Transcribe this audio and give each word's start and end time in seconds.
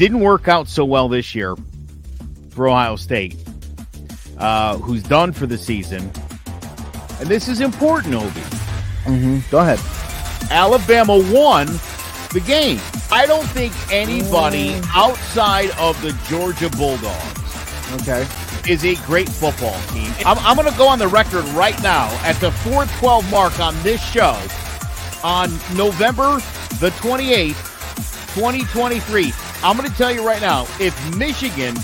didn't 0.00 0.20
work 0.20 0.48
out 0.48 0.66
so 0.66 0.82
well 0.82 1.10
this 1.10 1.34
year 1.34 1.54
for 2.48 2.66
Ohio 2.66 2.96
State, 2.96 3.36
uh, 4.38 4.78
who's 4.78 5.02
done 5.02 5.30
for 5.30 5.46
the 5.46 5.58
season. 5.58 6.10
And 7.20 7.28
this 7.28 7.48
is 7.48 7.60
important, 7.60 8.14
Obi. 8.14 8.40
Mm-hmm. 9.04 9.40
Go 9.50 9.58
ahead. 9.58 9.78
Alabama 10.50 11.18
won 11.30 11.66
the 12.32 12.42
game. 12.46 12.80
I 13.12 13.26
don't 13.26 13.44
think 13.48 13.74
anybody 13.92 14.70
mm. 14.70 14.86
outside 14.94 15.68
of 15.72 16.00
the 16.00 16.18
Georgia 16.30 16.70
Bulldogs 16.70 18.00
okay. 18.00 18.26
is 18.66 18.86
a 18.86 18.94
great 19.04 19.28
football 19.28 19.78
team. 19.88 20.10
I'm, 20.24 20.38
I'm 20.38 20.56
going 20.56 20.72
to 20.72 20.78
go 20.78 20.88
on 20.88 20.98
the 20.98 21.08
record 21.08 21.44
right 21.48 21.80
now 21.82 22.08
at 22.24 22.36
the 22.36 22.50
412 22.50 23.30
mark 23.30 23.60
on 23.60 23.74
this 23.82 24.02
show 24.02 24.40
on 25.22 25.50
November 25.76 26.36
the 26.80 26.88
28th, 27.02 28.34
2023. 28.34 29.49
I'm 29.62 29.76
going 29.76 29.88
to 29.88 29.96
tell 29.96 30.12
you 30.12 30.26
right 30.26 30.40
now 30.40 30.62
if 30.78 31.16
Michigan 31.16 31.74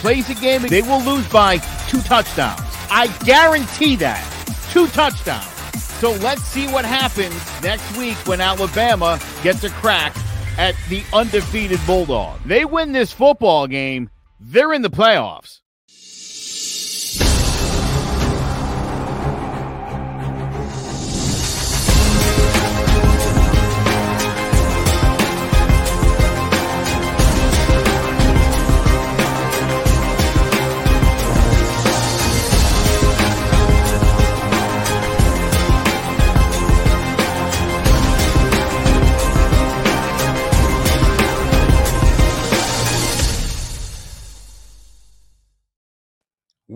plays 0.00 0.30
a 0.30 0.34
game, 0.34 0.62
they 0.62 0.82
will 0.82 1.02
lose 1.02 1.26
by 1.28 1.58
two 1.88 2.00
touchdowns. 2.02 2.60
I 2.90 3.08
guarantee 3.24 3.96
that. 3.96 4.22
Two 4.70 4.86
touchdowns. 4.88 5.52
So 6.00 6.12
let's 6.12 6.42
see 6.42 6.68
what 6.68 6.84
happens 6.84 7.34
next 7.62 7.96
week 7.96 8.16
when 8.26 8.40
Alabama 8.40 9.18
gets 9.42 9.64
a 9.64 9.70
crack 9.70 10.14
at 10.58 10.74
the 10.88 11.02
undefeated 11.12 11.80
Bulldog. 11.86 12.38
They 12.44 12.64
win 12.64 12.92
this 12.92 13.12
football 13.12 13.66
game, 13.66 14.10
they're 14.38 14.72
in 14.72 14.82
the 14.82 14.90
playoffs. 14.90 15.60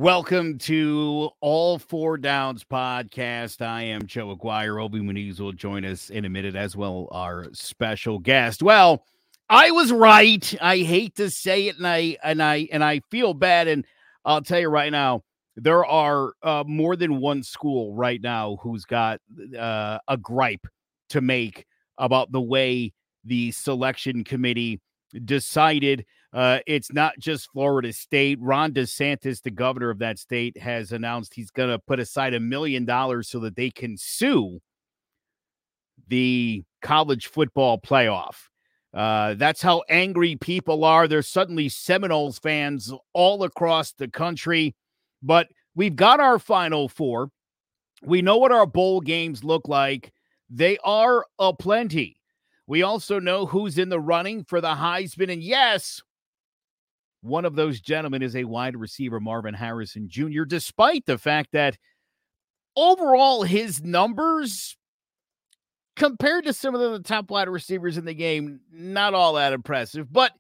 Welcome 0.01 0.57
to 0.61 1.29
All 1.43 1.79
Four 1.79 2.17
Downs 2.17 2.65
podcast. 2.65 3.61
I 3.61 3.83
am 3.83 4.07
Joe 4.07 4.31
Aguirre. 4.31 4.81
Obi 4.81 4.99
Muniz 4.99 5.39
will 5.41 5.53
join 5.53 5.85
us 5.85 6.09
in 6.09 6.25
a 6.25 6.31
minute, 6.31 6.57
as 6.57 6.75
well 6.75 7.07
our 7.13 7.49
special 7.53 8.19
guest. 8.19 8.63
Well, 8.63 9.05
I 9.51 9.73
was 9.73 9.93
right. 9.93 10.55
I 10.59 10.79
hate 10.79 11.17
to 11.17 11.29
say 11.29 11.69
it, 11.69 11.77
and 11.77 11.87
I 11.87 12.17
and 12.25 12.43
I 12.43 12.67
and 12.73 12.83
I 12.83 13.03
feel 13.11 13.35
bad. 13.35 13.69
And 13.69 13.85
I'll 14.25 14.41
tell 14.41 14.59
you 14.59 14.71
right 14.71 14.91
now, 14.91 15.23
there 15.55 15.85
are 15.85 16.33
uh, 16.43 16.65
more 16.67 16.97
than 16.97 17.21
one 17.21 17.43
school 17.43 17.93
right 17.95 18.23
now 18.23 18.57
who's 18.63 18.87
got 18.87 19.21
uh, 19.55 19.99
a 20.09 20.17
gripe 20.17 20.67
to 21.11 21.21
make 21.21 21.67
about 21.99 22.33
the 22.33 22.41
way 22.41 22.95
the 23.27 23.51
selection 23.51 24.25
committee 24.25 24.81
decided 25.27 26.07
uh, 26.33 26.61
it's 26.67 26.93
not 26.93 27.19
just 27.19 27.51
Florida 27.51 27.93
State. 27.93 28.39
Ron 28.41 28.73
DeSantis, 28.73 29.43
the 29.43 29.51
governor 29.51 29.91
of 29.91 29.99
that 29.99 30.19
state, 30.19 30.57
has 30.59 30.93
announced 30.93 31.35
he's 31.35 31.51
going 31.51 31.71
to 31.71 31.79
put 31.79 31.99
aside 31.99 32.35
a 32.35 32.41
million 32.41 32.85
dollars 32.85 33.29
so 33.29 33.41
that 33.41 33.57
they 33.57 33.71
can 33.71 33.97
sue 33.97 34.61
the 36.09 36.63
college 36.83 37.27
football 37.27 37.81
playoff. 37.81 38.37
Uh, 38.93 39.35
that's 39.35 39.63
how 39.63 39.83
angry 39.89 40.37
people 40.37 40.85
are. 40.85 41.07
There's 41.07 41.29
suddenly 41.29 41.69
Seminoles 41.69 42.39
fans 42.39 42.93
all 43.13 43.43
across 43.45 43.93
the 43.93 44.09
country, 44.09 44.75
but 45.23 45.49
we've 45.75 45.97
got 45.97 46.21
our 46.21 46.39
final 46.39 46.89
four. 46.89 47.31
We 48.03 48.23
know 48.23 48.39
what 48.39 48.53
our 48.53 48.67
bowl 48.67 49.01
games 49.01 49.45
look 49.45 49.69
like. 49.69 50.13
They 50.49 50.79
are 50.83 51.25
a 51.39 51.53
plenty. 51.53 52.21
We 52.67 52.83
also 52.83 53.19
know 53.19 53.47
who's 53.47 53.79
in 53.79 53.89
the 53.89 54.01
running 54.01 54.45
for 54.45 54.61
the 54.61 54.75
Heisman. 54.75 55.33
And 55.33 55.43
yes, 55.43 56.03
one 57.23 57.45
of 57.45 57.55
those 57.55 57.81
gentlemen 57.81 58.23
is 58.23 58.37
a 58.37 58.45
wide 58.45 58.77
receiver, 58.77 59.21
Marvin 59.21 59.55
Harrison 59.55 60.09
Jr., 60.09 60.45
despite 60.45 61.05
the 61.07 61.19
fact 61.19 61.51
that 61.53 61.77
overall 62.77 63.43
his 63.43 63.83
numbers 63.83 64.77
compared 65.97 66.45
to 66.45 66.53
some 66.53 66.75
of 66.75 66.81
the 66.81 67.01
top 67.01 67.31
wide 67.31 67.49
receivers 67.49 67.99
in 67.99 68.05
the 68.05 68.15
game, 68.15 68.61
not 68.73 69.13
all 69.13 69.35
that 69.35 69.53
impressive, 69.53 70.11
but 70.13 70.33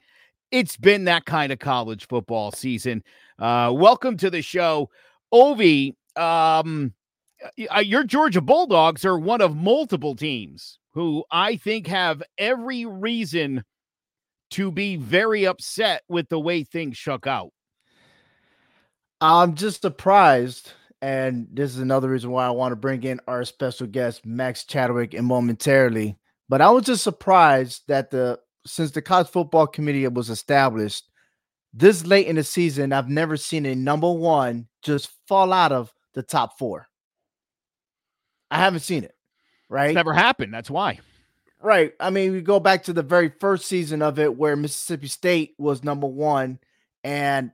it's 0.50 0.76
been 0.76 1.04
that 1.04 1.26
kind 1.26 1.52
of 1.52 1.58
college 1.58 2.06
football 2.08 2.50
season. 2.50 3.02
Uh, 3.38 3.70
welcome 3.74 4.16
to 4.16 4.30
the 4.30 4.42
show. 4.42 4.88
Ovi, 5.32 5.94
um, 6.16 6.94
your 7.56 8.04
Georgia 8.04 8.40
Bulldogs 8.40 9.04
are 9.04 9.18
one 9.18 9.40
of 9.40 9.56
multiple 9.56 10.16
teams 10.16 10.78
who 10.92 11.24
I 11.30 11.56
think 11.56 11.86
have 11.86 12.22
every 12.38 12.84
reason 12.84 13.62
to 14.50 14.70
be 14.70 14.96
very 14.96 15.46
upset 15.46 16.02
with 16.08 16.28
the 16.28 16.40
way 16.40 16.64
things 16.64 16.96
shook 16.96 17.26
out? 17.26 17.50
I'm 19.20 19.54
just 19.54 19.82
surprised. 19.82 20.72
And 21.02 21.48
this 21.50 21.70
is 21.70 21.78
another 21.78 22.10
reason 22.10 22.30
why 22.30 22.46
I 22.46 22.50
want 22.50 22.72
to 22.72 22.76
bring 22.76 23.02
in 23.04 23.20
our 23.26 23.44
special 23.44 23.86
guest, 23.86 24.26
Max 24.26 24.64
Chadwick, 24.64 25.14
in 25.14 25.24
momentarily. 25.24 26.16
But 26.48 26.60
I 26.60 26.70
was 26.70 26.84
just 26.84 27.02
surprised 27.02 27.82
that 27.88 28.10
the 28.10 28.38
since 28.66 28.90
the 28.90 29.00
college 29.00 29.28
football 29.28 29.66
committee 29.66 30.06
was 30.08 30.28
established 30.28 31.04
this 31.72 32.04
late 32.06 32.26
in 32.26 32.36
the 32.36 32.44
season, 32.44 32.92
I've 32.92 33.08
never 33.08 33.36
seen 33.36 33.66
a 33.66 33.74
number 33.74 34.10
one 34.10 34.66
just 34.82 35.10
fall 35.28 35.52
out 35.52 35.72
of 35.72 35.92
the 36.14 36.22
top 36.22 36.58
four. 36.58 36.88
I 38.50 38.58
haven't 38.58 38.80
seen 38.80 39.04
it. 39.04 39.14
Right? 39.68 39.90
It's 39.90 39.94
never 39.94 40.12
happened. 40.12 40.52
That's 40.52 40.70
why. 40.70 40.98
Right. 41.62 41.92
I 42.00 42.08
mean, 42.10 42.32
we 42.32 42.40
go 42.40 42.58
back 42.58 42.84
to 42.84 42.92
the 42.92 43.02
very 43.02 43.32
first 43.38 43.66
season 43.66 44.00
of 44.00 44.18
it 44.18 44.36
where 44.36 44.56
Mississippi 44.56 45.08
State 45.08 45.54
was 45.58 45.84
number 45.84 46.06
one 46.06 46.58
and 47.04 47.50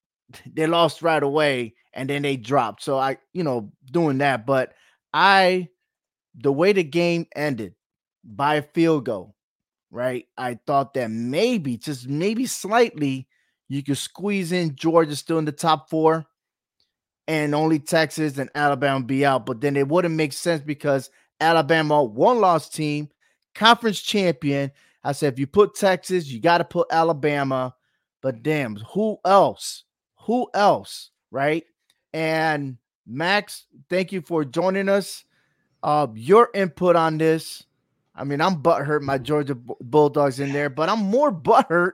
they 0.52 0.66
lost 0.66 1.02
right 1.02 1.22
away 1.22 1.74
and 1.94 2.10
then 2.10 2.22
they 2.22 2.36
dropped. 2.36 2.82
So 2.82 2.98
I, 2.98 3.16
you 3.32 3.44
know, 3.44 3.72
doing 3.90 4.18
that. 4.18 4.44
But 4.44 4.74
I, 5.14 5.68
the 6.34 6.52
way 6.52 6.74
the 6.74 6.84
game 6.84 7.26
ended 7.34 7.74
by 8.22 8.56
a 8.56 8.62
field 8.62 9.06
goal, 9.06 9.34
right? 9.90 10.26
I 10.36 10.58
thought 10.66 10.92
that 10.94 11.10
maybe, 11.10 11.78
just 11.78 12.06
maybe 12.06 12.44
slightly, 12.44 13.26
you 13.68 13.82
could 13.82 13.96
squeeze 13.96 14.52
in 14.52 14.76
Georgia 14.76 15.16
still 15.16 15.38
in 15.38 15.46
the 15.46 15.52
top 15.52 15.88
four 15.88 16.26
and 17.26 17.54
only 17.54 17.78
Texas 17.78 18.38
and 18.38 18.50
Alabama 18.54 19.04
be 19.04 19.24
out. 19.24 19.46
But 19.46 19.60
then 19.62 19.76
it 19.76 19.88
wouldn't 19.88 20.14
make 20.14 20.32
sense 20.34 20.62
because 20.62 21.10
Alabama, 21.40 22.02
one 22.02 22.40
loss 22.40 22.68
team, 22.68 23.08
conference 23.56 24.00
champion. 24.00 24.70
I 25.02 25.12
said, 25.12 25.32
if 25.32 25.38
you 25.38 25.46
put 25.46 25.74
Texas, 25.74 26.26
you 26.28 26.40
got 26.40 26.58
to 26.58 26.64
put 26.64 26.88
Alabama. 26.90 27.74
But 28.20 28.42
damn, 28.42 28.76
who 28.76 29.18
else? 29.24 29.84
Who 30.22 30.48
else? 30.54 31.10
Right? 31.30 31.64
And 32.12 32.76
Max, 33.06 33.66
thank 33.88 34.12
you 34.12 34.20
for 34.20 34.44
joining 34.44 34.88
us. 34.88 35.24
Uh, 35.82 36.08
your 36.14 36.50
input 36.54 36.96
on 36.96 37.18
this. 37.18 37.64
I 38.14 38.24
mean, 38.24 38.40
I'm 38.40 38.62
butthurt 38.62 39.02
my 39.02 39.18
Georgia 39.18 39.54
Bulldogs 39.54 40.40
in 40.40 40.52
there, 40.52 40.70
but 40.70 40.88
I'm 40.88 41.00
more 41.00 41.30
butthurt. 41.30 41.92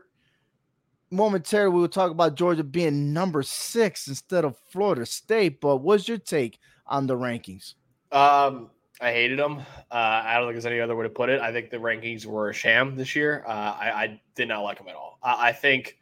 Momentarily, 1.10 1.74
we 1.74 1.80
will 1.80 1.88
talk 1.88 2.10
about 2.10 2.36
Georgia 2.36 2.64
being 2.64 3.12
number 3.12 3.42
six 3.42 4.08
instead 4.08 4.46
of 4.46 4.56
Florida 4.70 5.04
State. 5.04 5.60
But 5.60 5.78
what's 5.78 6.08
your 6.08 6.16
take 6.18 6.58
on 6.86 7.06
the 7.06 7.16
rankings? 7.16 7.74
Um, 8.12 8.70
I 9.02 9.12
hated 9.12 9.38
them. 9.38 9.58
Uh, 9.90 10.22
I 10.24 10.34
don't 10.34 10.46
think 10.46 10.54
there's 10.54 10.66
any 10.66 10.80
other 10.80 10.94
way 10.94 11.02
to 11.02 11.10
put 11.10 11.28
it. 11.28 11.40
I 11.40 11.52
think 11.52 11.70
the 11.70 11.78
rankings 11.78 12.24
were 12.24 12.50
a 12.50 12.54
sham 12.54 12.94
this 12.94 13.16
year. 13.16 13.44
Uh, 13.46 13.50
I, 13.50 13.90
I, 13.90 14.20
did 14.36 14.48
not 14.48 14.60
like 14.60 14.78
them 14.78 14.88
at 14.88 14.94
all. 14.94 15.18
I, 15.22 15.48
I 15.48 15.52
think 15.52 15.98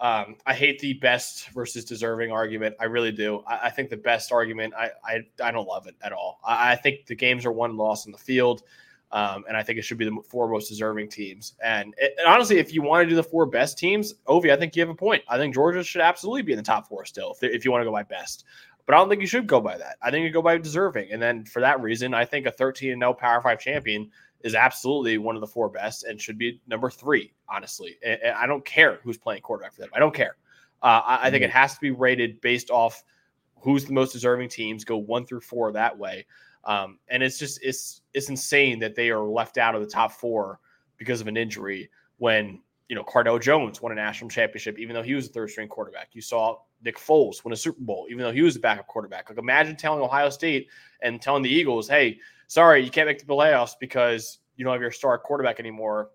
um, 0.00 0.36
I 0.44 0.52
hate 0.52 0.80
the 0.80 0.94
best 0.94 1.50
versus 1.50 1.84
deserving 1.84 2.32
argument. 2.32 2.74
I 2.80 2.86
really 2.86 3.12
do. 3.12 3.44
I, 3.46 3.66
I 3.66 3.70
think 3.70 3.88
the 3.88 3.96
best 3.96 4.32
argument, 4.32 4.74
I, 4.76 4.90
I, 5.40 5.50
don't 5.52 5.68
love 5.68 5.86
it 5.86 5.94
at 6.02 6.12
all. 6.12 6.40
I, 6.44 6.74
think 6.74 7.06
the 7.06 7.14
games 7.14 7.46
are 7.46 7.52
one 7.52 7.76
loss 7.76 8.06
in 8.06 8.12
the 8.12 8.18
field. 8.18 8.62
Um, 9.12 9.44
and 9.46 9.56
I 9.56 9.62
think 9.62 9.78
it 9.78 9.82
should 9.82 9.98
be 9.98 10.06
the 10.06 10.18
four 10.26 10.48
most 10.48 10.68
deserving 10.68 11.08
teams. 11.08 11.54
And, 11.62 11.94
it, 11.98 12.14
and, 12.18 12.26
honestly, 12.26 12.58
if 12.58 12.74
you 12.74 12.82
want 12.82 13.04
to 13.04 13.08
do 13.08 13.14
the 13.14 13.22
four 13.22 13.46
best 13.46 13.78
teams, 13.78 14.14
Ovi, 14.26 14.52
I 14.52 14.56
think 14.56 14.74
you 14.74 14.82
have 14.82 14.90
a 14.90 14.94
point. 14.94 15.22
I 15.28 15.38
think 15.38 15.54
Georgia 15.54 15.84
should 15.84 16.00
absolutely 16.00 16.42
be 16.42 16.52
in 16.52 16.56
the 16.56 16.64
top 16.64 16.88
four 16.88 17.04
still, 17.04 17.36
if, 17.40 17.44
if 17.44 17.64
you 17.64 17.70
want 17.70 17.82
to 17.82 17.84
go 17.84 17.92
by 17.92 18.02
best. 18.02 18.44
But 18.86 18.94
I 18.94 18.98
don't 18.98 19.08
think 19.08 19.22
you 19.22 19.26
should 19.26 19.46
go 19.46 19.60
by 19.60 19.78
that. 19.78 19.96
I 20.02 20.10
think 20.10 20.24
you 20.24 20.30
go 20.30 20.42
by 20.42 20.58
deserving. 20.58 21.10
And 21.10 21.20
then 21.20 21.44
for 21.44 21.60
that 21.60 21.80
reason, 21.80 22.12
I 22.12 22.24
think 22.24 22.46
a 22.46 22.50
13 22.50 22.92
and 22.92 23.00
0 23.00 23.14
Power 23.14 23.40
Five 23.40 23.58
champion 23.58 24.10
is 24.40 24.54
absolutely 24.54 25.16
one 25.16 25.34
of 25.34 25.40
the 25.40 25.46
four 25.46 25.70
best 25.70 26.04
and 26.04 26.20
should 26.20 26.36
be 26.36 26.60
number 26.66 26.90
three, 26.90 27.32
honestly. 27.48 27.96
And 28.04 28.20
I 28.36 28.46
don't 28.46 28.64
care 28.64 29.00
who's 29.02 29.16
playing 29.16 29.40
quarterback 29.40 29.72
for 29.72 29.80
them. 29.80 29.90
I 29.94 29.98
don't 29.98 30.14
care. 30.14 30.36
Uh, 30.82 31.00
I, 31.04 31.30
think 31.30 31.42
it 31.42 31.48
mm-hmm. 31.48 31.58
has 31.58 31.74
to 31.74 31.80
be 31.80 31.92
rated 31.92 32.42
based 32.42 32.70
off 32.70 33.02
who's 33.58 33.86
the 33.86 33.94
most 33.94 34.12
deserving 34.12 34.50
teams, 34.50 34.84
go 34.84 34.98
one 34.98 35.24
through 35.24 35.40
four 35.40 35.72
that 35.72 35.96
way. 35.96 36.26
Um, 36.64 36.98
and 37.08 37.22
it's 37.22 37.38
just 37.38 37.58
it's 37.62 38.02
it's 38.12 38.28
insane 38.28 38.78
that 38.80 38.94
they 38.94 39.10
are 39.10 39.20
left 39.20 39.56
out 39.56 39.74
of 39.74 39.80
the 39.80 39.86
top 39.86 40.12
four 40.12 40.60
because 40.98 41.22
of 41.22 41.26
an 41.26 41.38
injury 41.38 41.90
when 42.18 42.60
you 42.88 42.96
know, 42.96 43.02
Cardale 43.04 43.40
Jones 43.40 43.80
won 43.80 43.92
a 43.92 43.94
national 43.94 44.30
championship, 44.30 44.78
even 44.78 44.94
though 44.94 45.02
he 45.02 45.14
was 45.14 45.26
a 45.26 45.30
third 45.30 45.50
string 45.50 45.68
quarterback. 45.68 46.10
You 46.12 46.20
saw 46.20 46.58
Nick 46.84 46.98
Foles 46.98 47.44
win 47.44 47.52
a 47.52 47.56
Super 47.56 47.80
Bowl, 47.80 48.06
even 48.10 48.22
though 48.22 48.32
he 48.32 48.42
was 48.42 48.54
the 48.54 48.60
backup 48.60 48.86
quarterback. 48.86 49.28
Like, 49.28 49.38
imagine 49.38 49.76
telling 49.76 50.02
Ohio 50.02 50.28
State 50.30 50.68
and 51.00 51.20
telling 51.20 51.42
the 51.42 51.50
Eagles, 51.50 51.88
hey, 51.88 52.18
sorry, 52.46 52.84
you 52.84 52.90
can't 52.90 53.08
make 53.08 53.18
the 53.18 53.24
playoffs 53.24 53.72
because 53.80 54.38
you 54.56 54.64
don't 54.64 54.72
have 54.72 54.82
your 54.82 54.90
star 54.90 55.18
quarterback 55.18 55.58
anymore. 55.58 56.10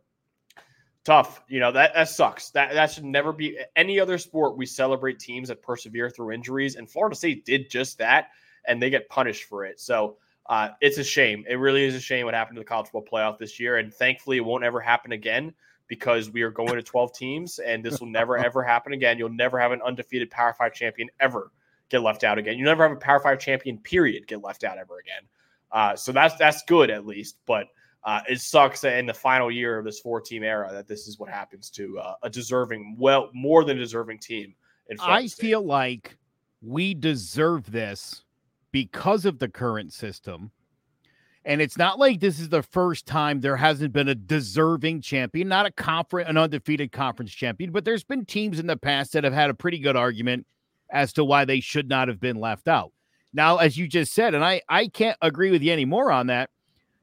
Tough. 1.03 1.41
You 1.47 1.59
know, 1.59 1.71
that, 1.71 1.93
that 1.95 2.09
sucks. 2.09 2.51
That, 2.51 2.73
that 2.73 2.91
should 2.91 3.05
never 3.05 3.33
be 3.33 3.57
any 3.75 3.99
other 3.99 4.17
sport. 4.17 4.57
We 4.57 4.65
celebrate 4.65 5.19
teams 5.19 5.47
that 5.47 5.61
persevere 5.61 6.09
through 6.09 6.31
injuries, 6.31 6.75
and 6.75 6.89
Florida 6.89 7.15
State 7.15 7.45
did 7.45 7.69
just 7.69 7.97
that, 7.97 8.29
and 8.67 8.81
they 8.81 8.89
get 8.89 9.09
punished 9.09 9.45
for 9.45 9.65
it. 9.65 9.79
So, 9.79 10.17
uh, 10.45 10.69
it's 10.81 10.97
a 10.97 11.03
shame. 11.03 11.45
It 11.47 11.55
really 11.55 11.83
is 11.83 11.93
a 11.93 11.99
shame 11.99 12.25
what 12.25 12.33
happened 12.33 12.55
to 12.55 12.61
the 12.61 12.65
college 12.65 12.87
football 12.87 13.05
playoff 13.05 13.37
this 13.37 13.59
year, 13.59 13.77
and 13.77 13.93
thankfully, 13.93 14.37
it 14.37 14.45
won't 14.45 14.63
ever 14.63 14.79
happen 14.79 15.11
again 15.11 15.53
because 15.89 16.29
we 16.29 16.43
are 16.43 16.51
going 16.51 16.75
to 16.75 16.81
12 16.81 17.13
teams 17.13 17.59
and 17.59 17.83
this 17.83 17.99
will 17.99 18.07
never 18.07 18.37
ever 18.37 18.63
happen 18.63 18.93
again. 18.93 19.17
You'll 19.17 19.29
never 19.29 19.59
have 19.59 19.73
an 19.73 19.81
undefeated 19.81 20.31
Power 20.31 20.53
5 20.53 20.73
champion 20.73 21.09
ever 21.19 21.51
get 21.89 22.01
left 22.01 22.23
out 22.23 22.37
again. 22.37 22.57
You 22.57 22.63
never 22.63 22.87
have 22.87 22.95
a 22.95 22.99
Power 22.99 23.19
5 23.19 23.37
champion 23.39 23.77
period 23.79 24.27
get 24.27 24.41
left 24.41 24.63
out 24.63 24.77
ever 24.77 24.99
again. 24.99 25.27
Uh, 25.71 25.95
so 25.95 26.11
that's 26.13 26.35
that's 26.35 26.63
good 26.63 26.89
at 26.89 27.05
least, 27.05 27.37
but 27.45 27.67
uh, 28.03 28.21
it 28.29 28.39
sucks 28.39 28.81
that 28.81 28.97
in 28.97 29.05
the 29.05 29.13
final 29.13 29.51
year 29.51 29.77
of 29.77 29.85
this 29.85 29.99
four 29.99 30.21
team 30.21 30.43
era 30.43 30.69
that 30.71 30.87
this 30.87 31.07
is 31.07 31.19
what 31.19 31.29
happens 31.29 31.69
to 31.69 31.99
uh, 31.99 32.15
a 32.23 32.29
deserving, 32.29 32.95
well, 32.97 33.29
more 33.33 33.63
than 33.65 33.77
deserving 33.77 34.19
team. 34.19 34.55
I 34.99 35.25
State. 35.27 35.41
feel 35.41 35.61
like 35.61 36.17
we 36.61 36.93
deserve 36.93 37.71
this 37.71 38.23
because 38.71 39.25
of 39.25 39.37
the 39.39 39.49
current 39.49 39.93
system 39.93 40.51
and 41.45 41.61
it's 41.61 41.77
not 41.77 41.97
like 41.97 42.19
this 42.19 42.39
is 42.39 42.49
the 42.49 42.63
first 42.63 43.05
time 43.05 43.39
there 43.39 43.55
hasn't 43.55 43.93
been 43.93 44.09
a 44.09 44.15
deserving 44.15 45.01
champion, 45.01 45.47
not 45.47 45.65
a 45.65 45.71
conference, 45.71 46.29
an 46.29 46.37
undefeated 46.37 46.91
conference 46.91 47.31
champion, 47.31 47.71
but 47.71 47.85
there's 47.85 48.03
been 48.03 48.25
teams 48.25 48.59
in 48.59 48.67
the 48.67 48.77
past 48.77 49.13
that 49.13 49.23
have 49.23 49.33
had 49.33 49.49
a 49.49 49.53
pretty 49.53 49.79
good 49.79 49.95
argument 49.95 50.45
as 50.91 51.13
to 51.13 51.23
why 51.23 51.45
they 51.45 51.59
should 51.59 51.87
not 51.87 52.07
have 52.07 52.19
been 52.19 52.37
left 52.37 52.67
out. 52.67 52.91
Now, 53.33 53.57
as 53.57 53.77
you 53.77 53.87
just 53.87 54.13
said, 54.13 54.33
and 54.33 54.43
I, 54.43 54.61
I 54.67 54.87
can't 54.87 55.17
agree 55.21 55.51
with 55.51 55.61
you 55.61 55.71
anymore 55.71 56.11
on 56.11 56.27
that. 56.27 56.49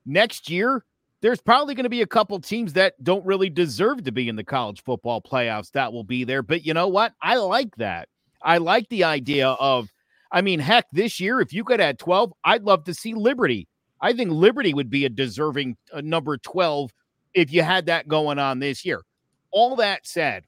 Next 0.05 0.51
year, 0.51 0.85
there's 1.23 1.41
probably 1.41 1.75
going 1.75 1.85
to 1.85 1.91
be 1.91 2.03
a 2.03 2.07
couple 2.07 2.39
teams 2.41 2.75
that 2.75 3.03
don't 3.03 3.25
really 3.25 3.49
deserve 3.49 4.05
to 4.05 4.13
be 4.13 4.29
in 4.29 4.37
the 4.37 4.45
college 4.45 4.83
football 4.83 5.23
playoffs 5.23 5.71
that 5.73 5.93
will 5.93 6.05
be 6.05 6.25
there. 6.25 6.43
But 6.43 6.67
you 6.67 6.75
know 6.75 6.89
what? 6.89 7.15
I 7.23 7.37
like 7.37 7.75
that. 7.77 8.09
I 8.43 8.59
like 8.59 8.89
the 8.91 9.05
idea 9.05 9.49
of, 9.49 9.89
I 10.31 10.43
mean, 10.43 10.61
heck, 10.61 10.87
this 10.93 11.21
year, 11.21 11.41
if 11.41 11.53
you 11.53 11.65
could 11.65 11.81
add 11.81 11.99
12, 11.99 12.33
I'd 12.45 12.65
love 12.65 12.85
to 12.85 12.95
see 12.95 13.15
Liberty 13.15 13.67
I 14.01 14.13
think 14.13 14.31
Liberty 14.31 14.75
would 14.75 14.91
be 14.91 15.05
a 15.05 15.09
deserving 15.09 15.77
uh, 15.93 16.01
number 16.03 16.37
12 16.37 16.91
if 17.35 17.53
you 17.53 17.63
had 17.63 17.87
that 17.87 18.09
going 18.09 18.39
on 18.39 18.59
this 18.59 18.85
year. 18.85 19.03
All 19.51 19.77
that 19.77 20.07
said, 20.07 20.45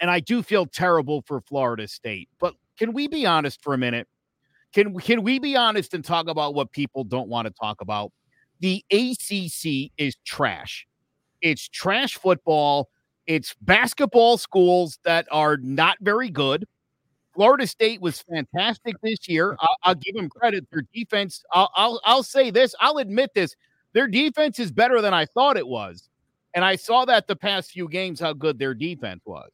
and 0.00 0.10
I 0.10 0.20
do 0.20 0.42
feel 0.42 0.66
terrible 0.66 1.22
for 1.26 1.40
Florida 1.40 1.88
State, 1.88 2.28
but 2.38 2.54
can 2.78 2.92
we 2.92 3.08
be 3.08 3.24
honest 3.26 3.62
for 3.62 3.74
a 3.74 3.78
minute? 3.78 4.08
Can 4.72 4.98
can 4.98 5.22
we 5.22 5.38
be 5.38 5.56
honest 5.56 5.94
and 5.94 6.04
talk 6.04 6.28
about 6.28 6.54
what 6.54 6.72
people 6.72 7.04
don't 7.04 7.28
want 7.28 7.46
to 7.46 7.54
talk 7.54 7.80
about? 7.80 8.12
The 8.60 8.84
ACC 8.90 9.92
is 9.96 10.16
trash. 10.24 10.86
It's 11.40 11.68
trash 11.68 12.14
football. 12.14 12.88
It's 13.26 13.54
basketball 13.60 14.36
schools 14.36 14.98
that 15.04 15.26
are 15.30 15.56
not 15.58 15.96
very 16.00 16.28
good. 16.28 16.66
Florida 17.34 17.66
State 17.66 18.00
was 18.00 18.22
fantastic 18.22 18.94
this 19.02 19.28
year. 19.28 19.56
I'll, 19.60 19.76
I'll 19.82 19.94
give 19.94 20.14
them 20.14 20.28
credit. 20.28 20.66
Their 20.70 20.84
defense, 20.94 21.44
I'll, 21.52 21.70
I'll, 21.74 22.00
I'll 22.04 22.22
say 22.22 22.50
this, 22.50 22.74
I'll 22.80 22.98
admit 22.98 23.34
this. 23.34 23.56
Their 23.92 24.08
defense 24.08 24.58
is 24.58 24.72
better 24.72 25.00
than 25.00 25.14
I 25.14 25.26
thought 25.26 25.56
it 25.56 25.66
was. 25.66 26.08
And 26.54 26.64
I 26.64 26.76
saw 26.76 27.04
that 27.06 27.26
the 27.26 27.36
past 27.36 27.72
few 27.72 27.88
games 27.88 28.20
how 28.20 28.32
good 28.32 28.58
their 28.58 28.74
defense 28.74 29.22
was. 29.24 29.50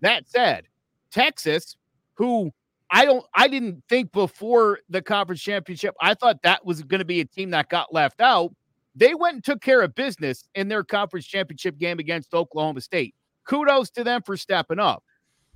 That 0.00 0.28
said, 0.28 0.64
Texas, 1.10 1.76
who 2.14 2.52
I 2.90 3.04
don't 3.04 3.24
I 3.34 3.48
didn't 3.48 3.82
think 3.88 4.12
before 4.12 4.80
the 4.88 5.02
conference 5.02 5.42
championship, 5.42 5.94
I 6.00 6.14
thought 6.14 6.42
that 6.42 6.64
was 6.64 6.82
going 6.82 7.00
to 7.00 7.04
be 7.04 7.20
a 7.20 7.24
team 7.24 7.50
that 7.50 7.68
got 7.68 7.92
left 7.92 8.20
out. 8.20 8.54
They 8.94 9.14
went 9.14 9.34
and 9.34 9.44
took 9.44 9.60
care 9.60 9.82
of 9.82 9.94
business 9.94 10.44
in 10.54 10.68
their 10.68 10.82
conference 10.82 11.26
championship 11.26 11.78
game 11.78 11.98
against 11.98 12.34
Oklahoma 12.34 12.80
State. 12.80 13.14
Kudos 13.44 13.90
to 13.90 14.04
them 14.04 14.22
for 14.22 14.36
stepping 14.36 14.78
up. 14.78 15.04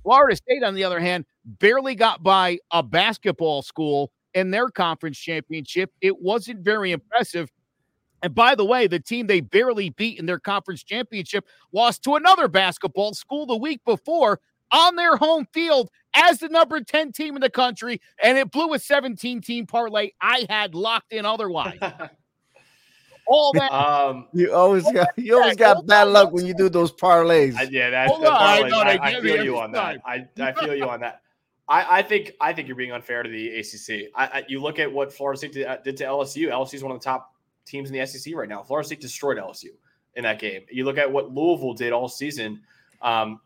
Florida 0.05 0.35
State, 0.35 0.63
on 0.63 0.75
the 0.75 0.83
other 0.83 0.99
hand, 0.99 1.25
barely 1.45 1.95
got 1.95 2.21
by 2.21 2.59
a 2.71 2.83
basketball 2.83 3.63
school 3.63 4.11
in 4.35 4.51
their 4.51 4.69
conference 4.69 5.17
championship. 5.17 5.91
It 5.99 6.21
wasn't 6.21 6.59
very 6.59 6.91
impressive. 6.91 7.51
And 8.21 8.35
by 8.35 8.53
the 8.53 8.65
way, 8.65 8.85
the 8.85 8.99
team 8.99 9.25
they 9.25 9.41
barely 9.41 9.89
beat 9.89 10.19
in 10.19 10.27
their 10.27 10.39
conference 10.39 10.83
championship 10.83 11.47
lost 11.73 12.03
to 12.03 12.15
another 12.15 12.47
basketball 12.47 13.15
school 13.15 13.47
the 13.47 13.57
week 13.57 13.81
before 13.83 14.39
on 14.71 14.95
their 14.95 15.15
home 15.17 15.47
field 15.51 15.89
as 16.15 16.37
the 16.37 16.49
number 16.49 16.81
10 16.81 17.11
team 17.11 17.35
in 17.35 17.41
the 17.41 17.49
country. 17.49 17.99
And 18.23 18.37
it 18.37 18.51
blew 18.51 18.75
a 18.75 18.79
17 18.79 19.41
team 19.41 19.65
parlay 19.65 20.11
I 20.21 20.45
had 20.47 20.75
locked 20.75 21.13
in 21.13 21.25
otherwise. 21.25 21.79
all 23.27 23.51
that. 23.55 23.71
Um, 23.71 24.27
you 24.33 24.53
always 24.53 24.83
got 24.91 25.07
you 25.17 25.37
always 25.37 25.55
got 25.55 25.85
bad 25.85 26.09
luck 26.09 26.31
when 26.31 26.45
you 26.45 26.53
do 26.53 26.69
those 26.69 26.91
parlays. 26.91 27.55
I, 27.55 27.63
yeah, 27.63 27.89
that's 27.89 28.11
hold 28.11 28.25
on, 28.25 28.33
I, 28.33 28.61
I, 28.61 28.99
I, 29.01 29.21
feel 29.21 29.43
you 29.43 29.57
on 29.59 29.71
that. 29.71 30.01
I, 30.05 30.27
I 30.39 30.53
feel 30.53 30.75
you 30.75 30.89
on 30.89 30.99
that. 31.01 31.21
I, 31.67 31.99
I 31.99 32.01
think 32.03 32.33
I 32.39 32.53
think 32.53 32.67
you're 32.67 32.77
being 32.77 32.91
unfair 32.91 33.23
to 33.23 33.29
the 33.29 33.59
ACC. 33.59 34.11
I, 34.15 34.45
you 34.47 34.61
look 34.61 34.79
at 34.79 34.91
what 34.91 35.11
Florida 35.11 35.37
State 35.37 35.53
did, 35.53 35.67
uh, 35.67 35.77
did 35.83 35.97
to 35.97 36.03
LSU. 36.03 36.49
LSU 36.49 36.75
is 36.75 36.83
one 36.83 36.91
of 36.91 36.99
the 36.99 37.03
top 37.03 37.33
teams 37.65 37.89
in 37.89 37.97
the 37.97 38.05
SEC 38.05 38.35
right 38.35 38.47
now. 38.47 38.61
Florida 38.61 38.85
State 38.85 39.01
destroyed 39.01 39.37
LSU 39.37 39.69
in 40.15 40.23
that 40.23 40.39
game. 40.39 40.61
You 40.69 40.85
look 40.85 40.97
at 40.97 41.11
what 41.11 41.33
Louisville 41.33 41.73
did 41.73 41.91
all 41.91 42.07
season. 42.07 42.61
Um, 43.01 43.39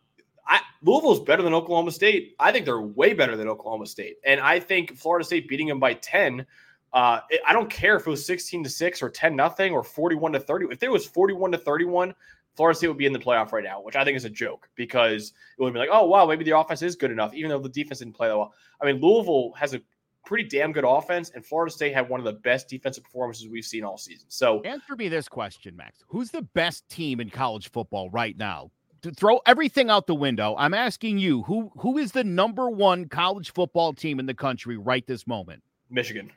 I, 0.46 0.60
Louisville's 0.82 1.22
better 1.22 1.44
than 1.44 1.54
Oklahoma 1.54 1.92
State. 1.92 2.36
I 2.40 2.52
think 2.52 2.66
they're 2.66 2.82
way 2.82 3.14
better 3.14 3.38
than 3.38 3.48
Oklahoma 3.48 3.86
State, 3.86 4.18
and 4.26 4.42
I 4.42 4.60
think 4.60 4.98
Florida 4.98 5.24
State 5.24 5.48
beating 5.48 5.68
them 5.68 5.80
by 5.80 5.94
ten 5.94 6.46
uh, 6.94 7.20
I 7.48 7.54
don't 7.54 7.70
care 7.70 7.96
if 7.96 8.08
it 8.08 8.10
was 8.10 8.26
16 8.26 8.64
to 8.64 8.70
6 8.70 9.04
or 9.04 9.10
10 9.10 9.36
nothing 9.36 9.74
or 9.74 9.84
41 9.84 10.34
to 10.34 10.40
30. 10.40 10.68
If 10.72 10.84
it 10.84 10.92
was 10.92 11.06
41 11.06 11.52
to 11.52 11.58
31, 11.58 12.14
Florida 12.56 12.78
State 12.78 12.88
would 12.88 12.98
be 12.98 13.06
in 13.06 13.14
the 13.14 13.20
playoff 13.20 13.52
right 13.52 13.64
now, 13.64 13.82
which 13.82 13.96
I 13.96 14.04
think 14.04 14.18
is 14.18 14.26
a 14.26 14.30
joke 14.30 14.70
because 14.76 15.34
it 15.58 15.62
would 15.64 15.74
be 15.74 15.80
like, 15.80 15.90
oh, 15.92 16.06
wow, 16.06 16.26
maybe 16.26 16.44
the 16.44 16.58
offense 16.58 16.82
is 16.82 16.96
good 16.96 17.12
enough, 17.12 17.34
even 17.34 17.50
though 17.50 17.60
the 17.60 17.70
defense 17.70 18.00
didn't 18.00 18.16
play 18.16 18.28
that 18.28 18.38
well. 18.38 18.54
I 18.82 18.86
mean, 18.86 19.00
Louisville 19.00 19.54
has 19.54 19.74
a 19.74 19.82
pretty 20.26 20.48
damn 20.48 20.72
good 20.72 20.84
offense, 20.86 21.32
and 21.34 21.46
Florida 21.46 21.72
State 21.72 21.94
had 21.94 22.10
one 22.10 22.20
of 22.20 22.26
the 22.26 22.34
best 22.34 22.68
defensive 22.68 23.04
performances 23.04 23.48
we've 23.48 23.66
seen 23.66 23.84
all 23.84 23.98
season. 23.98 24.26
So, 24.30 24.62
answer 24.62 24.96
me 24.96 25.10
this 25.10 25.28
question, 25.28 25.76
Max 25.76 26.04
Who's 26.08 26.32
the 26.32 26.42
best 26.42 26.88
team 26.90 27.20
in 27.20 27.30
college 27.30 27.72
football 27.72 28.10
right 28.10 28.38
now? 28.38 28.72
To 29.04 29.12
throw 29.12 29.40
everything 29.46 29.90
out 29.90 30.08
the 30.08 30.16
window, 30.16 30.56
I'm 30.58 30.74
asking 30.74 31.20
you 31.20 31.44
who 31.44 31.72
who 31.78 31.98
is 31.98 32.12
the 32.12 32.24
number 32.24 32.70
one 32.70 33.08
college 33.08 33.54
football 33.54 33.94
team 33.94 34.20
in 34.20 34.26
the 34.26 34.34
country 34.34 34.78
right 34.78 35.08
this 35.08 35.26
moment? 35.26 35.64
Michigan. 35.90 36.30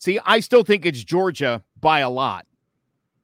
See, 0.00 0.18
I 0.24 0.40
still 0.40 0.64
think 0.64 0.86
it's 0.86 1.04
Georgia 1.04 1.62
by 1.78 2.00
a 2.00 2.08
lot. 2.10 2.46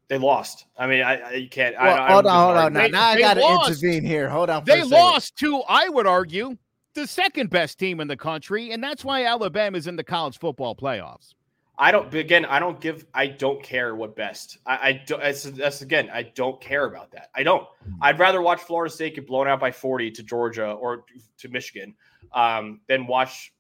They 0.09 0.19
lost. 0.19 0.67
I 0.79 0.87
mean, 0.87 1.03
I, 1.03 1.17
I 1.17 1.33
you 1.33 1.49
can't. 1.49 1.75
Well, 1.81 1.97
I, 1.97 2.13
hold 2.13 2.27
on, 2.27 2.45
hold 2.45 2.57
on. 2.59 2.73
Now, 2.75 2.83
they, 2.83 2.91
now 2.91 3.07
I 3.07 3.19
got 3.19 3.35
to 3.35 3.65
intervene 3.67 4.05
here. 4.05 4.29
Hold 4.29 4.51
on. 4.51 4.63
they 4.65 4.83
lost 4.85 5.37
to, 5.39 5.63
I 5.69 5.89
would 5.89 6.07
argue, 6.07 6.57
the 6.95 7.07
second 7.07 7.51
best 7.51 7.79
team 7.79 7.99
in 7.99 8.09
the 8.09 8.17
country, 8.17 8.71
and 8.73 8.85
that's 8.85 9.05
why 9.05 9.25
Alabama 9.25 9.79
is 9.79 9.87
in 9.87 9.97
the 9.97 10.05
college 10.05 10.39
football 10.39 10.77
playoffs. 10.77 11.35
I 11.79 11.91
don't. 11.91 12.13
Again, 12.15 12.45
I 12.45 12.59
don't 12.59 12.81
give. 12.81 13.07
I 13.15 13.27
don't 13.27 13.63
care 13.63 13.97
what 13.97 14.15
best. 14.15 14.59
I, 14.67 14.77
I 14.77 14.93
don't. 15.07 15.21
That's, 15.21 15.43
that's 15.45 15.83
again. 15.83 16.09
I 16.13 16.23
don't 16.23 16.61
care 16.61 16.85
about 16.85 17.11
that. 17.13 17.31
I 17.35 17.43
don't. 17.43 17.67
Hmm. 17.85 17.93
I'd 18.03 18.19
rather 18.19 18.41
watch 18.41 18.61
Florida 18.61 18.95
State 18.95 19.15
get 19.15 19.27
blown 19.27 19.49
out 19.49 19.61
by 19.61 19.73
forty 19.73 20.11
to 20.11 20.23
Georgia 20.23 20.73
or 20.73 21.05
to 21.39 21.49
Michigan, 21.49 21.95
um, 22.33 22.81
than 22.87 23.07
watch 23.07 23.53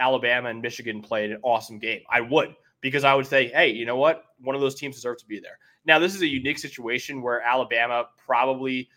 Alabama 0.00 0.48
and 0.48 0.60
Michigan 0.60 1.00
played 1.00 1.30
an 1.30 1.38
awesome 1.42 1.78
game. 1.78 2.00
I 2.10 2.20
would 2.20 2.56
because 2.80 3.04
I 3.04 3.14
would 3.14 3.26
say, 3.26 3.48
hey, 3.48 3.70
you 3.70 3.84
know 3.84 3.96
what? 3.96 4.24
One 4.40 4.54
of 4.54 4.60
those 4.60 4.74
teams 4.74 4.96
deserves 4.96 5.22
to 5.22 5.28
be 5.28 5.38
there. 5.38 5.58
Now, 5.84 5.98
this 5.98 6.14
is 6.14 6.22
a 6.22 6.26
unique 6.26 6.58
situation 6.58 7.22
where 7.22 7.40
Alabama 7.42 8.06
probably 8.16 8.88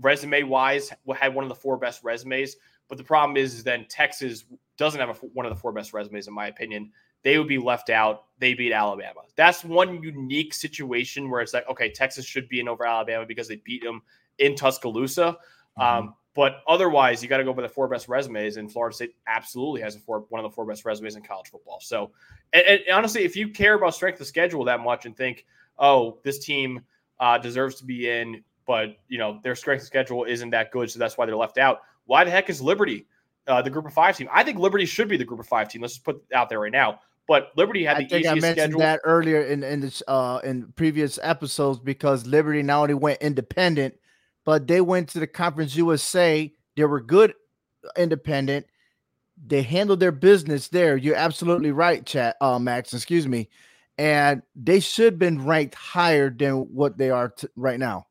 resume 0.00 0.42
wise 0.44 0.92
had 1.16 1.34
one 1.34 1.44
of 1.44 1.48
the 1.48 1.54
four 1.54 1.76
best 1.76 2.04
resumes. 2.04 2.56
But 2.88 2.98
the 2.98 3.04
problem 3.04 3.36
is, 3.36 3.54
is 3.54 3.64
then 3.64 3.86
Texas 3.88 4.44
doesn't 4.76 5.00
have 5.00 5.10
a, 5.10 5.12
one 5.26 5.46
of 5.46 5.50
the 5.50 5.60
four 5.60 5.72
best 5.72 5.92
resumes, 5.92 6.28
in 6.28 6.34
my 6.34 6.48
opinion. 6.48 6.92
They 7.22 7.38
would 7.38 7.48
be 7.48 7.58
left 7.58 7.88
out. 7.88 8.24
They 8.38 8.52
beat 8.52 8.72
Alabama. 8.72 9.20
That's 9.36 9.64
one 9.64 10.02
unique 10.02 10.52
situation 10.52 11.30
where 11.30 11.40
it's 11.40 11.54
like, 11.54 11.68
okay, 11.70 11.90
Texas 11.90 12.26
should 12.26 12.48
be 12.48 12.60
in 12.60 12.68
over 12.68 12.84
Alabama 12.84 13.24
because 13.24 13.48
they 13.48 13.56
beat 13.56 13.82
them 13.82 14.02
in 14.38 14.54
Tuscaloosa. 14.54 15.38
Mm-hmm. 15.78 15.82
Um, 15.82 16.14
but 16.34 16.62
otherwise, 16.66 17.22
you 17.22 17.28
got 17.28 17.38
to 17.38 17.44
go 17.44 17.52
by 17.52 17.62
the 17.62 17.68
four 17.68 17.88
best 17.88 18.08
resumes, 18.08 18.56
and 18.56 18.72
Florida 18.72 18.94
State 18.94 19.14
absolutely 19.26 19.82
has 19.82 19.96
a 19.96 19.98
four, 19.98 20.24
one 20.30 20.42
of 20.42 20.50
the 20.50 20.54
four 20.54 20.64
best 20.64 20.84
resumes 20.84 21.14
in 21.14 21.22
college 21.22 21.48
football. 21.48 21.78
So, 21.80 22.10
and, 22.52 22.64
and 22.64 22.80
honestly, 22.92 23.24
if 23.24 23.36
you 23.36 23.48
care 23.48 23.74
about 23.74 23.94
strength 23.94 24.20
of 24.20 24.26
schedule 24.26 24.64
that 24.64 24.80
much 24.80 25.04
and 25.04 25.14
think, 25.16 25.44
oh, 25.78 26.18
this 26.22 26.38
team 26.38 26.80
uh, 27.20 27.36
deserves 27.38 27.76
to 27.76 27.84
be 27.84 28.08
in, 28.08 28.42
but 28.66 28.96
you 29.08 29.18
know 29.18 29.40
their 29.42 29.54
strength 29.54 29.82
of 29.82 29.86
schedule 29.86 30.24
isn't 30.24 30.50
that 30.50 30.70
good, 30.70 30.90
so 30.90 30.98
that's 30.98 31.18
why 31.18 31.26
they're 31.26 31.36
left 31.36 31.58
out. 31.58 31.80
Why 32.06 32.24
the 32.24 32.30
heck 32.30 32.48
is 32.48 32.62
Liberty 32.62 33.06
uh, 33.46 33.60
the 33.60 33.70
Group 33.70 33.86
of 33.86 33.92
Five 33.92 34.16
team? 34.16 34.28
I 34.32 34.42
think 34.42 34.58
Liberty 34.58 34.86
should 34.86 35.08
be 35.08 35.18
the 35.18 35.24
Group 35.24 35.40
of 35.40 35.46
Five 35.46 35.68
team. 35.68 35.82
Let's 35.82 35.94
just 35.94 36.04
put 36.04 36.22
out 36.32 36.48
there 36.48 36.60
right 36.60 36.72
now. 36.72 37.00
But 37.28 37.52
Liberty 37.56 37.84
had 37.84 37.98
I 37.98 38.02
the 38.02 38.08
think 38.08 38.20
easiest 38.24 38.30
I 38.30 38.40
mentioned 38.40 38.72
schedule. 38.72 38.80
that 38.80 39.00
earlier 39.04 39.42
in 39.42 39.62
in 39.62 39.80
this 39.80 40.02
uh, 40.08 40.40
in 40.42 40.72
previous 40.76 41.18
episodes 41.22 41.78
because 41.78 42.26
Liberty 42.26 42.62
not 42.62 42.82
only 42.82 42.94
went 42.94 43.20
independent 43.20 43.94
but 44.44 44.66
they 44.66 44.80
went 44.80 45.08
to 45.10 45.20
the 45.20 45.26
Conference 45.26 45.76
USA. 45.76 46.52
They 46.76 46.84
were 46.84 47.00
good 47.00 47.34
independent. 47.96 48.66
They 49.44 49.62
handled 49.62 50.00
their 50.00 50.12
business 50.12 50.68
there. 50.68 50.96
You're 50.96 51.16
absolutely 51.16 51.72
right, 51.72 52.04
chat, 52.04 52.36
uh, 52.40 52.58
Max. 52.58 52.94
Excuse 52.94 53.26
me, 53.26 53.48
and 53.98 54.42
they 54.54 54.80
should 54.80 55.12
have 55.12 55.18
been 55.18 55.44
ranked 55.44 55.74
higher 55.74 56.30
than 56.30 56.74
what 56.74 56.96
they 56.96 57.10
are 57.10 57.30
t- 57.30 57.48
right 57.56 57.78
now. 57.78 58.06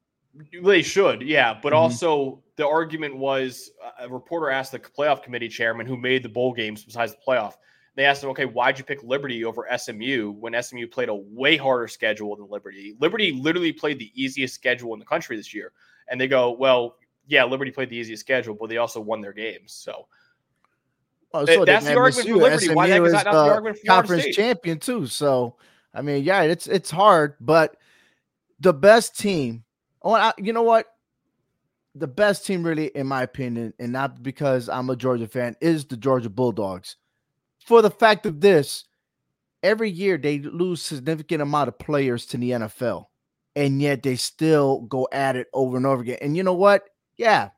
They 0.64 0.82
should, 0.82 1.22
yeah. 1.22 1.54
But 1.54 1.74
mm-hmm. 1.74 1.78
also, 1.78 2.42
the 2.56 2.68
argument 2.68 3.18
was 3.18 3.72
a 4.00 4.08
reporter 4.08 4.50
asked 4.50 4.72
the 4.72 4.80
playoff 4.80 5.24
committee 5.24 5.50
chairman 5.50 5.86
who 5.86 5.98
made 5.98 6.24
the 6.24 6.30
bowl 6.30 6.54
games 6.54 6.84
besides 6.84 7.14
the 7.14 7.20
playoff. 7.28 7.54
They 7.96 8.06
asked 8.06 8.24
him, 8.24 8.30
okay, 8.30 8.46
why'd 8.46 8.78
you 8.78 8.86
pick 8.86 9.04
Liberty 9.04 9.44
over 9.44 9.68
SMU 9.78 10.32
when 10.32 10.62
SMU 10.62 10.88
played 10.88 11.10
a 11.10 11.16
way 11.16 11.58
harder 11.58 11.90
schedule 11.90 12.36
than 12.38 12.50
Liberty? 12.50 12.96
Liberty 13.00 13.34
literally 13.34 13.74
played 13.74 14.00
the 14.00 14.12
easiest 14.16 14.56
schedule 14.56 14.94
in 14.94 15.00
the 15.00 15.06
country 15.06 15.36
this 15.36 15.54
year. 15.54 15.74
And 16.12 16.22
they 16.22 16.28
go, 16.28 16.52
well, 16.52 16.98
yeah, 17.26 17.44
Liberty 17.46 17.72
played 17.72 17.90
the 17.90 17.96
easiest 17.96 18.20
schedule, 18.20 18.54
but 18.54 18.70
they 18.70 18.78
also 18.78 19.00
won 19.00 19.22
their 19.22 19.34
games. 19.34 19.74
So, 19.74 20.06
well, 21.34 21.48
so 21.48 21.66
that's 21.66 21.86
the 21.86 21.96
argument 21.96 22.30
for 22.30 22.36
Liberty. 22.36 22.66
SMU 22.66 22.76
Why 22.76 22.88
is, 22.88 23.12
that 23.14 23.26
not 23.26 23.34
uh, 23.34 23.46
the 23.46 23.52
argument 23.52 23.80
for 23.80 23.88
conference 23.88 24.36
champion 24.36 24.78
too? 24.78 25.08
So, 25.08 25.56
I 25.94 26.04
mean, 26.04 26.24
yeah, 26.24 26.44
it's 26.44 26.68
it's 26.68 26.92
hard, 26.92 27.36
but 27.40 27.78
the 28.60 28.74
best 28.74 29.18
team. 29.18 29.64
Oh, 30.04 30.14
I, 30.14 30.34
you 30.38 30.54
know 30.54 30.64
what? 30.64 30.88
The 31.96 32.08
best 32.08 32.46
team, 32.46 32.64
really, 32.64 32.88
in 32.88 33.08
my 33.08 33.24
opinion, 33.24 33.74
and 33.80 33.92
not 33.92 34.22
because 34.22 34.70
I'm 34.70 34.90
a 34.90 34.96
Georgia 34.96 35.28
fan, 35.28 35.56
is 35.62 35.86
the 35.86 35.98
Georgia 35.98 36.30
Bulldogs 36.30 36.98
for 37.66 37.82
the 37.82 37.92
fact 37.92 38.26
of 38.26 38.42
this, 38.42 38.86
every 39.64 39.90
year 39.90 40.18
they 40.18 40.40
lose 40.40 40.82
significant 40.82 41.42
amount 41.42 41.68
of 41.68 41.78
players 41.78 42.26
to 42.28 42.38
the 42.38 42.52
NFL, 42.52 43.06
and 43.56 43.82
yet 43.82 44.04
they 44.04 44.16
still 44.16 44.82
go 44.82 45.08
at 45.12 45.36
it 45.36 45.48
over 45.54 45.78
and 45.78 45.86
over 45.86 46.02
again. 46.02 46.18
And 46.22 46.36
you 46.36 46.44
know 46.44 46.54
what? 46.54 46.84
Yeah, 47.18 47.50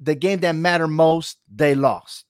the 0.00 0.14
game 0.14 0.40
that 0.40 0.52
mattered 0.52 0.88
most, 0.88 1.38
they 1.54 1.74
lost. 1.74 2.24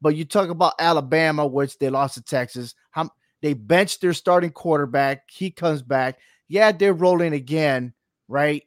But 0.00 0.16
you 0.16 0.24
talk 0.24 0.48
about 0.48 0.74
Alabama, 0.78 1.46
which 1.46 1.78
they 1.78 1.90
lost 1.90 2.14
to 2.14 2.22
Texas. 2.22 2.74
How 2.90 3.10
they 3.42 3.54
benched 3.54 4.00
their 4.00 4.12
starting 4.12 4.50
quarterback. 4.50 5.30
He 5.30 5.50
comes 5.50 5.82
back. 5.82 6.18
Yeah, 6.48 6.72
they're 6.72 6.94
rolling 6.94 7.32
again, 7.32 7.92
right? 8.28 8.62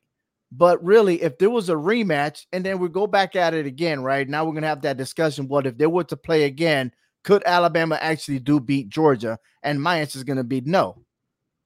But 0.51 0.83
really, 0.83 1.21
if 1.21 1.37
there 1.39 1.49
was 1.49 1.69
a 1.69 1.73
rematch 1.73 2.45
and 2.51 2.63
then 2.63 2.77
we 2.77 2.87
go 2.89 3.07
back 3.07 3.35
at 3.35 3.53
it 3.53 3.65
again, 3.65 4.03
right? 4.03 4.27
Now 4.27 4.45
we're 4.45 4.53
gonna 4.53 4.67
have 4.67 4.83
that 4.83 4.97
discussion. 4.97 5.47
What 5.47 5.65
if 5.65 5.77
they 5.77 5.87
were 5.87 6.03
to 6.05 6.17
play 6.17 6.43
again? 6.43 6.91
could 7.23 7.43
Alabama 7.45 7.97
actually 7.99 8.39
do 8.39 8.59
beat 8.59 8.89
Georgia? 8.89 9.39
And 9.63 9.81
my 9.81 9.99
answer 9.99 10.19
is 10.19 10.25
to 10.25 10.43
be 10.43 10.61
no, 10.61 11.03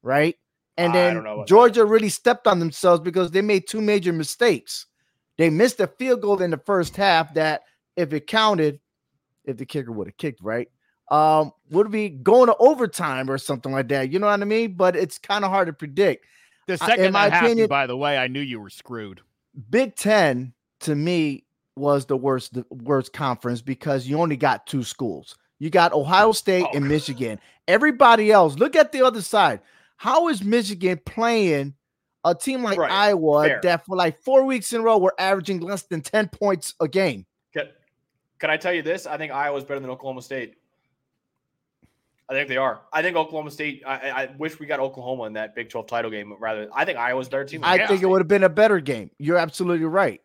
right? 0.02 0.36
And 0.78 0.94
then 0.94 1.26
Georgia 1.48 1.86
really 1.86 2.10
stepped 2.10 2.46
on 2.46 2.60
themselves 2.60 3.02
because 3.02 3.32
they 3.32 3.42
made 3.42 3.68
two 3.68 3.82
major 3.82 4.14
mistakes. 4.14 4.86
They 5.38 5.50
missed 5.50 5.80
a 5.80 5.88
field 5.88 6.22
goal 6.22 6.42
in 6.42 6.52
the 6.52 6.58
first 6.58 6.96
half 6.96 7.34
that, 7.34 7.64
if 7.96 8.14
it 8.14 8.28
counted, 8.28 8.80
if 9.44 9.58
the 9.58 9.66
kicker 9.66 9.92
would 9.92 10.08
have 10.08 10.18
kicked 10.18 10.42
right, 10.42 10.70
um, 11.10 11.52
would 11.72 11.90
be 11.90 12.10
going 12.10 12.48
to 12.48 12.56
overtime 12.58 13.30
or 13.30 13.38
something 13.38 13.72
like 13.72 13.88
that. 13.88 14.12
You 14.12 14.20
know 14.20 14.28
what 14.28 14.42
I 14.42 14.46
mean? 14.46 14.74
But 14.74 14.96
it's 14.96 15.18
kind 15.18 15.44
of 15.44 15.52
hard 15.52 15.68
to 15.68 15.74
predict. 15.74 16.26
The 16.68 16.78
second 16.78 17.06
in 17.06 17.14
my 17.14 17.28
opinion, 17.28 17.68
by 17.68 17.88
the 17.88 17.96
way, 17.96 18.18
I 18.18 18.28
knew 18.28 18.42
you 18.42 18.60
were 18.60 18.70
screwed. 18.70 19.22
Big 19.70 19.96
Ten 19.96 20.54
to 20.82 20.94
me 20.94 21.46
was 21.76 22.06
the 22.06 22.18
worst 22.18 22.54
the 22.54 22.66
worst 22.70 23.14
conference 23.14 23.62
because 23.62 24.06
you 24.06 24.20
only 24.20 24.36
got 24.36 24.68
two 24.68 24.84
schools. 24.84 25.38
You 25.60 25.70
got 25.70 25.94
Ohio 25.94 26.34
State 26.34 26.66
oh. 26.68 26.76
and 26.76 26.88
Michigan. 26.88 27.40
Everybody 27.68 28.32
else, 28.32 28.56
look 28.56 28.76
at 28.76 28.92
the 28.92 29.02
other 29.02 29.22
side. 29.22 29.62
How 29.98 30.30
is 30.30 30.44
Michigan 30.44 31.00
playing 31.06 31.74
a 32.24 32.36
team 32.36 32.64
like 32.64 32.78
right. 32.78 32.92
Iowa 32.92 33.46
Fair. 33.46 33.60
that 33.64 33.86
for 33.86 33.96
like 33.96 34.22
four 34.24 34.46
weeks 34.46 34.72
in 34.74 34.82
a 34.82 34.84
row 34.84 34.98
were 34.98 35.14
averaging 35.20 35.60
less 35.60 35.84
than 35.84 36.02
10 36.02 36.30
points 36.30 36.76
a 36.80 36.88
game? 36.88 37.26
Can, 37.54 37.68
can 38.40 38.50
I 38.50 38.58
tell 38.58 38.74
you 38.74 38.82
this? 38.82 39.06
I 39.06 39.18
think 39.18 39.32
Iowa's 39.32 39.64
better 39.64 39.80
than 39.80 39.90
Oklahoma 39.90 40.22
State. 40.22 40.56
I 42.30 42.34
think 42.34 42.50
they 42.50 42.58
are. 42.58 42.82
I 42.92 43.02
think 43.02 43.16
Oklahoma 43.16 43.52
State. 43.52 43.84
I, 43.88 44.10
I, 44.10 44.30
wish 44.38 44.60
we 44.60 44.66
got 44.66 44.82
Oklahoma 44.82 45.24
in 45.24 45.34
that 45.34 45.56
Big 45.56 45.70
12 45.70 45.88
title 45.88 46.12
game. 46.12 46.34
Rather, 46.40 46.68
I 46.76 46.84
think 46.84 46.98
Iowa's 46.98 47.30
better 47.30 47.46
team. 47.46 47.62
I 47.64 47.88
think 47.88 48.02
it 48.02 48.06
would 48.06 48.20
have 48.20 48.28
been 48.28 48.44
a 48.44 48.50
better 48.50 48.82
game. 48.82 49.10
You're 49.18 49.38
absolutely 49.38 49.86
right. 49.86 50.22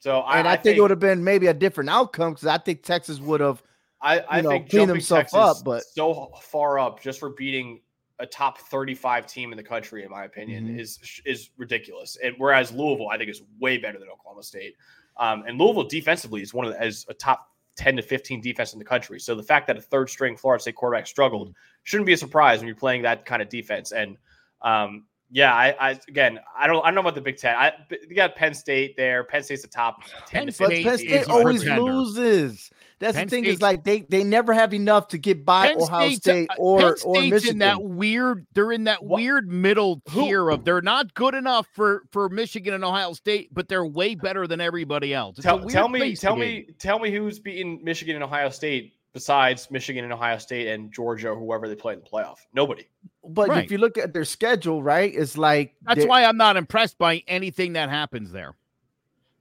So, 0.00 0.18
I, 0.20 0.38
and 0.38 0.46
I, 0.46 0.52
I 0.52 0.54
think, 0.56 0.64
think, 0.64 0.78
it 0.78 0.80
would 0.82 0.90
have 0.90 1.00
been 1.00 1.24
maybe 1.24 1.46
a 1.46 1.54
different 1.54 1.88
outcome 1.88 2.34
because 2.34 2.46
I 2.46 2.58
think 2.58 2.82
Texas 2.82 3.18
would 3.18 3.40
have 3.40 3.62
I, 4.00 4.22
I 4.28 4.40
know, 4.42 4.50
think 4.50 4.70
clean 4.70 4.88
himself 4.88 5.22
Texas 5.22 5.38
up, 5.38 5.56
but 5.64 5.82
so 5.84 6.32
far 6.42 6.78
up 6.78 7.00
just 7.00 7.18
for 7.18 7.30
beating 7.30 7.80
a 8.20 8.26
top 8.26 8.58
35 8.58 9.26
team 9.26 9.52
in 9.52 9.56
the 9.56 9.62
country, 9.62 10.04
in 10.04 10.10
my 10.10 10.24
opinion, 10.24 10.68
mm-hmm. 10.68 10.80
is 10.80 10.98
is 11.24 11.50
ridiculous. 11.56 12.16
And 12.22 12.34
whereas 12.38 12.72
Louisville, 12.72 13.08
I 13.08 13.18
think, 13.18 13.30
is 13.30 13.42
way 13.60 13.78
better 13.78 13.98
than 13.98 14.08
Oklahoma 14.08 14.42
State. 14.42 14.76
Um, 15.16 15.44
and 15.46 15.58
Louisville 15.58 15.84
defensively 15.84 16.42
is 16.42 16.54
one 16.54 16.66
of 16.66 16.72
the, 16.72 16.80
as 16.80 17.04
a 17.08 17.14
top 17.14 17.48
10 17.76 17.96
to 17.96 18.02
15 18.02 18.40
defense 18.40 18.72
in 18.72 18.78
the 18.78 18.84
country. 18.84 19.20
So 19.20 19.34
the 19.34 19.42
fact 19.42 19.66
that 19.68 19.76
a 19.76 19.80
third 19.80 20.10
string 20.10 20.36
Florida 20.36 20.60
State 20.60 20.74
quarterback 20.74 21.06
struggled 21.06 21.48
mm-hmm. 21.48 21.58
shouldn't 21.84 22.06
be 22.06 22.12
a 22.12 22.16
surprise 22.16 22.58
when 22.58 22.66
you're 22.66 22.76
playing 22.76 23.02
that 23.02 23.24
kind 23.24 23.40
of 23.40 23.48
defense. 23.48 23.92
And 23.92 24.16
um, 24.62 25.04
yeah, 25.30 25.54
I, 25.54 25.90
I, 25.90 26.00
again, 26.08 26.40
I 26.56 26.66
don't, 26.66 26.82
I 26.84 26.86
don't 26.86 26.96
know 26.96 27.02
about 27.02 27.14
the 27.14 27.20
Big 27.20 27.36
Ten. 27.36 27.54
I 27.54 27.72
you 28.08 28.16
got 28.16 28.34
Penn 28.34 28.54
State 28.54 28.96
there. 28.96 29.24
Penn 29.24 29.42
State's 29.42 29.62
the 29.62 29.68
top 29.68 30.02
ten. 30.26 30.46
Penn 30.46 30.52
State, 30.52 30.84
Penn 30.84 30.98
State 30.98 31.28
always 31.28 31.64
loses. 31.64 32.70
That's 32.98 33.16
Penn 33.16 33.26
the 33.26 33.30
thing 33.30 33.44
State's, 33.44 33.56
is 33.56 33.62
like 33.62 33.84
they 33.84 34.00
they 34.00 34.24
never 34.24 34.52
have 34.52 34.74
enough 34.74 35.08
to 35.08 35.18
get 35.18 35.44
by 35.44 35.68
Penn 35.68 35.80
Ohio 35.80 36.08
State's, 36.08 36.20
State 36.20 36.50
uh, 36.50 36.54
or 36.58 36.78
Penn 36.78 36.94
or 37.04 37.22
Michigan. 37.22 37.50
In 37.50 37.58
that 37.58 37.82
weird, 37.82 38.46
they're 38.54 38.72
in 38.72 38.84
that 38.84 39.04
what? 39.04 39.20
weird 39.20 39.48
middle 39.48 40.02
tier 40.08 40.50
of 40.50 40.64
they're 40.64 40.82
not 40.82 41.14
good 41.14 41.34
enough 41.34 41.66
for 41.74 42.02
for 42.10 42.28
Michigan 42.28 42.74
and 42.74 42.84
Ohio 42.84 43.12
State, 43.12 43.54
but 43.54 43.68
they're 43.68 43.86
way 43.86 44.14
better 44.14 44.46
than 44.46 44.60
everybody 44.60 45.14
else. 45.14 45.36
tell, 45.38 45.64
tell 45.68 45.88
me, 45.88 46.16
tell 46.16 46.36
me, 46.36 46.66
tell 46.78 46.98
me 46.98 47.12
who's 47.12 47.38
beating 47.38 47.80
Michigan 47.84 48.16
and 48.16 48.24
Ohio 48.24 48.50
State 48.50 48.94
besides 49.12 49.70
Michigan 49.70 50.04
and 50.04 50.12
Ohio 50.12 50.38
State 50.38 50.68
and 50.68 50.92
Georgia, 50.92 51.34
whoever 51.34 51.68
they 51.68 51.74
play 51.74 51.94
in 51.94 52.00
the 52.00 52.06
playoff. 52.06 52.36
Nobody. 52.52 52.84
But 53.24 53.48
right. 53.48 53.64
if 53.64 53.70
you 53.70 53.78
look 53.78 53.98
at 53.98 54.12
their 54.12 54.24
schedule, 54.24 54.82
right, 54.82 55.12
it's 55.14 55.38
like 55.38 55.74
that's 55.82 56.04
why 56.04 56.24
I'm 56.24 56.36
not 56.36 56.56
impressed 56.56 56.98
by 56.98 57.22
anything 57.26 57.74
that 57.74 57.90
happens 57.90 58.32
there. 58.32 58.54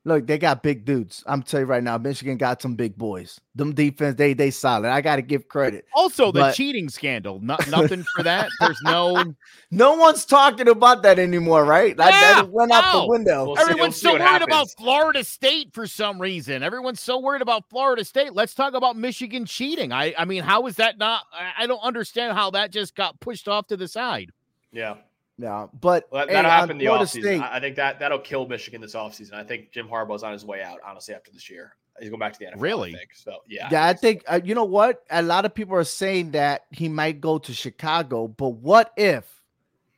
Look, 0.08 0.26
they 0.26 0.38
got 0.38 0.64
big 0.64 0.86
dudes. 0.86 1.22
I'm 1.28 1.44
telling 1.44 1.66
you 1.66 1.70
right 1.70 1.84
now, 1.84 1.98
Michigan 1.98 2.38
got 2.38 2.62
some 2.62 2.76
big 2.76 2.98
boys. 2.98 3.42
Them 3.56 3.76
defense, 3.76 4.16
they 4.16 4.34
they 4.34 4.52
solid. 4.52 4.88
I 4.88 5.02
got 5.02 5.18
to 5.18 5.22
give 5.22 5.50
credit. 5.50 5.84
Also, 5.94 6.32
the 6.32 6.40
but... 6.40 6.56
cheating 6.56 6.88
scandal. 6.88 7.42
Not, 7.42 7.68
nothing 7.68 8.06
for 8.16 8.24
that. 8.24 8.48
There's 8.62 8.80
no. 8.84 9.22
no 9.72 9.96
one's 9.96 10.24
talking 10.24 10.70
about 10.70 11.04
that 11.04 11.20
anymore, 11.20 11.66
right? 11.66 11.98
That, 11.98 12.14
yeah, 12.14 12.36
that 12.36 12.50
went 12.50 12.70
no. 12.70 12.76
out 12.76 13.02
the 13.02 13.08
window. 13.10 13.48
We'll 13.48 13.60
Everyone's 13.60 13.98
see, 13.98 14.04
so 14.08 14.14
worried 14.14 14.22
happens. 14.22 14.48
about 14.48 14.70
Florida 14.78 15.26
State 15.26 15.74
for 15.74 15.86
some 15.86 16.22
reason. 16.22 16.64
Everyone's 16.64 17.02
so 17.02 17.20
worried 17.20 17.42
about 17.42 17.70
Florida 17.70 18.06
State. 18.06 18.32
Let's 18.32 18.54
talk 18.54 18.76
about 18.76 18.96
Michigan 18.96 19.46
cheating. 19.46 19.92
I 19.92 20.16
I 20.18 20.24
mean, 20.24 20.42
how 20.42 20.68
is 20.68 20.78
that 20.78 20.98
not? 20.98 21.24
I 21.58 21.68
don't 21.68 21.84
understand 21.84 22.32
how 22.32 22.52
that 22.52 22.72
just 22.72 22.96
got 22.96 23.20
pushed 23.20 23.50
off 23.50 23.68
to 23.68 23.76
the 23.76 23.90
side. 23.90 24.32
Yeah. 24.72 24.96
Yeah, 25.38 25.67
but 25.79 26.08
well, 26.12 26.25
that'll 26.25 26.50
happen 26.50 26.77
the 26.77 26.86
offseason. 26.86 27.22
State, 27.22 27.41
I 27.41 27.60
think 27.60 27.75
that 27.75 28.00
that'll 28.00 28.20
kill 28.20 28.48
Michigan 28.48 28.82
this 28.82 28.96
offseason. 28.96 29.34
I 29.34 29.44
think 29.44 29.72
Jim 29.72 29.88
Harbaugh's 29.88 30.24
on 30.24 30.34
his 30.34 30.44
way 30.44 30.63
out, 30.63 30.79
honestly, 30.86 31.13
after 31.13 31.32
this 31.32 31.50
year. 31.50 31.75
He's 32.00 32.10
going 32.10 32.20
back 32.20 32.34
to 32.34 32.39
the 32.39 32.46
NFL. 32.46 32.62
Really? 32.62 32.96
I 32.96 33.00
so, 33.13 33.38
yeah. 33.48 33.70
Yeah, 33.72 33.86
I 33.86 33.94
think, 33.94 34.24
uh, 34.27 34.39
you 34.44 34.53
know 34.53 34.63
what? 34.63 35.03
A 35.10 35.22
lot 35.22 35.46
of 35.46 35.53
people 35.53 35.75
are 35.75 35.84
saying 35.84 36.32
that 36.32 36.65
he 36.72 36.89
might 36.89 37.22
go 37.22 37.38
to 37.39 37.53
Chicago, 37.53 38.27
but 38.27 38.50
what 38.50 38.94
if, 38.98 39.41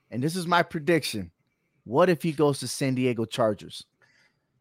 and 0.09 0.23
this 0.23 0.35
is 0.35 0.47
my 0.47 0.63
prediction, 0.63 1.31
what 1.83 2.09
if 2.09 2.21
he 2.23 2.31
goes 2.31 2.59
to 2.59 2.67
San 2.67 2.95
Diego 2.95 3.25
Chargers? 3.25 3.85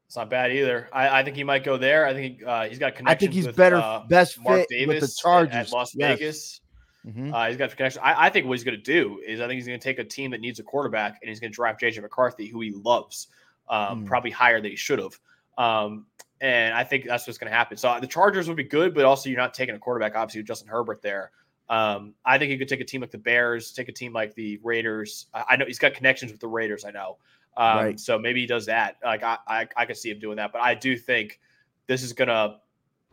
It's 0.06 0.16
not 0.16 0.30
bad 0.30 0.52
either. 0.52 0.88
I, 0.92 1.20
I 1.20 1.22
think 1.22 1.36
he 1.36 1.44
might 1.44 1.64
go 1.64 1.76
there. 1.76 2.06
I 2.06 2.14
think 2.14 2.42
uh, 2.42 2.64
he's 2.64 2.78
got 2.78 2.96
connections. 2.96 3.16
I 3.16 3.20
think 3.20 3.32
he's 3.34 3.46
with, 3.46 3.56
better, 3.56 3.76
uh, 3.76 4.04
best 4.08 4.42
Mark 4.42 4.60
fit 4.60 4.68
Davis 4.70 5.02
with 5.02 5.10
the 5.10 5.16
Chargers 5.20 5.54
at 5.54 5.72
Las 5.72 5.94
yes. 5.94 6.18
Vegas. 6.18 6.60
Mm-hmm. 7.08 7.32
Uh, 7.32 7.46
he's 7.46 7.56
got 7.56 7.74
connection. 7.74 8.02
I, 8.04 8.26
I, 8.26 8.30
think 8.30 8.46
what 8.46 8.58
he's 8.58 8.64
going 8.64 8.76
to 8.76 8.82
do 8.82 9.20
is 9.26 9.40
I 9.40 9.46
think 9.46 9.54
he's 9.54 9.66
going 9.66 9.78
to 9.78 9.82
take 9.82 9.98
a 9.98 10.04
team 10.04 10.30
that 10.32 10.40
needs 10.40 10.58
a 10.58 10.62
quarterback 10.62 11.18
and 11.22 11.28
he's 11.28 11.40
going 11.40 11.50
to 11.50 11.54
draft 11.54 11.80
JJ 11.80 12.02
McCarthy, 12.02 12.48
who 12.48 12.60
he 12.60 12.72
loves, 12.72 13.28
um, 13.70 14.04
mm. 14.04 14.06
probably 14.06 14.30
higher 14.30 14.60
than 14.60 14.70
he 14.70 14.76
should 14.76 14.98
have. 14.98 15.18
Um, 15.56 16.06
and 16.40 16.74
I 16.74 16.84
think 16.84 17.06
that's 17.06 17.26
what's 17.26 17.38
going 17.38 17.50
to 17.50 17.56
happen. 17.56 17.78
So 17.78 17.96
the 18.00 18.06
Chargers 18.06 18.46
would 18.46 18.56
be 18.56 18.64
good, 18.64 18.94
but 18.94 19.04
also 19.04 19.30
you're 19.30 19.38
not 19.38 19.54
taking 19.54 19.74
a 19.74 19.78
quarterback, 19.78 20.16
obviously, 20.16 20.40
with 20.40 20.48
Justin 20.48 20.68
Herbert 20.68 21.00
there. 21.00 21.30
Um, 21.70 22.14
I 22.24 22.38
think 22.38 22.50
he 22.50 22.58
could 22.58 22.68
take 22.68 22.80
a 22.80 22.84
team 22.84 23.00
like 23.00 23.10
the 23.10 23.18
Bears, 23.18 23.72
take 23.72 23.88
a 23.88 23.92
team 23.92 24.12
like 24.12 24.34
the 24.34 24.58
Raiders. 24.62 25.26
I, 25.32 25.44
I 25.50 25.56
know 25.56 25.64
he's 25.66 25.78
got 25.78 25.94
connections 25.94 26.30
with 26.30 26.40
the 26.40 26.48
Raiders. 26.48 26.84
I 26.84 26.90
know. 26.90 27.16
Um, 27.56 27.76
right. 27.78 28.00
So 28.00 28.18
maybe 28.18 28.40
he 28.40 28.46
does 28.46 28.66
that. 28.66 28.96
Like 29.02 29.22
I, 29.22 29.38
I, 29.46 29.68
I 29.76 29.84
could 29.86 29.96
see 29.96 30.10
him 30.10 30.18
doing 30.18 30.36
that, 30.36 30.52
but 30.52 30.60
I 30.60 30.74
do 30.74 30.96
think 30.96 31.40
this 31.86 32.02
is 32.02 32.12
going 32.12 32.28
to, 32.28 32.56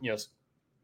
you 0.00 0.12
know, 0.12 0.18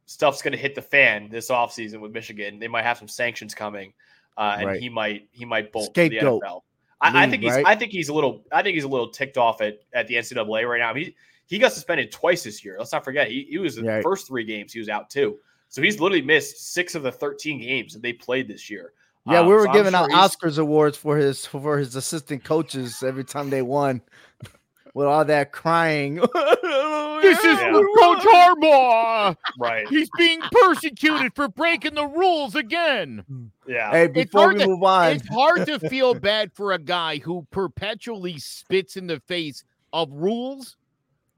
stuff's 0.07 0.43
going 0.43 0.53
to 0.53 0.59
hit 0.59 0.75
the 0.75 0.83
fan 0.83 1.29
this 1.31 1.51
offseason 1.51 2.01
with 2.01 2.13
Michigan. 2.13 2.59
They 2.59 2.69
might 2.69 2.83
have 2.83 2.99
some 2.99 3.09
sanctions 3.09 3.55
coming, 3.55 3.93
uh, 4.37 4.57
and 4.59 4.67
right. 4.67 4.81
he 4.81 4.89
might 4.89 5.29
he 5.33 5.45
might 5.45 5.73
bolt 5.73 5.91
Scapegoat. 5.91 6.41
the 6.41 6.47
NFL. 6.47 6.61
I, 7.01 7.25
I, 7.25 7.31
think 7.31 7.43
he's 7.43 7.53
right? 7.53 7.67
I 7.67 7.75
think 7.75 7.91
he's 7.91 8.09
a 8.09 8.15
little 8.15 8.45
I 8.53 8.63
think 8.63 8.75
he's 8.75 8.85
a 8.85 8.89
little 8.89 9.09
ticked 9.09 9.37
off 9.37 9.61
at, 9.61 9.81
at 9.93 10.07
the 10.07 10.15
NCAA 10.15 10.69
right 10.69 10.79
now. 10.79 10.95
He 10.95 11.15
he 11.47 11.59
got 11.59 11.73
suspended 11.73 12.13
twice 12.13 12.45
this 12.45 12.65
year. 12.65 12.77
Let's 12.79 12.93
not 12.93 13.05
forget 13.05 13.29
he, 13.29 13.47
he 13.51 13.59
was 13.59 13.77
in 13.77 13.85
right. 13.85 13.97
the 13.97 14.03
first 14.03 14.29
three 14.29 14.45
games 14.45 14.73
he 14.73 14.79
was 14.79 14.89
out 14.89 15.11
too. 15.11 15.39
So 15.69 15.83
he's 15.83 15.99
literally 16.01 16.23
missed 16.23 16.73
six 16.73 16.95
of 16.95 17.03
the 17.03 17.11
13 17.11 17.61
games 17.61 17.95
that 17.95 18.03
they 18.03 18.13
played 18.13 18.47
this 18.47 18.69
year. 18.69 18.93
Yeah, 19.27 19.41
um, 19.41 19.47
we 19.47 19.55
were 19.55 19.65
so 19.65 19.73
giving 19.73 19.93
sure 19.93 20.01
out 20.01 20.11
Oscars 20.11 20.59
awards 20.59 20.97
for 20.97 21.17
his 21.17 21.47
for 21.47 21.79
his 21.79 21.97
assistant 21.97 22.45
coaches 22.45 23.03
every 23.03 23.25
time 23.25 23.51
they 23.51 23.63
won. 23.63 24.01
with 24.95 25.07
all 25.07 25.25
that 25.25 25.53
crying. 25.53 26.21
This 27.23 27.39
is 27.39 27.45
Yeah. 27.61 27.71
Coach 28.01 28.23
Harbaugh. 28.25 29.37
Right. 29.57 29.87
He's 29.89 30.11
being 30.19 30.41
persecuted 30.51 31.33
for 31.37 31.47
breaking 31.47 31.95
the 31.95 32.05
rules 32.07 32.57
again. 32.57 33.53
Yeah. 33.65 33.93
hey, 33.93 34.05
It's 34.07 34.15
before 34.15 34.41
hard 34.43 34.55
we 34.57 34.63
to- 34.63 34.67
move 34.69 34.83
on, 34.83 35.13
It's 35.13 35.29
hard 35.29 35.67
to 35.67 35.79
feel 35.89 36.15
bad 36.15 36.53
for 36.53 36.73
a 36.73 36.81
guy 36.81 37.19
who 37.19 37.47
perpetually 37.53 38.39
spits 38.39 38.97
in 38.97 39.07
the 39.07 39.21
face 39.21 39.63
of 39.93 40.11
rules 40.11 40.77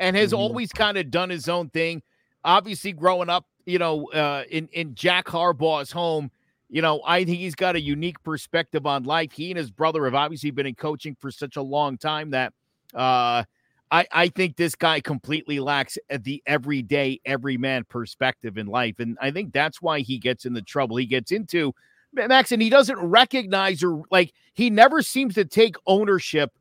and 0.00 0.16
has 0.16 0.32
Mhm. 0.32 0.38
always 0.38 0.72
kind 0.72 0.96
of 0.96 1.10
done 1.10 1.28
his 1.28 1.50
own 1.50 1.68
thing. 1.68 2.02
Obviously, 2.46 2.92
growing 2.92 3.28
up, 3.28 3.44
you 3.66 3.78
know, 3.78 4.06
uh, 4.12 4.44
in 4.50 4.68
in 4.72 4.94
Jack 4.94 5.26
Harbaugh's 5.26 5.92
home, 5.92 6.30
you 6.70 6.80
know, 6.80 7.02
I 7.06 7.24
think 7.26 7.38
he's 7.38 7.54
got 7.54 7.76
a 7.76 7.80
unique 7.80 8.22
perspective 8.22 8.86
on 8.86 9.02
life. 9.04 9.32
He 9.32 9.50
and 9.50 9.58
his 9.58 9.70
brother 9.70 10.06
have 10.06 10.14
obviously 10.14 10.50
been 10.50 10.66
in 10.66 10.74
coaching 10.76 11.14
for 11.20 11.30
such 11.30 11.56
a 11.56 11.62
long 11.62 11.98
time 11.98 12.30
that 12.30 12.54
uh, 12.94 13.44
I 13.90 14.06
I 14.12 14.28
think 14.28 14.56
this 14.56 14.74
guy 14.74 15.00
completely 15.00 15.60
lacks 15.60 15.98
the 16.20 16.42
everyday 16.46 17.20
everyman 17.24 17.84
perspective 17.84 18.58
in 18.58 18.66
life, 18.66 18.98
and 18.98 19.16
I 19.20 19.30
think 19.30 19.52
that's 19.52 19.80
why 19.82 20.00
he 20.00 20.18
gets 20.18 20.44
in 20.46 20.52
the 20.52 20.62
trouble 20.62 20.96
he 20.96 21.06
gets 21.06 21.32
into. 21.32 21.74
Max, 22.12 22.52
and 22.52 22.62
he 22.62 22.70
doesn't 22.70 22.98
recognize 22.98 23.82
or 23.82 24.02
like 24.10 24.32
he 24.54 24.70
never 24.70 25.02
seems 25.02 25.34
to 25.34 25.44
take 25.44 25.74
ownership 25.86 26.52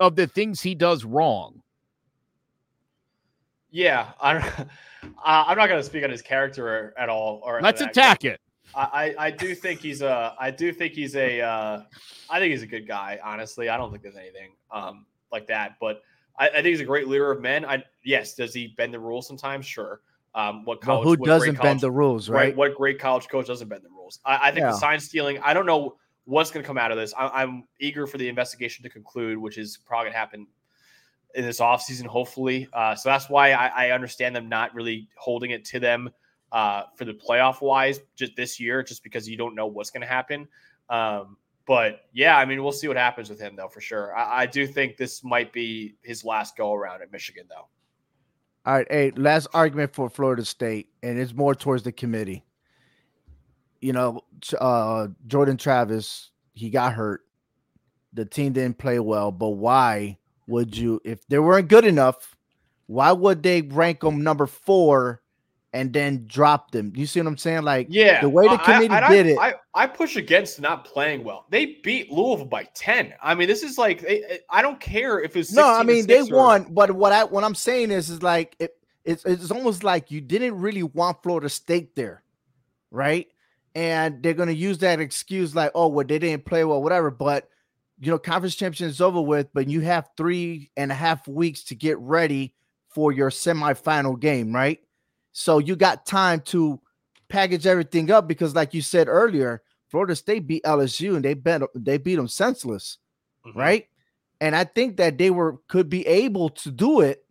of 0.00 0.16
the 0.16 0.26
things 0.26 0.60
he 0.60 0.74
does 0.74 1.04
wrong. 1.04 1.62
Yeah. 3.70 4.10
I 4.20 4.32
don't, 4.34 4.44
I- 5.24 5.44
I'm 5.48 5.58
not 5.58 5.68
going 5.68 5.80
to 5.80 5.84
speak 5.84 6.04
on 6.04 6.10
his 6.10 6.22
character 6.22 6.94
at 6.98 7.08
all. 7.08 7.40
Or 7.44 7.60
Let's 7.60 7.80
attack 7.80 8.24
it. 8.24 8.40
I, 8.74 9.14
I 9.18 9.26
I 9.26 9.30
do 9.30 9.54
think 9.54 9.80
he's 9.80 10.02
a 10.02 10.34
I 10.38 10.50
do 10.50 10.72
think 10.72 10.92
he's 10.92 11.16
a 11.16 11.40
uh, 11.40 11.82
I 12.28 12.38
think 12.38 12.50
he's 12.52 12.62
a 12.62 12.66
good 12.66 12.86
guy. 12.86 13.18
Honestly, 13.24 13.70
I 13.70 13.78
don't 13.78 13.90
think 13.90 14.02
there's 14.02 14.16
anything 14.16 14.50
um, 14.70 15.06
like 15.32 15.46
that. 15.48 15.76
But 15.80 16.02
I, 16.38 16.48
I 16.48 16.52
think 16.52 16.66
he's 16.66 16.80
a 16.80 16.84
great 16.84 17.08
leader 17.08 17.30
of 17.30 17.40
men. 17.40 17.64
I 17.64 17.84
yes, 18.04 18.34
does 18.34 18.54
he 18.54 18.68
bend 18.76 18.94
the 18.94 19.00
rules 19.00 19.26
sometimes? 19.26 19.66
Sure. 19.66 20.00
Um, 20.34 20.64
what 20.64 20.80
college? 20.80 21.04
who 21.04 21.10
what 21.10 21.26
doesn't 21.26 21.56
college, 21.56 21.62
bend 21.62 21.80
the 21.80 21.90
rules, 21.90 22.28
right? 22.28 22.36
right? 22.48 22.56
What 22.56 22.76
great 22.76 22.98
college 22.98 23.28
coach 23.28 23.46
doesn't 23.46 23.68
bend 23.68 23.82
the 23.82 23.90
rules? 23.90 24.20
I, 24.24 24.48
I 24.48 24.50
think 24.50 24.64
Yeah. 24.64 24.70
the 24.70 24.78
sign 24.78 25.00
stealing. 25.00 25.38
I 25.40 25.54
don't 25.54 25.66
know 25.66 25.96
what's 26.26 26.50
going 26.50 26.62
to 26.62 26.66
come 26.66 26.78
out 26.78 26.90
of 26.90 26.98
this. 26.98 27.14
I, 27.18 27.42
I'm 27.42 27.64
eager 27.80 28.06
for 28.06 28.18
the 28.18 28.28
investigation 28.28 28.82
to 28.82 28.90
conclude, 28.90 29.38
which 29.38 29.58
is 29.58 29.78
probably 29.78 30.04
going 30.04 30.12
to 30.12 30.18
happen 30.18 30.46
in 31.34 31.44
this 31.44 31.60
offseason, 31.60 32.06
hopefully. 32.06 32.68
Uh, 32.72 32.94
so 32.94 33.08
that's 33.08 33.28
why 33.28 33.52
I, 33.52 33.86
I 33.86 33.90
understand 33.90 34.36
them 34.36 34.48
not 34.48 34.74
really 34.74 35.08
holding 35.16 35.50
it 35.50 35.64
to 35.66 35.80
them 35.80 36.10
uh, 36.52 36.84
for 36.96 37.04
the 37.04 37.14
playoff 37.14 37.60
wise 37.60 38.00
just 38.14 38.36
this 38.36 38.60
year, 38.60 38.82
just 38.82 39.02
because 39.02 39.28
you 39.28 39.36
don't 39.36 39.54
know 39.54 39.66
what's 39.66 39.90
going 39.90 40.02
to 40.02 40.06
happen. 40.06 40.46
Um, 40.88 41.36
but 41.68 42.06
yeah, 42.14 42.38
I 42.38 42.46
mean, 42.46 42.62
we'll 42.62 42.72
see 42.72 42.88
what 42.88 42.96
happens 42.96 43.28
with 43.28 43.38
him, 43.38 43.54
though, 43.54 43.68
for 43.68 43.82
sure. 43.82 44.16
I, 44.16 44.42
I 44.42 44.46
do 44.46 44.66
think 44.66 44.96
this 44.96 45.22
might 45.22 45.52
be 45.52 45.96
his 46.02 46.24
last 46.24 46.56
go 46.56 46.72
around 46.72 47.02
at 47.02 47.12
Michigan, 47.12 47.44
though. 47.46 47.68
All 48.64 48.74
right, 48.74 48.86
hey, 48.90 49.12
last 49.16 49.48
argument 49.52 49.94
for 49.94 50.08
Florida 50.08 50.46
State, 50.46 50.88
and 51.02 51.18
it's 51.18 51.34
more 51.34 51.54
towards 51.54 51.82
the 51.82 51.92
committee. 51.92 52.42
You 53.82 53.92
know, 53.92 54.22
uh, 54.58 55.08
Jordan 55.26 55.58
Travis, 55.58 56.30
he 56.54 56.70
got 56.70 56.94
hurt. 56.94 57.20
The 58.14 58.24
team 58.24 58.54
didn't 58.54 58.78
play 58.78 58.98
well, 58.98 59.30
but 59.30 59.50
why 59.50 60.18
would 60.46 60.74
you, 60.74 61.02
if 61.04 61.26
they 61.28 61.38
weren't 61.38 61.68
good 61.68 61.84
enough, 61.84 62.34
why 62.86 63.12
would 63.12 63.42
they 63.42 63.60
rank 63.60 64.00
them 64.00 64.22
number 64.22 64.46
four 64.46 65.20
and 65.72 65.92
then 65.92 66.24
drop 66.26 66.70
them? 66.70 66.92
You 66.96 67.06
see 67.06 67.20
what 67.20 67.26
I'm 67.26 67.36
saying? 67.36 67.62
Like, 67.62 67.88
Yeah, 67.90 68.20
the 68.20 68.28
way 68.28 68.48
the 68.48 68.56
committee 68.58 68.88
I, 68.88 69.06
I, 69.06 69.10
did 69.10 69.26
it. 69.26 69.38
I, 69.38 69.54
I 69.74 69.86
push 69.86 70.16
against 70.16 70.60
not 70.60 70.84
playing 70.84 71.24
well. 71.24 71.46
They 71.50 71.78
beat 71.82 72.10
Louisville 72.10 72.46
by 72.46 72.64
ten. 72.74 73.14
I 73.22 73.34
mean, 73.34 73.48
this 73.48 73.62
is 73.62 73.78
like 73.78 74.00
they- 74.00 74.22
eh, 74.24 74.38
I 74.50 74.62
don't 74.62 74.80
care 74.80 75.20
if 75.20 75.36
it's 75.36 75.52
no, 75.52 75.66
I 75.68 75.82
mean 75.82 76.06
they 76.06 76.22
or- 76.22 76.36
won, 76.36 76.66
but 76.70 76.90
what 76.92 77.12
I 77.12 77.24
what 77.24 77.44
I'm 77.44 77.54
saying 77.54 77.90
is 77.90 78.10
is 78.10 78.22
like 78.22 78.56
it, 78.58 78.76
it's 79.04 79.24
it's 79.24 79.50
almost 79.50 79.84
like 79.84 80.10
you 80.10 80.20
didn't 80.20 80.58
really 80.58 80.82
want 80.82 81.22
Florida 81.22 81.48
State 81.48 81.94
there, 81.96 82.22
right? 82.90 83.26
And 83.74 84.22
they're 84.22 84.34
gonna 84.34 84.52
use 84.52 84.78
that 84.78 85.00
excuse 85.00 85.54
like, 85.54 85.70
oh, 85.74 85.88
well, 85.88 86.06
they 86.06 86.18
didn't 86.18 86.44
play 86.44 86.64
well, 86.64 86.82
whatever. 86.82 87.10
But 87.10 87.48
you 88.00 88.10
know, 88.10 88.18
conference 88.18 88.54
championship 88.54 88.88
is 88.90 89.00
over 89.00 89.20
with, 89.20 89.48
but 89.52 89.68
you 89.68 89.80
have 89.80 90.08
three 90.16 90.70
and 90.76 90.90
a 90.90 90.94
half 90.94 91.26
weeks 91.28 91.64
to 91.64 91.74
get 91.74 91.98
ready 91.98 92.54
for 92.88 93.12
your 93.12 93.30
semifinal 93.30 94.18
game, 94.18 94.54
right? 94.54 94.80
So 95.32 95.58
you 95.58 95.76
got 95.76 96.06
time 96.06 96.40
to 96.46 96.80
package 97.28 97.66
everything 97.66 98.10
up 98.10 98.26
because, 98.26 98.54
like 98.54 98.74
you 98.74 98.82
said 98.82 99.08
earlier, 99.08 99.62
Florida 99.88 100.16
State 100.16 100.46
beat 100.46 100.64
LSU 100.64 101.16
and 101.16 101.24
they 101.24 101.34
bet 101.34 101.62
they 101.74 101.98
beat 101.98 102.16
them 102.16 102.28
senseless 102.28 102.98
Mhm. 103.46 103.54
right? 103.54 103.86
And 104.40 104.54
I 104.54 104.64
think 104.64 104.96
that 104.98 105.18
they 105.18 105.30
were 105.30 105.58
could 105.68 105.88
be 105.88 106.06
able 106.06 106.48
to 106.50 106.70
do 106.70 107.00
it 107.00 107.24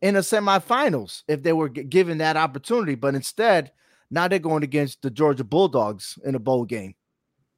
in 0.00 0.14
the 0.14 0.20
semifinals 0.20 1.22
if 1.28 1.42
they 1.42 1.52
were 1.52 1.68
g- 1.68 1.84
given 1.84 2.18
that 2.18 2.36
opportunity. 2.36 2.94
But 2.94 3.14
instead, 3.14 3.72
now 4.10 4.26
they're 4.28 4.38
going 4.38 4.62
against 4.64 5.02
the 5.02 5.10
Georgia 5.10 5.44
Bulldogs 5.44 6.18
in 6.24 6.34
a 6.34 6.38
bowl 6.40 6.64
game. 6.64 6.94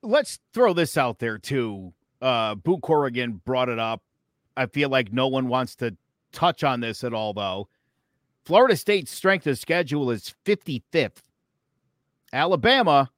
Let's 0.03 0.39
throw 0.53 0.75
this 0.75 0.97
out 0.97 1.19
there 1.19 1.39
too. 1.39 1.93
Uh 2.21 2.55
Boo 2.55 2.79
Corrigan 2.79 3.41
brought 3.45 3.69
it 3.69 3.79
up. 3.79 4.03
I 4.57 4.67
feel 4.67 4.89
like 4.89 5.13
no 5.13 5.29
one 5.29 5.49
wants 5.49 5.75
to 5.77 5.97
touch 6.33 6.63
on 6.65 6.81
this 6.81 7.03
at 7.05 7.13
all, 7.15 7.33
though. 7.33 7.69
Florida 8.45 8.77
State's 8.77 9.11
strength 9.11 9.47
of 9.47 9.59
schedule 9.59 10.11
is 10.11 10.35
55th. 10.45 11.23
Alabama, 12.33 13.11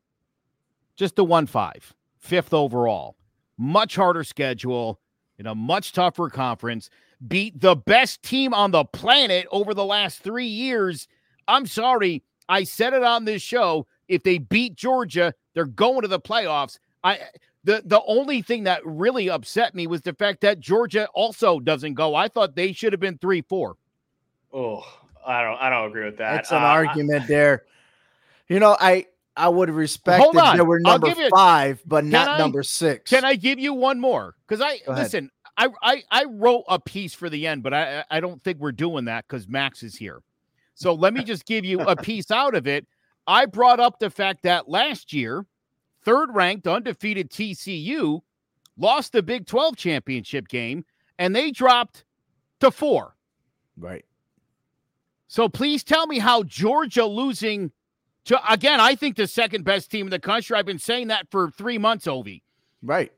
just 0.95 1.19
a 1.19 1.25
1 1.25 1.47
5, 1.47 1.95
fifth 2.19 2.55
overall. 2.55 3.17
Much 3.59 3.97
harder 3.97 4.23
schedule 4.23 5.01
in 5.39 5.47
a 5.47 5.55
much 5.55 5.93
tougher 5.93 6.29
conference. 6.29 6.91
Beat 7.27 7.61
the 7.61 7.75
best 7.75 8.23
team 8.23 8.53
on 8.53 8.71
the 8.71 8.85
planet 8.85 9.47
over 9.51 9.73
the 9.73 9.85
last 9.85 10.21
three 10.21 10.47
years. 10.47 11.09
I'm 11.49 11.67
sorry. 11.67 12.23
I 12.49 12.65
said 12.65 12.93
it 12.93 13.03
on 13.03 13.25
this 13.25 13.43
show. 13.43 13.87
If 14.09 14.23
they 14.23 14.39
beat 14.39 14.77
Georgia, 14.77 15.35
they're 15.55 15.65
going 15.65 16.03
to 16.03 16.09
the 16.09 16.21
playoffs. 16.21 16.79
I 17.03 17.21
the 17.65 17.83
the 17.85 18.03
only 18.07 18.43
thing 18.43 18.65
that 18.65 18.85
really 18.85 19.29
upset 19.31 19.75
me 19.75 19.87
was 19.87 20.03
the 20.03 20.13
fact 20.13 20.43
that 20.43 20.61
Georgia 20.61 21.09
also 21.15 21.59
doesn't 21.59 21.95
go. 21.95 22.15
I 22.15 22.29
thought 22.29 22.55
they 22.55 22.73
should 22.73 22.93
have 22.93 23.01
been 23.01 23.19
three 23.19 23.43
four. 23.43 23.77
Oh, 24.53 24.85
I 25.27 25.43
don't. 25.43 25.57
I 25.61 25.71
don't 25.71 25.89
agree 25.89 26.05
with 26.05 26.19
that. 26.19 26.33
That's 26.35 26.51
an 26.53 26.59
Uh, 26.59 26.67
I- 26.67 26.75
argument 26.87 27.27
there. 27.27 27.65
You 28.49 28.61
know, 28.61 28.77
I 28.81 29.07
I 29.37 29.49
would 29.49 29.69
respect 29.71 30.23
Hold 30.23 30.37
if 30.37 30.43
on. 30.43 30.57
they 30.57 30.63
were 30.63 30.81
number 30.81 31.09
you- 31.09 31.29
five, 31.31 31.83
but 31.85 32.05
not 32.05 32.29
I- 32.29 32.39
number 32.39 32.63
six. 32.63 33.11
Can 33.11 33.25
I 33.25 33.35
give 33.35 33.59
you 33.59 33.75
one 33.75 33.99
more? 34.01 34.35
Because 34.47 34.61
I 34.63 34.81
listen. 34.91 35.31
I, 35.59 35.69
I 35.83 36.03
I 36.11 36.25
wrote 36.25 36.65
a 36.69 36.79
piece 36.79 37.15
for 37.15 37.29
the 37.31 37.47
end, 37.47 37.63
but 37.63 37.73
I 37.75 38.05
I 38.11 38.21
don't 38.21 38.43
think 38.45 38.59
we're 38.59 38.73
doing 38.73 39.07
that 39.07 39.27
because 39.27 39.49
Max 39.49 39.83
is 39.83 39.97
here. 39.97 40.23
So 40.75 40.93
let 40.93 41.15
me 41.15 41.25
just 41.25 41.47
give 41.47 41.65
you 41.65 41.81
a 41.81 41.97
piece 41.97 42.31
out 42.31 42.55
of 42.55 42.67
it. 42.67 42.87
I 43.27 43.47
brought 43.47 43.81
up 43.81 43.99
the 43.99 44.11
fact 44.11 44.43
that 44.43 44.69
last 44.69 45.13
year, 45.13 45.47
third 46.05 46.35
ranked 46.35 46.67
undefeated 46.67 47.31
TCU 47.31 48.21
lost 48.77 49.13
the 49.13 49.23
Big 49.23 49.47
12 49.47 49.77
championship 49.77 50.47
game 50.49 50.85
and 51.19 51.35
they 51.35 51.51
dropped 51.51 52.05
to 52.61 52.71
four. 52.71 53.17
Right. 53.79 54.05
So 55.37 55.51
please 55.51 55.85
tell 55.85 56.07
me 56.07 56.19
how 56.19 56.45
Georgia 56.45 57.05
losing 57.05 57.71
to 58.25 58.41
again, 58.51 58.81
I 58.81 58.95
think 58.95 59.17
the 59.17 59.27
second 59.27 59.65
best 59.65 59.91
team 59.91 60.07
in 60.07 60.11
the 60.11 60.19
country. 60.19 60.57
I've 60.57 60.65
been 60.65 60.79
saying 60.79 61.09
that 61.09 61.31
for 61.31 61.51
three 61.51 61.77
months, 61.77 62.07
Ovi. 62.07 62.41
Right. 62.83 63.13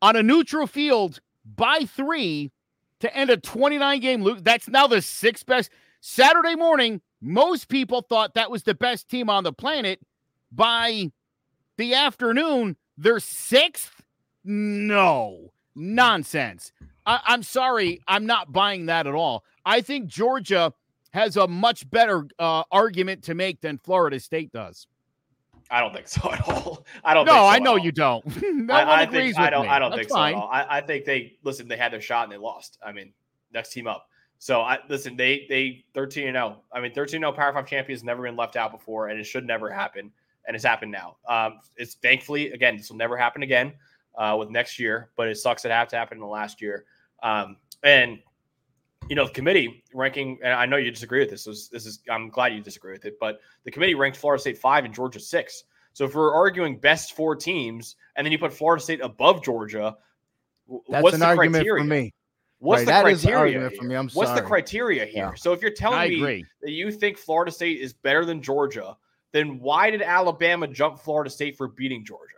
On 0.00 0.14
a 0.14 0.22
neutral 0.22 0.68
field 0.68 1.18
by 1.44 1.80
three 1.80 2.52
to 3.00 3.12
end 3.12 3.28
a 3.30 3.38
29 3.38 3.98
game 3.98 4.22
lose. 4.22 4.40
That's 4.40 4.68
now 4.68 4.86
the 4.86 5.02
sixth 5.02 5.46
best. 5.46 5.68
Saturday 6.00 6.54
morning, 6.54 7.00
most 7.20 7.66
people 7.66 8.02
thought 8.02 8.34
that 8.34 8.52
was 8.52 8.62
the 8.62 8.74
best 8.76 9.08
team 9.08 9.28
on 9.28 9.42
the 9.42 9.52
planet. 9.52 9.98
By 10.52 11.10
the 11.76 11.94
afternoon, 11.94 12.76
they're 12.96 13.18
sixth. 13.18 14.00
No, 14.44 15.50
nonsense. 15.74 16.70
I, 17.04 17.18
I'm 17.24 17.42
sorry. 17.42 18.00
I'm 18.06 18.26
not 18.26 18.52
buying 18.52 18.86
that 18.86 19.08
at 19.08 19.14
all. 19.14 19.42
I 19.66 19.80
think 19.80 20.06
Georgia 20.06 20.72
has 21.14 21.36
a 21.36 21.46
much 21.46 21.88
better 21.90 22.26
uh, 22.40 22.64
argument 22.72 23.22
to 23.22 23.34
make 23.34 23.60
than 23.60 23.78
Florida 23.78 24.18
State 24.18 24.52
does. 24.52 24.88
I 25.70 25.80
don't 25.80 25.94
think 25.94 26.08
so 26.08 26.30
at 26.32 26.46
all. 26.46 26.84
I 27.04 27.14
don't. 27.14 27.24
No, 27.24 27.32
think 27.32 27.42
so 27.42 27.46
I 27.46 27.58
know 27.60 27.70
all. 27.70 27.78
you 27.78 27.92
don't. 27.92 28.42
no 28.42 28.74
I, 28.74 28.84
one 28.84 28.98
I 28.98 29.02
agrees 29.04 29.36
think 29.36 29.46
I 29.46 29.50
don't. 29.50 29.62
me. 29.62 29.68
I 29.68 29.78
don't 29.78 29.90
That's 29.92 30.00
think 30.00 30.10
so 30.10 30.22
at 30.22 30.34
all. 30.34 30.48
I, 30.52 30.78
I 30.78 30.80
think 30.80 31.04
they 31.04 31.38
listen. 31.44 31.68
They 31.68 31.76
had 31.76 31.92
their 31.92 32.00
shot 32.00 32.24
and 32.24 32.32
they 32.32 32.36
lost. 32.36 32.78
I 32.84 32.92
mean, 32.92 33.12
next 33.52 33.72
team 33.72 33.86
up. 33.86 34.08
So 34.38 34.60
I 34.60 34.78
listen. 34.88 35.16
They 35.16 35.46
they 35.48 35.84
thirteen 35.94 36.26
and 36.26 36.34
zero. 36.34 36.62
I 36.72 36.80
mean, 36.80 36.92
thirteen 36.92 37.20
zero 37.20 37.32
Power 37.32 37.52
Five 37.52 37.66
champions 37.66 38.02
never 38.02 38.22
been 38.22 38.36
left 38.36 38.56
out 38.56 38.72
before, 38.72 39.08
and 39.08 39.18
it 39.18 39.24
should 39.24 39.46
never 39.46 39.70
happen. 39.70 40.10
And 40.46 40.54
it's 40.54 40.64
happened 40.64 40.92
now. 40.92 41.16
Um, 41.26 41.60
it's 41.76 41.94
thankfully 41.94 42.50
again. 42.50 42.76
This 42.76 42.90
will 42.90 42.98
never 42.98 43.16
happen 43.16 43.44
again 43.44 43.72
uh, 44.18 44.36
with 44.38 44.50
next 44.50 44.80
year. 44.80 45.10
But 45.16 45.28
it 45.28 45.36
sucks 45.36 45.64
it 45.64 45.70
had 45.70 45.88
to 45.90 45.96
happen 45.96 46.18
in 46.18 46.22
the 46.22 46.26
last 46.26 46.60
year. 46.60 46.84
Um, 47.22 47.56
and 47.84 48.18
you 49.08 49.16
know, 49.16 49.26
the 49.26 49.32
committee 49.32 49.84
ranking, 49.92 50.38
and 50.42 50.52
I 50.54 50.66
know 50.66 50.76
you 50.76 50.90
disagree 50.90 51.20
with 51.20 51.30
this. 51.30 51.44
This 51.44 51.56
is, 51.56 51.68
this 51.68 51.86
is 51.86 52.00
I'm 52.10 52.28
glad 52.30 52.54
you 52.54 52.60
disagree 52.60 52.92
with 52.92 53.04
it, 53.04 53.18
but 53.20 53.40
the 53.64 53.70
committee 53.70 53.94
ranked 53.94 54.16
Florida 54.16 54.40
State 54.40 54.58
five 54.58 54.84
and 54.84 54.94
Georgia 54.94 55.20
six. 55.20 55.64
So 55.92 56.04
if 56.04 56.14
we're 56.14 56.34
arguing 56.34 56.78
best 56.78 57.14
four 57.14 57.36
teams, 57.36 57.96
and 58.16 58.24
then 58.24 58.32
you 58.32 58.38
put 58.38 58.52
Florida 58.52 58.82
State 58.82 59.00
above 59.00 59.44
Georgia, 59.44 59.96
That's 60.88 61.02
what's 61.02 61.14
an 61.14 61.20
the 61.20 61.26
argument 61.26 61.62
criteria? 61.64 61.82
for 61.82 61.88
me. 61.88 62.14
What's 62.58 62.80
Right, 62.80 62.86
that 62.86 63.04
the 63.04 63.10
criteria? 63.10 63.38
argument 63.38 63.76
for 63.76 63.84
me. 63.84 63.94
I'm 63.94 64.08
What's 64.08 64.32
the 64.32 64.42
criteria 64.42 65.04
here? 65.04 65.24
Yeah. 65.24 65.34
So 65.34 65.52
if 65.52 65.60
you're 65.60 65.70
telling 65.70 66.10
me 66.10 66.44
that 66.62 66.70
you 66.70 66.90
think 66.90 67.18
Florida 67.18 67.52
State 67.52 67.80
is 67.80 67.92
better 67.92 68.24
than 68.24 68.40
Georgia, 68.40 68.96
then 69.32 69.58
why 69.60 69.90
did 69.90 70.00
Alabama 70.00 70.66
jump 70.66 70.98
Florida 70.98 71.28
State 71.28 71.56
for 71.56 71.68
beating 71.68 72.04
Georgia? 72.04 72.36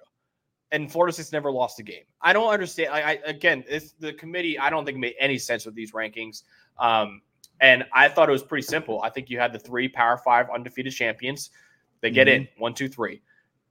And 0.73 0.91
Florida 0.91 1.13
State's 1.13 1.33
never 1.33 1.51
lost 1.51 1.79
a 1.79 1.83
game. 1.83 2.03
I 2.21 2.33
don't 2.33 2.53
understand. 2.53 2.93
I, 2.93 3.01
I 3.01 3.19
again, 3.25 3.65
it's 3.69 3.93
the 3.93 4.13
committee. 4.13 4.59
I 4.59 4.69
don't 4.69 4.85
think 4.85 4.99
made 4.99 5.15
any 5.19 5.39
sense 5.39 5.65
with 5.65 5.75
these 5.75 5.93
rankings. 5.93 6.43
Um, 6.79 7.23
and 7.61 7.85
I 7.93 8.09
thought 8.09 8.29
it 8.29 8.33
was 8.33 8.43
pretty 8.43 8.67
simple. 8.67 9.01
I 9.03 9.11
think 9.11 9.31
you 9.31 9.39
had 9.39 9.53
the 9.53 9.59
three 9.59 9.89
Power 9.89 10.19
Five 10.19 10.49
undefeated 10.53 10.93
champions. 10.93 11.51
They 12.01 12.11
get 12.11 12.29
in 12.29 12.47
one, 12.59 12.75
two, 12.75 12.89
three, 12.89 13.23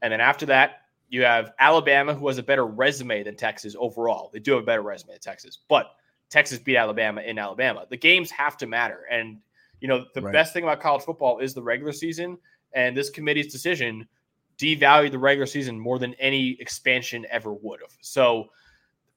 and 0.01 0.11
then 0.11 0.19
after 0.19 0.45
that, 0.47 0.81
you 1.09 1.23
have 1.23 1.51
Alabama, 1.59 2.13
who 2.15 2.27
has 2.27 2.37
a 2.39 2.43
better 2.43 2.65
resume 2.65 3.23
than 3.23 3.35
Texas 3.35 3.75
overall. 3.77 4.29
They 4.33 4.39
do 4.39 4.53
have 4.53 4.63
a 4.63 4.65
better 4.65 4.81
resume 4.81 5.11
than 5.11 5.19
Texas, 5.19 5.59
but 5.69 5.91
Texas 6.29 6.57
beat 6.57 6.75
Alabama 6.77 7.21
in 7.21 7.37
Alabama. 7.37 7.85
The 7.87 7.97
games 7.97 8.31
have 8.31 8.57
to 8.57 8.65
matter. 8.67 9.05
And, 9.11 9.37
you 9.79 9.87
know, 9.87 10.05
the 10.15 10.21
Right. 10.21 10.33
best 10.33 10.53
thing 10.53 10.63
about 10.63 10.81
college 10.81 11.03
football 11.03 11.37
is 11.39 11.53
the 11.53 11.61
regular 11.61 11.93
season. 11.93 12.39
And 12.73 12.97
this 12.97 13.11
committee's 13.11 13.51
decision 13.51 14.07
devalued 14.57 15.11
the 15.11 15.19
regular 15.19 15.45
season 15.45 15.79
more 15.79 15.99
than 15.99 16.13
any 16.15 16.57
expansion 16.59 17.25
ever 17.29 17.53
would 17.53 17.81
have. 17.81 17.95
So 18.01 18.49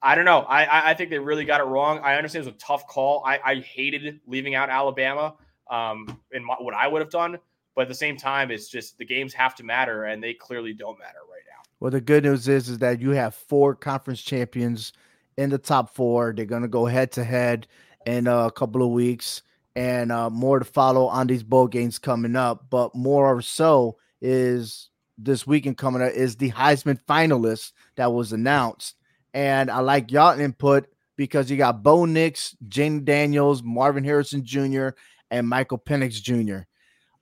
I 0.00 0.14
don't 0.14 0.24
know. 0.24 0.40
I, 0.40 0.90
I, 0.90 0.94
think 0.94 1.10
they 1.10 1.18
really 1.18 1.44
got 1.44 1.60
it 1.60 1.64
wrong. 1.64 1.98
I 2.00 2.14
understand 2.14 2.46
it 2.46 2.48
was 2.48 2.54
a 2.54 2.58
tough 2.58 2.86
call. 2.86 3.22
I, 3.26 3.40
I 3.44 3.54
hated 3.56 4.20
leaving 4.26 4.54
out 4.54 4.70
Alabama 4.70 5.34
um, 5.68 6.20
in 6.32 6.44
my, 6.44 6.54
what 6.54 6.74
I 6.74 6.86
would 6.86 7.02
have 7.02 7.10
done. 7.10 7.38
But 7.74 7.82
at 7.82 7.88
the 7.88 7.94
same 7.94 8.16
time, 8.16 8.50
it's 8.50 8.68
just 8.68 8.98
the 8.98 9.04
games 9.04 9.32
have 9.34 9.54
to 9.56 9.64
matter, 9.64 10.04
and 10.04 10.22
they 10.22 10.34
clearly 10.34 10.72
don't 10.72 10.98
matter 10.98 11.18
right 11.30 11.42
now. 11.46 11.62
Well, 11.78 11.92
the 11.92 12.00
good 12.00 12.24
news 12.24 12.48
is 12.48 12.68
is 12.68 12.78
that 12.78 13.00
you 13.00 13.10
have 13.10 13.36
four 13.36 13.74
conference 13.74 14.20
champions 14.20 14.92
in 15.36 15.50
the 15.50 15.58
top 15.58 15.94
four. 15.94 16.32
They're 16.32 16.44
gonna 16.44 16.66
go 16.66 16.86
head 16.86 17.12
to 17.12 17.24
head 17.24 17.68
in 18.04 18.26
a 18.26 18.50
couple 18.50 18.82
of 18.82 18.90
weeks, 18.90 19.42
and 19.76 20.10
uh, 20.10 20.28
more 20.28 20.58
to 20.58 20.64
follow 20.64 21.06
on 21.06 21.28
these 21.28 21.44
bowl 21.44 21.68
games 21.68 22.00
coming 22.00 22.34
up. 22.34 22.66
But 22.68 22.96
more 22.96 23.32
or 23.32 23.42
so 23.42 23.96
is 24.20 24.87
this 25.18 25.46
weekend 25.46 25.76
coming 25.76 26.00
up 26.00 26.12
is 26.12 26.36
the 26.36 26.50
Heisman 26.52 27.00
finalist 27.08 27.72
that 27.96 28.12
was 28.12 28.32
announced, 28.32 28.94
and 29.34 29.70
I 29.70 29.80
like 29.80 30.12
y'all 30.12 30.38
input 30.38 30.86
because 31.16 31.50
you 31.50 31.56
got 31.56 31.82
Bo 31.82 32.04
Nix, 32.04 32.56
Jayden 32.68 33.04
Daniels, 33.04 33.62
Marvin 33.62 34.04
Harrison 34.04 34.44
Jr., 34.44 34.90
and 35.30 35.46
Michael 35.46 35.78
Penix 35.78 36.22
Jr. 36.22 36.60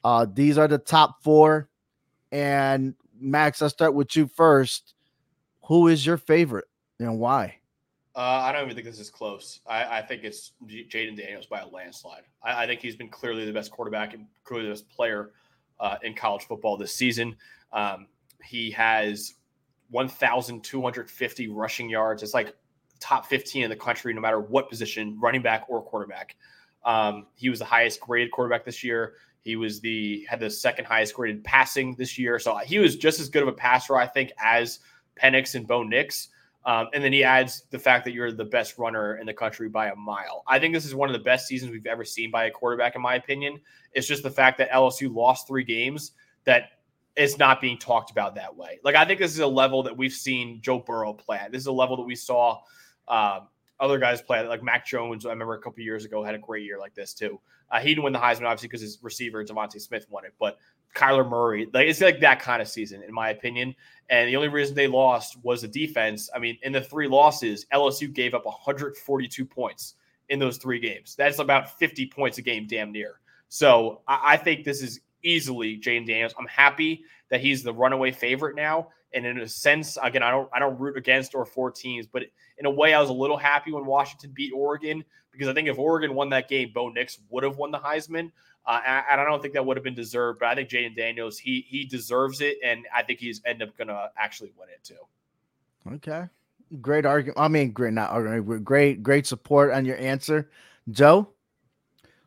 Uh, 0.04 0.26
these 0.32 0.58
are 0.58 0.68
the 0.68 0.78
top 0.78 1.22
four, 1.22 1.68
and 2.30 2.94
Max, 3.18 3.62
I'll 3.62 3.70
start 3.70 3.94
with 3.94 4.14
you 4.14 4.26
first. 4.28 4.94
Who 5.64 5.88
is 5.88 6.06
your 6.06 6.16
favorite 6.16 6.66
and 7.00 7.18
why? 7.18 7.58
Uh, 8.14 8.20
I 8.20 8.52
don't 8.52 8.62
even 8.64 8.74
think 8.74 8.86
this 8.86 9.00
is 9.00 9.10
close. 9.10 9.60
I, 9.66 9.98
I 9.98 10.02
think 10.02 10.24
it's 10.24 10.52
Jayden 10.66 11.16
Daniels 11.16 11.46
by 11.46 11.60
a 11.60 11.66
landslide. 11.68 12.22
I, 12.42 12.64
I 12.64 12.66
think 12.66 12.80
he's 12.80 12.96
been 12.96 13.08
clearly 13.08 13.44
the 13.44 13.52
best 13.52 13.70
quarterback 13.70 14.14
and 14.14 14.26
clearly 14.44 14.68
the 14.68 14.72
best 14.72 14.88
player 14.88 15.32
uh, 15.80 15.96
in 16.02 16.14
college 16.14 16.44
football 16.44 16.76
this 16.76 16.94
season. 16.94 17.36
Um, 17.72 18.06
he 18.42 18.70
has 18.72 19.34
1,250 19.90 21.48
rushing 21.48 21.88
yards. 21.88 22.22
It's 22.22 22.34
like 22.34 22.54
top 23.00 23.26
15 23.26 23.64
in 23.64 23.70
the 23.70 23.76
country, 23.76 24.12
no 24.14 24.20
matter 24.20 24.40
what 24.40 24.68
position, 24.68 25.18
running 25.20 25.42
back 25.42 25.64
or 25.68 25.82
quarterback. 25.82 26.36
Um, 26.84 27.26
he 27.34 27.50
was 27.50 27.58
the 27.58 27.64
highest 27.64 28.00
graded 28.00 28.30
quarterback 28.30 28.64
this 28.64 28.82
year. 28.84 29.14
He 29.40 29.56
was 29.56 29.80
the 29.80 30.26
had 30.28 30.40
the 30.40 30.50
second 30.50 30.86
highest 30.86 31.14
graded 31.14 31.44
passing 31.44 31.94
this 31.96 32.18
year. 32.18 32.38
So 32.38 32.56
he 32.58 32.78
was 32.78 32.96
just 32.96 33.20
as 33.20 33.28
good 33.28 33.42
of 33.42 33.48
a 33.48 33.52
passer, 33.52 33.96
I 33.96 34.06
think, 34.06 34.32
as 34.42 34.80
Penix 35.20 35.54
and 35.54 35.66
Bo 35.66 35.82
Nix. 35.82 36.28
Um, 36.66 36.88
and 36.92 37.02
then 37.02 37.12
he 37.12 37.22
adds 37.22 37.62
the 37.70 37.78
fact 37.78 38.04
that 38.04 38.12
you're 38.12 38.32
the 38.32 38.44
best 38.44 38.76
runner 38.76 39.18
in 39.18 39.26
the 39.26 39.32
country 39.32 39.68
by 39.68 39.86
a 39.86 39.94
mile. 39.94 40.42
I 40.48 40.58
think 40.58 40.74
this 40.74 40.84
is 40.84 40.96
one 40.96 41.08
of 41.08 41.12
the 41.12 41.22
best 41.22 41.46
seasons 41.46 41.70
we've 41.70 41.86
ever 41.86 42.04
seen 42.04 42.32
by 42.32 42.46
a 42.46 42.50
quarterback, 42.50 42.96
in 42.96 43.02
my 43.02 43.14
opinion. 43.14 43.60
It's 43.92 44.08
just 44.08 44.24
the 44.24 44.30
fact 44.30 44.58
that 44.58 44.70
LSU 44.70 45.14
lost 45.14 45.46
three 45.46 45.62
games 45.62 46.12
that 46.44 46.70
it's 47.14 47.38
not 47.38 47.60
being 47.60 47.78
talked 47.78 48.10
about 48.10 48.34
that 48.34 48.54
way. 48.54 48.80
Like 48.82 48.96
I 48.96 49.04
think 49.04 49.20
this 49.20 49.32
is 49.32 49.38
a 49.38 49.46
level 49.46 49.84
that 49.84 49.96
we've 49.96 50.12
seen 50.12 50.60
Joe 50.60 50.80
Burrow 50.80 51.12
play. 51.12 51.38
at. 51.38 51.52
This 51.52 51.60
is 51.60 51.66
a 51.68 51.72
level 51.72 51.96
that 51.98 52.02
we 52.02 52.16
saw 52.16 52.60
um, 53.06 53.48
other 53.78 53.98
guys 53.98 54.22
play, 54.22 54.46
like 54.46 54.62
Mac 54.62 54.86
Jones. 54.86 55.26
I 55.26 55.30
remember 55.30 55.54
a 55.54 55.60
couple 55.60 55.82
years 55.82 56.04
ago 56.04 56.22
had 56.22 56.34
a 56.34 56.38
great 56.38 56.64
year 56.64 56.78
like 56.78 56.94
this 56.94 57.14
too. 57.14 57.40
Uh, 57.70 57.78
he 57.80 57.88
didn't 57.88 58.04
win 58.04 58.12
the 58.12 58.18
Heisman 58.18 58.46
obviously 58.46 58.68
because 58.68 58.80
his 58.80 58.98
receiver 59.02 59.44
DeVonta 59.44 59.80
Smith 59.80 60.06
won 60.08 60.24
it, 60.24 60.34
but 60.38 60.58
Kyler 60.94 61.28
Murray, 61.28 61.68
like 61.74 61.88
it's 61.88 62.00
like 62.00 62.20
that 62.20 62.40
kind 62.40 62.62
of 62.62 62.68
season 62.68 63.02
in 63.02 63.12
my 63.12 63.30
opinion. 63.30 63.74
And 64.08 64.28
the 64.28 64.36
only 64.36 64.48
reason 64.48 64.74
they 64.74 64.88
lost 64.88 65.36
was 65.42 65.62
the 65.62 65.68
defense. 65.68 66.30
I 66.34 66.38
mean, 66.38 66.58
in 66.62 66.72
the 66.72 66.80
three 66.80 67.08
losses, 67.08 67.66
LSU 67.72 68.12
gave 68.12 68.34
up 68.34 68.46
142 68.46 69.44
points 69.44 69.94
in 70.28 70.38
those 70.38 70.56
three 70.56 70.80
games. 70.80 71.14
That's 71.16 71.38
about 71.38 71.78
50 71.78 72.06
points 72.06 72.38
a 72.38 72.42
game, 72.42 72.66
damn 72.66 72.92
near. 72.92 73.20
So 73.48 74.00
I, 74.08 74.20
I 74.24 74.36
think 74.36 74.64
this 74.64 74.82
is 74.82 75.00
easily 75.22 75.78
Jayden 75.78 76.06
Daniels. 76.06 76.34
I'm 76.38 76.46
happy 76.46 77.04
that 77.30 77.40
he's 77.40 77.62
the 77.62 77.72
runaway 77.72 78.12
favorite 78.12 78.56
now. 78.56 78.88
And 79.12 79.24
in 79.24 79.38
a 79.38 79.48
sense, 79.48 79.96
again, 80.02 80.22
I 80.22 80.30
don't 80.30 80.48
I 80.52 80.58
don't 80.58 80.78
root 80.78 80.96
against 80.96 81.34
or 81.34 81.44
for 81.44 81.70
teams, 81.70 82.06
but 82.06 82.24
in 82.58 82.66
a 82.66 82.70
way, 82.70 82.94
I 82.94 83.00
was 83.00 83.10
a 83.10 83.14
little 83.14 83.36
happy 83.36 83.72
when 83.72 83.86
Washington 83.86 84.32
beat 84.34 84.52
Oregon 84.52 85.04
because 85.32 85.48
I 85.48 85.54
think 85.54 85.68
if 85.68 85.78
Oregon 85.78 86.14
won 86.14 86.30
that 86.30 86.48
game, 86.48 86.72
Bo 86.74 86.88
Nix 86.88 87.18
would 87.30 87.44
have 87.44 87.56
won 87.56 87.70
the 87.70 87.78
Heisman. 87.78 88.32
Uh, 88.66 88.80
and, 88.84 89.20
I 89.20 89.24
don't 89.24 89.40
think 89.40 89.54
that 89.54 89.64
would 89.64 89.76
have 89.76 89.84
been 89.84 89.94
deserved, 89.94 90.40
but 90.40 90.48
I 90.48 90.56
think 90.56 90.68
Jayden 90.68 90.96
Daniels 90.96 91.38
he 91.38 91.64
he 91.68 91.84
deserves 91.84 92.40
it, 92.40 92.58
and 92.64 92.84
I 92.94 93.02
think 93.02 93.20
he's 93.20 93.40
end 93.44 93.62
up 93.62 93.76
gonna 93.76 94.10
actually 94.18 94.52
win 94.58 94.68
it 94.70 94.82
too. 94.82 95.94
Okay. 95.94 96.24
Great 96.80 97.06
argument. 97.06 97.38
I 97.38 97.46
mean, 97.46 97.70
great, 97.70 97.92
not 97.92 98.10
argument, 98.10 98.64
great, 98.64 99.02
great 99.04 99.26
support 99.26 99.70
on 99.70 99.84
your 99.84 99.96
answer. 99.98 100.50
Joe? 100.90 101.28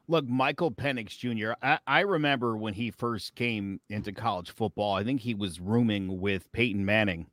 Look, 0.10 0.28
Michael 0.28 0.72
Penix 0.72 1.10
Jr., 1.10 1.52
I, 1.62 1.78
I 1.86 2.00
remember 2.00 2.58
when 2.58 2.74
he 2.74 2.89
first 2.89 3.36
came 3.36 3.80
into 3.89 4.12
college 4.12 4.50
football, 4.50 4.95
I 4.95 5.04
think 5.04 5.22
he 5.22 5.36
was 5.36 5.60
rooming 5.60 6.19
with 6.19 6.52
Peyton 6.52 6.84
Manning. 6.84 7.28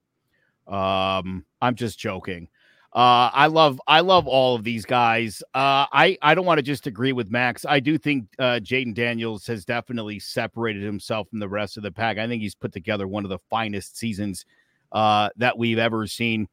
Um, 0.69 1.47
I'm 1.63 1.75
just 1.75 1.99
joking. 1.99 2.49
Uh, 2.93 3.31
I 3.33 3.47
love 3.47 3.81
I 3.87 4.01
love 4.01 4.27
all 4.27 4.55
of 4.55 4.65
these 4.65 4.85
guys. 4.85 5.43
Uh, 5.55 5.85
I 5.93 6.19
I 6.23 6.35
don't 6.35 6.47
want 6.47 6.59
to 6.59 6.63
just 6.63 6.87
agree 6.87 7.13
with 7.13 7.31
Max. 7.31 7.65
I 7.67 7.81
do 7.81 7.97
think 7.99 8.29
uh, 8.39 8.61
Jayden 8.63 8.95
Daniels 8.95 9.47
has 9.47 9.65
definitely 9.65 10.19
separated 10.19 10.83
himself 10.83 11.29
from 11.29 11.39
the 11.39 11.49
rest 11.49 11.77
of 11.77 11.83
the 11.83 11.93
pack. 11.93 12.19
I 12.19 12.27
think 12.27 12.43
he's 12.43 12.55
put 12.55 12.73
together 12.73 13.09
one 13.09 13.25
of 13.25 13.31
the 13.31 13.39
finest 13.51 13.97
seasons 13.97 14.45
uh, 14.93 15.31
that 15.37 15.57
we've 15.57 15.79
ever 15.79 16.07
seen. 16.07 16.49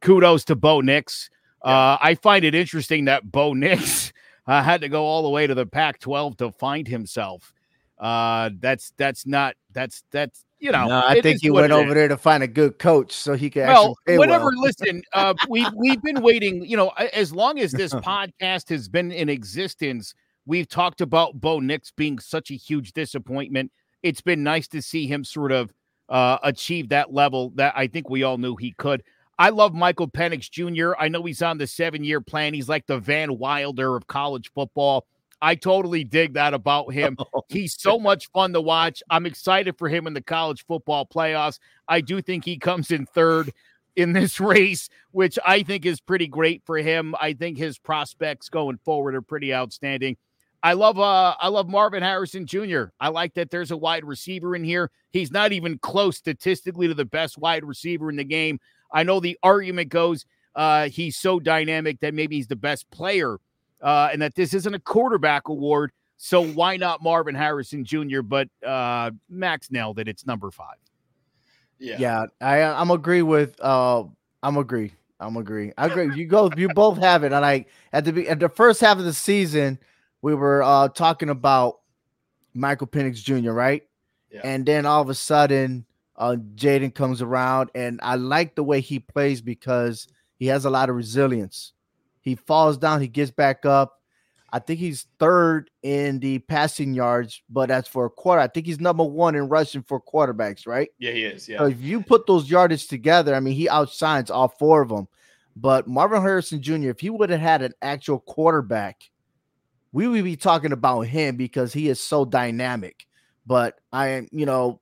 Kudos 0.00 0.44
to 0.46 0.56
Bo 0.56 0.80
Nix. 0.80 1.30
Uh, 1.62 1.98
I 2.00 2.14
find 2.14 2.44
it 2.44 2.54
interesting 2.54 3.06
that 3.06 3.30
Bo 3.30 3.52
Nix 3.52 4.12
uh, 4.48 4.62
had 4.62 4.80
to 4.80 4.88
go 4.88 5.04
all 5.04 5.22
the 5.22 5.28
way 5.28 5.46
to 5.46 5.54
the 5.54 5.66
Pac-12 5.66 6.38
to 6.38 6.50
find 6.50 6.88
himself. 6.88 7.52
Uh, 7.98 8.50
that's 8.60 8.92
that's 8.96 9.26
not 9.26 9.54
that's 9.72 10.02
that's 10.10 10.44
you 10.58 10.72
know. 10.72 10.86
no, 10.86 11.02
I 11.04 11.20
think 11.20 11.42
he 11.42 11.50
went 11.50 11.72
over 11.72 11.88
is. 11.88 11.94
there 11.94 12.08
to 12.08 12.16
find 12.16 12.42
a 12.42 12.48
good 12.48 12.78
coach 12.78 13.12
so 13.12 13.34
he 13.34 13.50
could 13.50 13.66
Well, 13.66 13.96
actually 14.00 14.18
whatever. 14.18 14.46
well. 14.46 14.60
Listen, 14.60 15.02
uh, 15.12 15.34
we've 15.48 15.72
we've 15.76 16.02
been 16.02 16.22
waiting. 16.22 16.64
You 16.64 16.76
know, 16.76 16.88
as 17.12 17.32
long 17.32 17.58
as 17.58 17.72
this 17.72 17.92
podcast 17.94 18.68
has 18.70 18.88
been 18.88 19.12
in 19.12 19.28
existence, 19.28 20.14
we've 20.46 20.68
talked 20.68 21.00
about 21.00 21.40
Bo 21.40 21.60
Nix 21.60 21.90
being 21.90 22.18
such 22.18 22.50
a 22.50 22.54
huge 22.54 22.92
disappointment. 22.92 23.70
It's 24.02 24.20
been 24.20 24.42
nice 24.44 24.68
to 24.68 24.80
see 24.80 25.06
him 25.06 25.24
sort 25.24 25.52
of 25.52 25.72
uh, 26.08 26.38
achieve 26.42 26.88
that 26.90 27.12
level 27.12 27.50
that 27.56 27.74
I 27.76 27.88
think 27.88 28.08
we 28.08 28.22
all 28.22 28.38
knew 28.38 28.56
he 28.56 28.72
could. 28.78 29.02
I 29.38 29.50
love 29.50 29.72
Michael 29.72 30.08
Penix 30.08 30.50
Jr. 30.50 30.94
I 30.98 31.08
know 31.08 31.22
he's 31.22 31.42
on 31.42 31.58
the 31.58 31.66
seven 31.66 32.02
year 32.02 32.20
plan. 32.20 32.54
He's 32.54 32.68
like 32.68 32.86
the 32.86 32.98
Van 32.98 33.38
Wilder 33.38 33.94
of 33.96 34.06
college 34.06 34.50
football. 34.52 35.06
I 35.40 35.54
totally 35.54 36.02
dig 36.02 36.34
that 36.34 36.54
about 36.54 36.92
him. 36.92 37.16
He's 37.48 37.80
so 37.80 37.98
much 37.98 38.30
fun 38.32 38.52
to 38.54 38.60
watch. 38.60 39.02
I'm 39.10 39.26
excited 39.26 39.78
for 39.78 39.88
him 39.88 40.06
in 40.06 40.14
the 40.14 40.22
college 40.22 40.64
football 40.66 41.06
playoffs. 41.06 41.60
I 41.86 42.00
do 42.00 42.20
think 42.20 42.44
he 42.44 42.58
comes 42.58 42.90
in 42.90 43.06
third 43.06 43.52
in 43.94 44.12
this 44.12 44.40
race, 44.40 44.88
which 45.12 45.38
I 45.44 45.62
think 45.62 45.86
is 45.86 46.00
pretty 46.00 46.26
great 46.26 46.62
for 46.64 46.78
him. 46.78 47.14
I 47.20 47.32
think 47.34 47.58
his 47.58 47.78
prospects 47.78 48.48
going 48.48 48.78
forward 48.84 49.14
are 49.14 49.22
pretty 49.22 49.54
outstanding. 49.54 50.16
I 50.60 50.72
love 50.72 50.98
uh 50.98 51.36
I 51.38 51.46
love 51.48 51.68
Marvin 51.68 52.02
Harrison 52.02 52.44
Jr. 52.44 52.86
I 52.98 53.10
like 53.10 53.34
that 53.34 53.50
there's 53.50 53.70
a 53.70 53.76
wide 53.76 54.04
receiver 54.04 54.56
in 54.56 54.64
here. 54.64 54.90
He's 55.12 55.30
not 55.30 55.52
even 55.52 55.78
close 55.78 56.16
statistically 56.16 56.88
to 56.88 56.94
the 56.94 57.04
best 57.04 57.38
wide 57.38 57.64
receiver 57.64 58.10
in 58.10 58.16
the 58.16 58.24
game. 58.24 58.58
I 58.92 59.02
know 59.02 59.20
the 59.20 59.38
argument 59.42 59.88
goes 59.90 60.24
uh 60.54 60.88
he's 60.88 61.16
so 61.16 61.38
dynamic 61.38 62.00
that 62.00 62.14
maybe 62.14 62.36
he's 62.36 62.46
the 62.48 62.56
best 62.56 62.90
player 62.90 63.38
uh 63.82 64.08
and 64.12 64.22
that 64.22 64.34
this 64.34 64.54
isn't 64.54 64.74
a 64.74 64.78
quarterback 64.80 65.48
award. 65.48 65.92
So 66.16 66.40
why 66.42 66.76
not 66.76 67.02
Marvin 67.02 67.34
Harrison 67.34 67.84
Jr. 67.84 68.22
But 68.22 68.48
uh 68.66 69.10
Max 69.28 69.70
nailed 69.70 69.98
it. 69.98 70.08
It's 70.08 70.26
number 70.26 70.50
5. 70.50 70.66
Yeah. 71.78 71.96
Yeah, 71.98 72.26
I 72.40 72.62
I'm 72.62 72.90
agree 72.90 73.22
with 73.22 73.54
uh 73.60 74.04
I'm 74.42 74.56
agree. 74.56 74.92
I'm 75.20 75.36
agree. 75.36 75.72
I 75.76 75.86
agree. 75.86 76.14
You 76.16 76.26
go 76.26 76.50
you 76.56 76.68
both 76.68 76.98
have 76.98 77.24
it. 77.24 77.32
And 77.32 77.44
I 77.44 77.66
at 77.92 78.04
the 78.04 78.12
be- 78.12 78.28
at 78.28 78.40
the 78.40 78.48
first 78.48 78.80
half 78.80 78.98
of 78.98 79.04
the 79.04 79.12
season, 79.12 79.78
we 80.22 80.34
were 80.34 80.62
uh 80.62 80.88
talking 80.88 81.28
about 81.28 81.80
Michael 82.54 82.86
Penix 82.86 83.22
Jr., 83.22 83.52
right? 83.52 83.82
Yeah. 84.30 84.40
And 84.44 84.66
then 84.66 84.86
all 84.86 85.00
of 85.02 85.08
a 85.08 85.14
sudden, 85.14 85.84
uh 86.18 86.36
Jayden 86.56 86.94
comes 86.94 87.22
around 87.22 87.70
and 87.74 87.98
I 88.02 88.16
like 88.16 88.54
the 88.54 88.64
way 88.64 88.80
he 88.80 88.98
plays 88.98 89.40
because 89.40 90.08
he 90.36 90.46
has 90.46 90.64
a 90.64 90.70
lot 90.70 90.90
of 90.90 90.96
resilience. 90.96 91.72
He 92.20 92.34
falls 92.34 92.76
down, 92.76 93.00
he 93.00 93.08
gets 93.08 93.30
back 93.30 93.64
up. 93.64 93.94
I 94.50 94.58
think 94.58 94.80
he's 94.80 95.06
third 95.18 95.70
in 95.82 96.20
the 96.20 96.38
passing 96.38 96.94
yards, 96.94 97.42
but 97.50 97.70
as 97.70 97.86
for 97.86 98.06
a 98.06 98.10
quarter, 98.10 98.40
I 98.40 98.46
think 98.46 98.64
he's 98.64 98.80
number 98.80 99.04
one 99.04 99.34
in 99.34 99.48
rushing 99.48 99.82
for 99.82 100.00
quarterbacks, 100.00 100.66
right? 100.66 100.88
Yeah, 100.98 101.12
he 101.12 101.24
is. 101.24 101.48
Yeah. 101.48 101.58
So 101.58 101.66
if 101.66 101.80
you 101.82 102.00
put 102.00 102.26
those 102.26 102.50
yardage 102.50 102.88
together, 102.88 103.34
I 103.34 103.40
mean, 103.40 103.54
he 103.54 103.68
outshines 103.68 104.30
all 104.30 104.48
four 104.48 104.80
of 104.80 104.88
them. 104.88 105.06
But 105.54 105.86
Marvin 105.86 106.22
Harrison 106.22 106.62
Jr., 106.62 106.88
if 106.88 107.00
he 107.00 107.10
would 107.10 107.28
have 107.30 107.40
had 107.40 107.62
an 107.62 107.74
actual 107.82 108.20
quarterback, 108.20 109.10
we 109.92 110.08
would 110.08 110.24
be 110.24 110.36
talking 110.36 110.72
about 110.72 111.02
him 111.02 111.36
because 111.36 111.72
he 111.72 111.88
is 111.88 112.00
so 112.00 112.24
dynamic. 112.24 113.06
But 113.46 113.78
I 113.92 114.08
am, 114.08 114.28
you 114.30 114.46
know, 114.46 114.80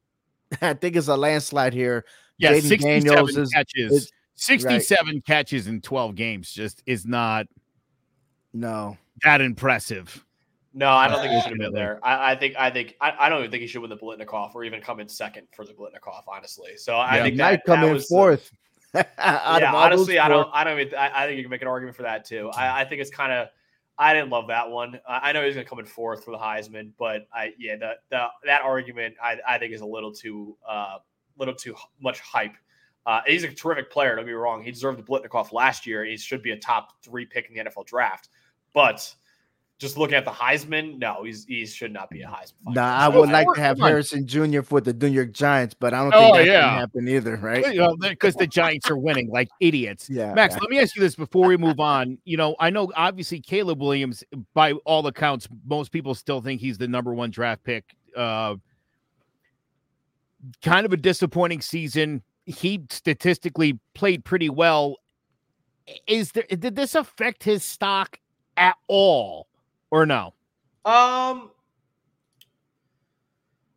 I 0.62 0.74
think 0.74 0.96
it's 0.96 1.08
a 1.08 1.16
landslide 1.16 1.72
here. 1.72 2.04
Yeah, 2.38 2.52
Jayden 2.52 2.62
67 2.68 3.04
Daniels 3.04 3.36
is- 3.36 3.50
catches. 3.50 3.92
is- 3.92 4.12
67 4.38 5.22
catches 5.22 5.66
in 5.66 5.80
12 5.80 6.14
games 6.14 6.52
just 6.52 6.82
is 6.84 7.06
not 7.06 7.46
No, 8.52 8.98
that 9.24 9.40
impressive. 9.40 10.22
No, 10.74 10.90
I 10.90 11.08
don't 11.08 11.20
think 11.22 11.32
he 11.32 11.40
should 11.40 11.52
have 11.52 11.58
been 11.58 11.72
there. 11.72 11.98
I, 12.02 12.32
I 12.32 12.36
think 12.36 12.54
I 12.58 12.70
think 12.70 12.96
I, 13.00 13.14
I 13.18 13.28
don't 13.30 13.38
even 13.38 13.50
think 13.50 13.62
he 13.62 13.66
should 13.66 13.80
win 13.80 13.88
the 13.88 13.96
Biletnikoff 13.96 14.54
or 14.54 14.62
even 14.64 14.82
come 14.82 15.00
in 15.00 15.08
second 15.08 15.46
for 15.54 15.64
the 15.64 15.72
Biletnikoff, 15.72 16.24
honestly. 16.28 16.76
So 16.76 16.96
I 16.96 17.16
Yeah. 17.16 17.22
think 17.22 17.32
he 17.32 17.38
that, 17.38 17.50
might 17.50 17.64
come 17.64 17.80
that 17.80 17.86
in 17.86 17.94
was 17.94 18.02
the- 18.08 18.14
fourth. 18.14 18.50
Out 18.94 19.06
yeah, 19.62 19.68
of 19.70 19.74
all 19.74 19.82
those 19.88 19.92
honestly, 20.00 20.18
I 20.18 20.28
don't. 20.28 20.48
I 20.52 20.64
don't. 20.64 20.78
Even, 20.80 20.94
I, 20.94 21.22
I 21.22 21.26
think 21.26 21.38
you 21.38 21.44
can 21.44 21.50
make 21.50 21.62
an 21.62 21.68
argument 21.68 21.96
for 21.96 22.02
that 22.02 22.26
too. 22.26 22.50
I, 22.54 22.82
I 22.82 22.84
think 22.84 23.00
it's 23.00 23.10
kind 23.10 23.32
of. 23.32 23.48
I 23.98 24.12
didn't 24.12 24.30
love 24.30 24.48
that 24.48 24.70
one. 24.70 25.00
I 25.08 25.32
know 25.32 25.44
he's 25.44 25.54
going 25.54 25.64
to 25.64 25.68
come 25.68 25.78
in 25.78 25.86
fourth 25.86 26.24
for 26.24 26.30
the 26.30 26.38
Heisman, 26.38 26.92
but 26.98 27.26
I 27.32 27.52
yeah, 27.58 27.76
the, 27.76 27.92
the 28.10 28.26
that 28.44 28.62
argument 28.62 29.14
I, 29.22 29.38
I 29.48 29.58
think 29.58 29.72
is 29.72 29.80
a 29.80 29.86
little 29.86 30.12
too 30.12 30.56
uh 30.68 30.98
little 31.38 31.54
too 31.54 31.74
much 32.00 32.20
hype. 32.20 32.56
Uh, 33.06 33.20
he's 33.26 33.44
a 33.44 33.48
terrific 33.48 33.90
player. 33.90 34.16
Don't 34.16 34.26
be 34.26 34.32
wrong. 34.32 34.62
He 34.62 34.70
deserved 34.70 34.98
the 34.98 35.02
Biletnikoff 35.02 35.52
last 35.52 35.86
year. 35.86 36.04
He 36.04 36.16
should 36.16 36.42
be 36.42 36.50
a 36.50 36.58
top 36.58 36.92
three 37.02 37.24
pick 37.24 37.48
in 37.48 37.54
the 37.54 37.70
NFL 37.70 37.86
draft. 37.86 38.30
But 38.74 39.14
just 39.78 39.98
looking 39.98 40.14
at 40.16 40.24
the 40.24 40.30
Heisman, 40.30 40.98
no, 40.98 41.24
he's 41.24 41.44
he 41.44 41.66
should 41.66 41.92
not 41.92 42.08
be 42.08 42.22
a 42.22 42.26
Heisman. 42.26 42.74
Nah. 42.74 43.06
I 43.08 43.10
So 43.12 43.20
would 43.20 43.30
like 43.30 43.46
to 43.54 43.60
have. 43.60 43.78
Harrison 43.78 44.26
Jr. 44.26 44.62
for 44.62 44.80
the 44.80 44.94
New 44.94 45.08
York 45.08 45.32
Giants, 45.32 45.74
but 45.78 45.92
I 45.92 46.02
don't 46.02 46.14
Oh, 46.14 46.32
think 46.32 46.36
that 46.36 46.46
yeah. 46.46 46.60
can 46.70 46.78
happen 46.78 47.08
either, 47.08 47.36
right? 47.36 47.64
Because 48.00 48.34
the 48.36 48.46
Giants 48.46 48.90
are 48.90 48.96
winning 48.96 49.28
like 49.30 49.48
idiots. 49.60 50.08
Yeah. 50.16 50.32
Max, 50.32 50.54
let 50.58 50.70
me 50.70 50.78
ask 50.78 50.96
you 50.96 51.02
this 51.02 51.14
before 51.14 51.46
we 51.48 51.56
move 51.58 51.78
on. 51.78 52.16
You 52.24 52.38
know, 52.38 52.56
I 52.58 52.70
know 52.70 52.90
obviously 52.96 53.38
Caleb 53.40 53.80
Williams, 53.82 54.24
by 54.54 54.72
all 54.86 55.06
accounts, 55.06 55.46
most 55.66 55.92
people 55.92 56.14
still 56.14 56.40
think 56.40 56.60
he's 56.62 56.78
the 56.78 56.88
number 56.88 57.12
one 57.12 57.30
draft 57.30 57.62
pick. 57.64 57.84
Uh, 58.16 58.56
kind 60.62 60.86
of 60.86 60.92
a 60.92 60.96
disappointing 60.96 61.60
season. 61.60 62.22
He 62.46 62.82
statistically 62.88 63.78
played 63.94 64.24
pretty 64.24 64.48
well. 64.48 64.96
Is 66.06 66.32
there 66.32 66.44
did 66.48 66.76
this 66.76 66.94
affect 66.94 67.44
his 67.44 67.62
stock 67.62 68.18
at 68.56 68.76
all, 68.88 69.48
or 69.90 70.06
no? 70.06 70.34
Um, 70.84 71.50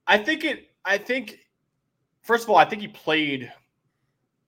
I 0.08 0.18
think 0.18 0.44
it. 0.44 0.70
I 0.86 0.98
think 0.98 1.40
first 2.22 2.44
of 2.44 2.50
all, 2.50 2.58
I 2.58 2.66
think 2.66 2.82
he 2.82 2.88
played. 2.88 3.52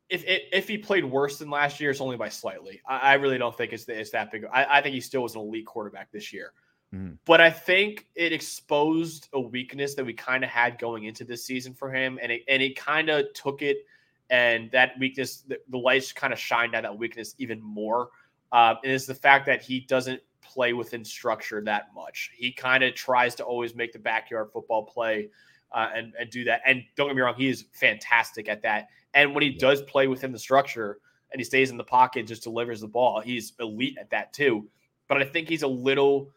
If 0.09 0.23
if, 0.25 0.41
if 0.51 0.67
he 0.67 0.77
played 0.77 1.05
worse 1.05 1.39
than 1.39 1.49
last 1.49 1.79
year, 1.79 1.91
it's 1.91 2.01
only 2.01 2.17
by 2.17 2.29
slightly. 2.29 2.81
I, 2.87 2.97
I 2.97 3.13
really 3.13 3.37
don't 3.37 3.55
think 3.55 3.73
it's 3.73 3.87
it's 3.87 4.11
that 4.11 4.31
big. 4.31 4.45
I, 4.51 4.79
I 4.79 4.81
think 4.81 4.93
he 4.93 5.01
still 5.01 5.23
was 5.23 5.35
an 5.35 5.41
elite 5.41 5.65
quarterback 5.65 6.11
this 6.11 6.33
year. 6.33 6.53
Mhm. 6.93 7.17
But 7.25 7.39
I 7.39 7.49
think 7.49 8.07
it 8.15 8.33
exposed 8.33 9.29
a 9.33 9.39
weakness 9.39 9.95
that 9.95 10.05
we 10.05 10.13
kind 10.13 10.43
of 10.43 10.49
had 10.49 10.77
going 10.77 11.05
into 11.05 11.23
this 11.23 11.45
season 11.45 11.73
for 11.73 11.91
him, 11.91 12.19
and 12.21 12.31
it 12.31 12.41
and 12.47 12.61
it 12.61 12.75
kind 12.75 13.09
of 13.09 13.25
took 13.33 13.61
it, 13.61 13.85
and 14.29 14.69
that 14.71 14.99
weakness, 14.99 15.43
the, 15.47 15.59
the 15.69 15.77
lights 15.77 16.11
kind 16.11 16.33
of 16.33 16.39
shined 16.39 16.75
on 16.75 16.83
that 16.83 16.97
weakness 16.97 17.33
even 17.37 17.61
more. 17.61 18.09
Um, 18.51 18.77
and 18.83 18.91
it's 18.91 19.05
the 19.05 19.15
fact 19.15 19.45
that 19.45 19.61
he 19.61 19.79
doesn't 19.79 20.21
play 20.53 20.73
within 20.73 21.03
structure 21.03 21.61
that 21.61 21.89
much. 21.95 22.31
He 22.33 22.51
kind 22.51 22.83
of 22.83 22.93
tries 22.95 23.35
to 23.35 23.43
always 23.43 23.75
make 23.75 23.93
the 23.93 23.99
backyard 23.99 24.49
football 24.51 24.83
play 24.83 25.29
uh, 25.71 25.89
and 25.95 26.13
and 26.19 26.29
do 26.29 26.43
that. 26.45 26.61
And 26.65 26.83
don't 26.95 27.07
get 27.07 27.15
me 27.15 27.21
wrong, 27.21 27.35
he 27.35 27.47
is 27.47 27.65
fantastic 27.71 28.49
at 28.49 28.61
that. 28.63 28.87
And 29.13 29.33
when 29.33 29.43
he 29.43 29.51
does 29.51 29.81
play 29.83 30.07
within 30.07 30.31
the 30.31 30.39
structure 30.39 30.99
and 31.31 31.39
he 31.39 31.43
stays 31.43 31.69
in 31.69 31.77
the 31.77 31.83
pocket, 31.83 32.27
just 32.27 32.43
delivers 32.43 32.81
the 32.81 32.87
ball, 32.87 33.21
he's 33.21 33.53
elite 33.59 33.97
at 33.99 34.09
that 34.09 34.33
too. 34.33 34.67
But 35.07 35.21
I 35.21 35.25
think 35.25 35.49
he's 35.49 35.63
a 35.63 35.67
little. 35.67 36.29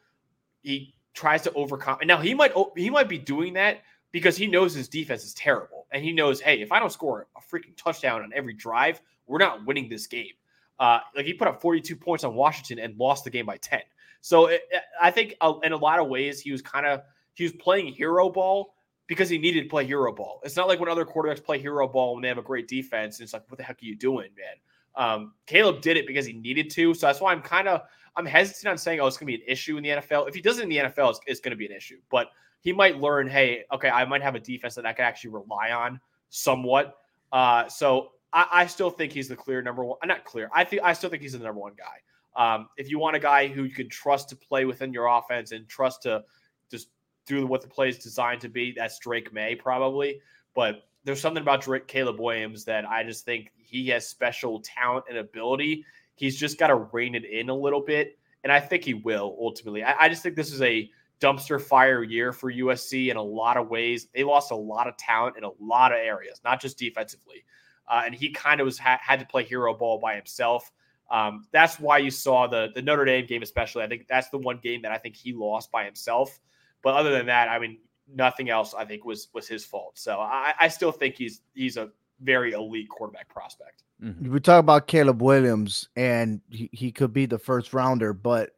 He 0.63 0.95
tries 1.15 1.43
to 1.43 1.53
overcome. 1.53 1.99
And 2.01 2.09
now 2.09 2.19
he 2.19 2.35
might 2.35 2.53
he 2.77 2.91
might 2.91 3.09
be 3.09 3.19
doing 3.19 3.55
that 3.55 3.83
because 4.13 4.37
he 4.37 4.47
knows 4.47 4.75
his 4.75 4.89
defense 4.89 5.25
is 5.25 5.35
terrible, 5.35 5.87
and 5.93 6.05
he 6.05 6.13
knows, 6.13 6.41
hey, 6.41 6.61
if 6.61 6.71
I 6.71 6.79
don't 6.79 6.93
score 6.93 7.27
a 7.37 7.41
freaking 7.41 7.77
touchdown 7.77 8.23
on 8.23 8.33
every 8.35 8.53
drive, 8.53 9.01
we're 9.27 9.39
not 9.39 9.65
winning 9.67 9.89
this 9.89 10.07
game. 10.07 10.33
Uh, 10.79 10.99
like 11.17 11.27
he 11.27 11.33
put 11.33 11.49
up 11.49 11.61
42 11.61 11.97
points 11.97 12.25
on 12.25 12.35
Washington 12.35 12.79
and 12.79 12.99
lost 12.99 13.25
the 13.25 13.31
game 13.31 13.47
by 13.47 13.57
10. 13.59 13.81
So 14.25 14.47
it, 14.47 14.63
I 14.99 15.11
think 15.11 15.35
uh, 15.43 15.53
in 15.65 15.73
a 15.73 15.77
lot 15.77 15.99
of 15.99 16.09
ways 16.09 16.41
he 16.41 16.51
was 16.51 16.63
kind 16.63 16.87
of 16.87 17.03
he 17.35 17.45
was 17.45 17.53
playing 17.53 17.93
hero 17.93 18.31
ball 18.31 18.73
because 19.07 19.29
he 19.29 19.37
needed 19.37 19.65
to 19.65 19.69
play 19.69 19.85
hero 19.85 20.15
ball. 20.15 20.41
It's 20.45 20.57
not 20.57 20.67
like 20.67 20.81
when 20.81 20.89
other 20.89 21.05
quarterbacks 21.05 21.45
play 21.45 21.59
hero 21.59 21.87
ball 21.87 22.15
when 22.15 22.23
they 22.23 22.29
have 22.29 22.39
a 22.39 22.43
great 22.43 22.67
defense. 22.67 23.19
And 23.19 23.25
it's 23.25 23.35
like, 23.35 23.43
what 23.51 23.59
the 23.59 23.63
heck 23.63 23.83
are 23.83 23.85
you 23.85 23.95
doing, 23.95 24.31
man? 24.35 24.55
Um, 24.97 25.35
Caleb 25.47 25.83
did 25.83 25.99
it 25.99 26.07
because 26.07 26.25
he 26.25 26.33
needed 26.33 26.71
to. 26.71 26.95
So 26.95 27.07
that's 27.07 27.21
why 27.21 27.33
I'm 27.33 27.43
kind 27.43 27.69
of 27.69 27.83
I'm 28.17 28.25
hesitant 28.25 28.67
on 28.67 28.79
saying, 28.79 28.99
oh, 28.99 29.07
it's 29.07 29.19
going 29.19 29.31
to 29.31 29.37
be 29.37 29.45
an 29.45 29.47
issue 29.47 29.77
in 29.77 29.83
the 29.83 29.91
NFL. 29.91 30.27
If 30.27 30.35
he 30.35 30.41
does 30.41 30.59
it 30.59 30.63
in 30.63 30.71
the 30.71 30.79
NFL, 30.79 31.11
it's, 31.11 31.21
it's 31.27 31.41
going 31.41 31.51
to 31.51 31.57
be 31.57 31.67
an 31.67 31.73
issue. 31.73 31.99
But 32.11 32.29
he 32.61 32.73
might 32.73 32.99
learn, 32.99 33.29
hey, 33.29 33.65
okay, 33.75 33.91
I 33.91 34.07
might 34.07 34.23
have 34.23 34.37
a 34.37 34.41
defense 34.41 34.75
that 34.77 34.87
I 34.87 34.95
can 34.95 35.05
actually 35.05 35.33
rely 35.33 35.73
on 35.73 36.01
somewhat. 36.31 36.95
Uh, 37.31 37.69
so 37.69 38.13
I, 38.33 38.47
I 38.51 38.67
still 38.69 38.89
think 38.89 39.13
he's 39.13 39.29
the 39.29 39.37
clear 39.37 39.61
number 39.61 39.85
one. 39.85 39.99
I'm 40.03 40.09
not 40.09 40.25
clear. 40.25 40.49
I 40.55 40.65
think 40.65 40.81
I 40.83 40.95
still 40.95 41.11
think 41.11 41.21
he's 41.21 41.33
the 41.33 41.41
number 41.41 41.61
one 41.61 41.75
guy. 41.77 41.99
Um, 42.37 42.69
if 42.77 42.91
you 42.91 42.99
want 42.99 43.17
a 43.17 43.21
guy 43.21 43.47
who 43.47 43.65
you 43.65 43.75
can 43.75 43.89
trust 43.89 44.29
to 44.31 44.37
play 44.37 44.65
within 44.65 44.93
your 44.93 45.07
offense 45.07 45.53
and 45.53 45.69
trust 45.69 46.03
to 46.03 46.25
just 46.71 46.89
do 47.27 47.47
what 47.47 47.63
the 47.63 47.69
play 47.69 47.89
is 47.89 47.99
designed 47.99 48.41
to 48.43 48.49
be, 48.49 48.73
that's 48.77 48.99
Drake 48.99 49.33
Maye 49.33 49.55
probably. 49.55 50.21
But 50.55 50.89
there's 51.05 51.21
something 51.21 51.43
about 51.43 51.63
Drake 51.63 51.87
Caleb 51.87 52.19
Williams 52.19 52.65
that 52.65 52.89
I 52.89 53.05
just 53.05 53.25
think 53.25 53.53
he 53.57 53.89
has 53.89 54.09
special 54.09 54.61
talent 54.61 55.05
and 55.09 55.19
ability. 55.19 55.85
He's 56.15 56.37
just 56.37 56.59
got 56.59 56.69
to 56.69 56.77
rein 56.77 57.15
it 57.15 57.25
in 57.25 57.51
a 57.51 57.55
little 57.55 57.81
bit, 57.81 58.19
and 58.43 58.53
I 58.53 58.61
think 58.61 58.85
he 58.85 58.95
will 58.95 59.37
ultimately. 59.41 59.83
I, 59.83 60.05
I 60.05 60.09
just 60.09 60.23
think 60.23 60.37
this 60.37 60.53
is 60.53 60.63
a 60.63 60.91
dumpster 61.21 61.61
fire 61.61 62.03
year 62.03 62.33
for 62.33 62.53
USC 62.53 63.11
in 63.11 63.17
a 63.17 63.23
lot 63.23 63.57
of 63.57 63.69
ways. 63.69 64.09
They 64.15 64.25
lost 64.25 64.51
a 64.51 64.57
lot 64.57 64.89
of 64.89 64.97
talent 64.97 65.37
in 65.37 65.45
a 65.45 65.51
lot 65.61 65.93
of 65.93 65.99
areas, 65.99 66.41
not 66.45 66.61
just 66.61 66.79
defensively. 66.79 67.45
Uh, 67.89 68.03
and 68.07 68.15
he 68.15 68.31
kind 68.31 68.61
of 68.61 68.65
was 68.65 68.79
ha- 68.79 69.01
had 69.01 69.21
to 69.21 69.27
play 69.27 69.45
hero 69.45 69.75
ball 69.75 69.99
by 69.99 70.15
himself. 70.17 70.71
Um, 71.11 71.47
that's 71.53 71.79
why 71.79 71.99
you 71.99 72.11
saw 72.11 72.47
the 72.47 72.71
the 72.75 72.83
Notre 72.83 73.05
Dame 73.05 73.27
game, 73.27 73.43
especially. 73.43 73.83
I 73.83 73.89
think 73.89 74.07
that's 74.09 74.31
the 74.31 74.39
one 74.39 74.59
game 74.63 74.83
that 74.83 74.93
I 74.93 74.99
think 74.99 75.17
he 75.17 75.33
lost 75.33 75.71
by 75.71 75.85
himself. 75.85 76.41
But 76.83 76.95
other 76.95 77.11
than 77.11 77.27
that, 77.27 77.49
I 77.49 77.59
mean, 77.59 77.79
nothing 78.13 78.51
else 78.51 78.75
I 78.75 78.85
think 78.85 79.05
was 79.05 79.29
was 79.35 79.47
his 79.47 79.65
fault. 79.65 79.99
So 79.99 80.19
I, 80.19 80.55
I 80.59 80.69
still 80.69 80.93
think 80.93 81.17
he's 81.17 81.43
he's 81.55 81.77
a 81.77 81.91
very 82.21 82.53
elite 82.53 82.89
quarterback 82.89 83.29
prospect. 83.29 83.83
Mhm. 84.03 84.29
we 84.29 84.41
talk 84.41 84.61
about 84.61 84.87
Caleb 84.87 85.23
Williams, 85.23 85.89
and 85.97 86.41
he, 86.51 86.69
he 86.73 86.91
could 86.91 87.13
be 87.13 87.27
the 87.27 87.39
first 87.39 87.73
rounder, 87.73 88.13
but 88.13 88.51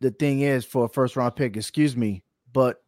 the 0.00 0.10
thing 0.10 0.40
is, 0.40 0.64
for 0.64 0.84
a 0.84 0.88
first 0.88 1.16
round 1.16 1.36
pick, 1.36 1.56
excuse 1.56 1.96
me, 1.96 2.22
but 2.52 2.82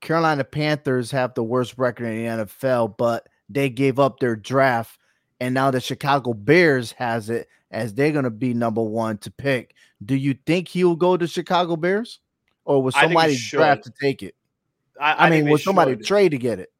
Carolina 0.00 0.44
Panthers 0.44 1.10
have 1.10 1.34
the 1.34 1.44
worst 1.44 1.78
record 1.78 2.06
in 2.06 2.16
the 2.16 2.44
NFL, 2.44 2.96
but 2.96 3.28
they 3.48 3.70
gave 3.70 3.98
up 3.98 4.18
their 4.18 4.36
draft, 4.36 4.98
and 5.42 5.54
now 5.54 5.72
the 5.72 5.80
Chicago 5.80 6.32
Bears 6.34 6.92
has 6.92 7.28
it 7.28 7.48
as 7.72 7.94
they're 7.94 8.12
going 8.12 8.22
to 8.22 8.30
be 8.30 8.54
number 8.54 8.80
one 8.80 9.18
to 9.18 9.30
pick. 9.32 9.74
Do 10.04 10.14
you 10.14 10.36
think 10.46 10.68
he'll 10.68 10.94
go 10.94 11.16
to 11.16 11.26
Chicago 11.26 11.74
Bears, 11.74 12.20
or 12.64 12.80
was 12.80 12.94
I 12.94 13.02
somebody 13.02 13.36
draft 13.36 13.82
to 13.84 13.92
take 14.00 14.22
it? 14.22 14.36
I, 15.00 15.26
I, 15.26 15.30
think 15.30 15.46
mean, 15.46 15.52
was 15.52 15.64
somebody 15.64 15.92
should. 15.92 16.04
trade 16.04 16.28
to 16.28 16.38
get 16.38 16.60
it 16.60 16.70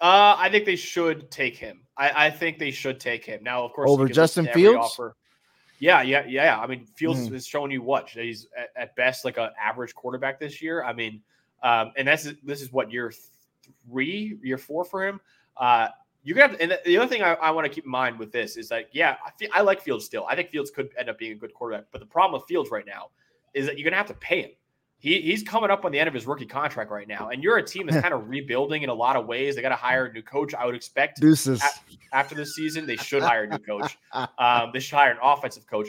Uh, 0.00 0.34
I 0.36 0.48
think 0.50 0.64
they 0.64 0.74
should 0.74 1.30
take 1.30 1.56
him. 1.56 1.82
I, 1.96 2.26
I 2.26 2.30
think 2.30 2.58
they 2.58 2.72
should 2.72 2.98
take 2.98 3.24
him. 3.24 3.44
Now, 3.44 3.64
of 3.64 3.72
course, 3.72 3.88
Over 3.88 4.02
you 4.02 4.08
can 4.08 4.20
listen 4.20 4.44
Justin 4.46 4.62
Fields? 4.62 4.78
Offer. 4.84 5.14
Yeah, 5.78 6.02
yeah, 6.02 6.24
yeah. 6.26 6.58
I 6.58 6.66
mean, 6.66 6.86
Fields 6.96 7.28
Hmm. 7.28 7.36
is 7.36 7.46
showing 7.46 7.70
you 7.70 7.82
what 7.82 8.10
he's 8.10 8.48
at, 8.58 8.70
at 8.74 8.96
best 8.96 9.24
like 9.24 9.38
an 9.38 9.50
average 9.62 9.94
quarterback 9.94 10.40
this 10.40 10.60
year. 10.60 10.82
I 10.82 10.92
mean, 10.92 11.22
um, 11.62 11.92
and 11.96 12.08
that's 12.08 12.24
this 12.42 12.62
is 12.62 12.72
what 12.72 12.90
year 12.90 13.12
three, 13.88 14.38
year 14.42 14.58
four 14.58 14.84
for 14.84 15.06
him. 15.06 15.20
Uh, 15.56 15.88
you're 16.26 16.36
gonna. 16.36 16.50
Have, 16.52 16.60
and 16.60 16.70
the- 16.72 16.80
the 16.84 16.98
other 16.98 17.06
thing 17.08 17.22
I, 17.22 17.34
I 17.34 17.52
want 17.52 17.66
to 17.66 17.72
keep 17.72 17.84
in 17.84 17.90
mind 17.90 18.18
with 18.18 18.32
this 18.32 18.56
is 18.56 18.68
that 18.70 18.88
yeah, 18.92 19.16
I, 19.24 19.30
feel, 19.38 19.48
I 19.54 19.62
like 19.62 19.80
Fields 19.80 20.04
still. 20.04 20.26
I 20.28 20.34
think 20.34 20.50
Fields 20.50 20.72
could 20.72 20.90
end 20.98 21.08
up 21.08 21.18
being 21.18 21.32
a 21.32 21.36
good 21.36 21.54
quarterback, 21.54 21.86
but 21.92 22.00
the 22.00 22.06
problem 22.06 22.40
with 22.40 22.48
Fields 22.48 22.70
right 22.70 22.84
now 22.84 23.10
is 23.54 23.66
that 23.66 23.78
you're 23.78 23.84
gonna 23.84 23.96
have 23.96 24.08
to 24.08 24.14
pay 24.14 24.42
him. 24.42 24.50
He, 24.98 25.20
he's 25.20 25.42
coming 25.44 25.70
up 25.70 25.84
on 25.84 25.92
the 25.92 26.00
end 26.00 26.08
of 26.08 26.14
his 26.14 26.26
rookie 26.26 26.46
contract 26.46 26.90
right 26.90 27.06
now, 27.06 27.28
and 27.28 27.44
you're 27.44 27.58
a 27.58 27.62
team 27.62 27.86
that's 27.86 28.00
kind 28.02 28.12
of 28.12 28.28
rebuilding 28.28 28.82
in 28.82 28.88
a 28.88 28.94
lot 28.94 29.14
of 29.14 29.26
ways. 29.26 29.54
They 29.54 29.62
got 29.62 29.68
to 29.68 29.76
hire 29.76 30.06
a 30.06 30.12
new 30.12 30.22
coach. 30.22 30.52
I 30.52 30.66
would 30.66 30.74
expect 30.74 31.20
deuces. 31.20 31.62
after 32.12 32.34
this 32.34 32.56
season, 32.56 32.86
they 32.86 32.96
should 32.96 33.22
hire 33.22 33.44
a 33.44 33.48
new 33.48 33.58
coach. 33.58 33.96
Um, 34.38 34.70
they 34.72 34.80
should 34.80 34.96
hire 34.96 35.12
an 35.12 35.18
offensive 35.22 35.66
coach. 35.66 35.88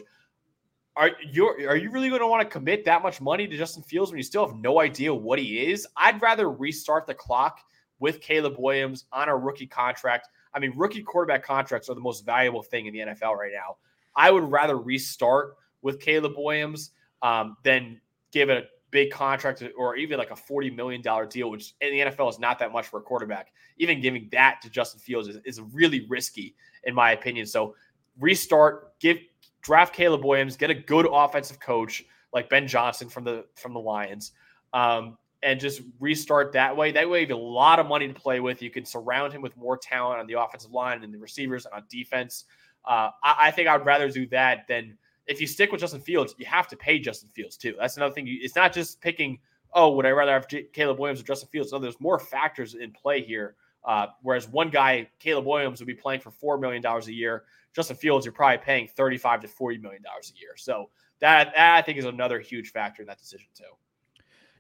Are 0.95 1.11
you 1.31 1.47
are 1.47 1.75
you 1.77 1.89
really 1.91 2.09
going 2.09 2.21
to 2.21 2.27
want 2.27 2.41
to 2.41 2.49
commit 2.49 2.85
that 2.85 3.01
much 3.01 3.21
money 3.21 3.47
to 3.47 3.57
Justin 3.57 3.83
Fields 3.83 4.11
when 4.11 4.17
you 4.17 4.23
still 4.23 4.45
have 4.45 4.55
no 4.55 4.81
idea 4.81 5.13
what 5.13 5.39
he 5.39 5.71
is? 5.71 5.87
I'd 5.95 6.21
rather 6.21 6.49
restart 6.49 7.07
the 7.07 7.13
clock 7.13 7.59
with 7.99 8.21
Caleb 8.21 8.55
Williams 8.57 9.05
on 9.11 9.29
a 9.29 9.35
rookie 9.35 9.67
contract. 9.67 10.29
I 10.53 10.59
mean, 10.59 10.73
rookie 10.75 11.03
quarterback 11.03 11.43
contracts 11.43 11.89
are 11.89 11.95
the 11.95 12.01
most 12.01 12.25
valuable 12.25 12.63
thing 12.63 12.85
in 12.87 12.93
the 12.93 12.99
NFL 12.99 13.35
right 13.35 13.51
now. 13.53 13.77
I 14.15 14.31
would 14.31 14.49
rather 14.51 14.77
restart 14.77 15.55
with 15.81 15.99
Caleb 15.99 16.33
Williams 16.37 16.91
um, 17.21 17.57
than 17.63 18.01
give 18.31 18.49
it 18.49 18.57
a 18.57 18.67
big 18.91 19.11
contract 19.11 19.63
or 19.77 19.95
even 19.95 20.17
like 20.17 20.31
a 20.31 20.35
$40 20.35 20.75
million 20.75 21.01
deal, 21.29 21.51
which 21.51 21.73
in 21.81 21.91
the 21.91 22.11
NFL 22.11 22.29
is 22.29 22.39
not 22.39 22.59
that 22.59 22.71
much 22.71 22.87
for 22.87 22.99
a 22.99 23.03
quarterback. 23.03 23.51
Even 23.77 24.01
giving 24.01 24.27
that 24.31 24.59
to 24.63 24.69
Justin 24.69 24.99
Fields 24.99 25.27
is, 25.27 25.37
is 25.45 25.61
really 25.61 26.05
risky, 26.07 26.55
in 26.85 26.95
my 26.95 27.11
opinion. 27.11 27.45
So 27.45 27.75
restart, 28.19 28.99
give 28.99 29.17
draft 29.61 29.93
Caleb 29.93 30.23
Williams, 30.23 30.57
get 30.57 30.69
a 30.69 30.75
good 30.75 31.07
offensive 31.11 31.59
coach 31.59 32.03
like 32.33 32.49
Ben 32.49 32.67
Johnson 32.67 33.09
from 33.09 33.23
the 33.23 33.45
from 33.55 33.73
the 33.73 33.79
Lions. 33.79 34.31
Um, 34.73 35.17
and 35.47 35.61
just 35.61 35.81
restart 36.01 36.51
that 36.51 36.75
way. 36.75 36.91
That 36.91 37.09
way, 37.09 37.21
you 37.21 37.27
have 37.27 37.37
a 37.37 37.39
lot 37.39 37.79
of 37.79 37.87
money 37.87 38.05
to 38.05 38.13
play 38.13 38.41
with. 38.41 38.61
You 38.61 38.69
can 38.69 38.83
surround 38.83 39.31
him 39.31 39.41
with 39.41 39.55
more 39.55 39.77
talent 39.77 40.19
on 40.19 40.27
the 40.27 40.33
offensive 40.33 40.73
line 40.73 41.01
and 41.05 41.13
the 41.13 41.17
receivers 41.17 41.65
and 41.65 41.73
on 41.73 41.83
defense. 41.89 42.43
Uh, 42.83 43.11
I, 43.23 43.35
I, 43.43 43.51
think 43.51 43.69
I'd 43.69 43.85
rather 43.85 44.09
do 44.09 44.27
that 44.27 44.67
than 44.67 44.97
if 45.25 45.39
you 45.39 45.47
stick 45.47 45.71
with 45.71 45.79
Justin 45.79 46.01
Fields, 46.01 46.35
you 46.37 46.45
have 46.45 46.67
to 46.67 46.75
pay 46.75 46.99
Justin 46.99 47.29
Fields 47.29 47.55
too. 47.55 47.75
That's 47.79 47.95
another 47.95 48.13
thing. 48.13 48.25
It's 48.27 48.57
not 48.57 48.73
just 48.73 48.99
picking, 48.99 49.39
oh, 49.71 49.91
would 49.91 50.05
I 50.05 50.09
rather 50.09 50.33
have 50.33 50.49
J- 50.49 50.67
Caleb 50.73 50.99
Williams 50.99 51.21
or 51.21 51.23
Justin 51.23 51.47
Fields? 51.47 51.71
No, 51.71 51.79
there's 51.79 51.99
more 52.01 52.19
factors 52.19 52.75
in 52.75 52.91
play 52.91 53.21
here. 53.21 53.55
Uh, 53.85 54.07
whereas 54.23 54.49
one 54.49 54.69
guy, 54.69 55.07
Caleb 55.17 55.45
Williams, 55.45 55.79
would 55.79 55.87
be 55.87 55.93
playing 55.93 56.19
for 56.19 56.57
$4 56.57 56.59
million 56.59 56.85
a 56.85 56.99
year. 57.09 57.45
Justin 57.73 57.95
Fields, 57.95 58.25
you're 58.25 58.33
probably 58.33 58.57
paying 58.57 58.89
35 58.89 59.41
to 59.41 59.47
$40 59.47 59.81
million 59.81 60.03
a 60.05 60.39
year. 60.39 60.57
So 60.57 60.89
that, 61.21 61.53
that 61.55 61.75
I 61.75 61.81
think 61.83 61.97
is 61.97 62.03
another 62.03 62.41
huge 62.41 62.73
factor 62.73 63.01
in 63.01 63.07
that 63.07 63.17
decision 63.17 63.47
too. 63.55 63.63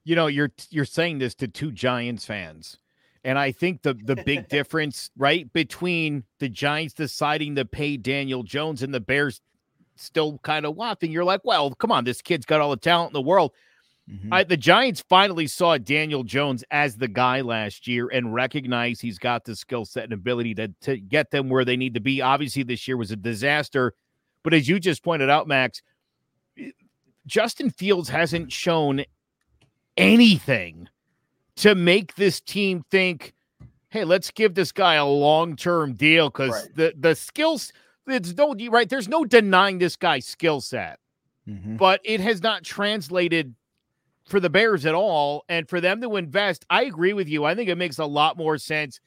You 0.07 0.15
know, 0.15 0.27
you're 0.27 0.51
you're 0.69 0.85
saying 0.85 1.17
this 1.19 1.35
to 1.35 1.49
two 1.49 1.69
Giants 1.69 2.25
fans. 2.25 2.77
And 3.25 3.37
I 3.37 3.51
think 3.51 3.81
the 3.81 3.93
the 3.93 4.15
big 4.15 4.47
difference, 4.49 5.11
right, 5.17 5.51
between 5.51 6.23
the 6.39 6.47
Giants 6.47 6.93
deciding 6.93 7.55
to 7.55 7.65
pay 7.65 7.97
Daniel 7.97 8.43
Jones 8.43 8.83
and 8.83 8.93
the 8.93 9.01
Bears 9.01 9.41
still 9.97 10.39
kind 10.43 10.65
of 10.65 10.77
laughing. 10.77 11.11
You're 11.11 11.25
like, 11.25 11.41
well, 11.43 11.75
come 11.75 11.91
on, 11.91 12.05
this 12.05 12.21
kid's 12.21 12.45
got 12.45 12.61
all 12.61 12.69
the 12.69 12.77
talent 12.77 13.09
in 13.09 13.13
the 13.15 13.21
world. 13.21 13.51
Mm-hmm. 14.09 14.31
I, 14.31 14.43
the 14.45 14.55
Giants 14.55 15.03
finally 15.09 15.45
saw 15.45 15.77
Daniel 15.77 16.23
Jones 16.23 16.63
as 16.71 16.95
the 16.95 17.09
guy 17.09 17.41
last 17.41 17.85
year 17.85 18.07
and 18.07 18.33
recognized 18.33 19.01
he's 19.01 19.19
got 19.19 19.43
the 19.43 19.57
skill 19.57 19.83
set 19.83 20.05
and 20.05 20.13
ability 20.13 20.55
to, 20.55 20.69
to 20.81 20.97
get 20.97 21.31
them 21.31 21.49
where 21.49 21.65
they 21.65 21.75
need 21.75 21.95
to 21.95 21.99
be. 21.99 22.21
Obviously, 22.21 22.63
this 22.63 22.87
year 22.87 22.95
was 22.95 23.11
a 23.11 23.17
disaster. 23.17 23.93
But 24.43 24.53
as 24.53 24.69
you 24.69 24.79
just 24.79 25.03
pointed 25.03 25.29
out, 25.29 25.49
Max, 25.49 25.81
Justin 27.25 27.69
Fields 27.69 28.07
hasn't 28.07 28.53
shown 28.53 29.03
anything 29.97 30.87
to 31.57 31.75
make 31.75 32.15
this 32.15 32.39
team 32.39 32.83
think, 32.91 33.33
hey, 33.89 34.03
let's 34.03 34.31
give 34.31 34.53
this 34.53 34.71
guy 34.71 34.95
a 34.95 35.05
long 35.05 35.55
term 35.55 35.93
deal 35.93 36.29
because 36.29 36.51
right. 36.51 36.75
the, 36.75 36.93
the 36.97 37.15
skills– 37.15 37.73
it's 38.07 38.35
no 38.35 38.55
right. 38.69 38.89
There's 38.89 39.07
no 39.07 39.25
denying 39.25 39.79
this 39.79 39.95
guy's 39.95 40.25
skill 40.25 40.61
set, 40.61 40.99
mm-hmm. 41.47 41.75
but 41.75 41.99
it 42.03 42.19
has 42.21 42.41
not 42.41 42.63
translated 42.63 43.53
for 44.25 44.39
the 44.39 44.49
Bears 44.49 44.85
at 44.85 44.95
all. 44.95 45.43
And 45.49 45.67
for 45.67 45.81
them 45.81 46.01
to 46.01 46.15
invest, 46.15 46.65
I 46.69 46.83
agree 46.83 47.13
with 47.13 47.27
you. 47.27 47.43
I 47.45 47.55
think 47.55 47.69
it 47.69 47.75
makes 47.75 47.99
a 47.99 48.05
lot 48.05 48.37
more 48.37 48.57
sense. 48.57 48.99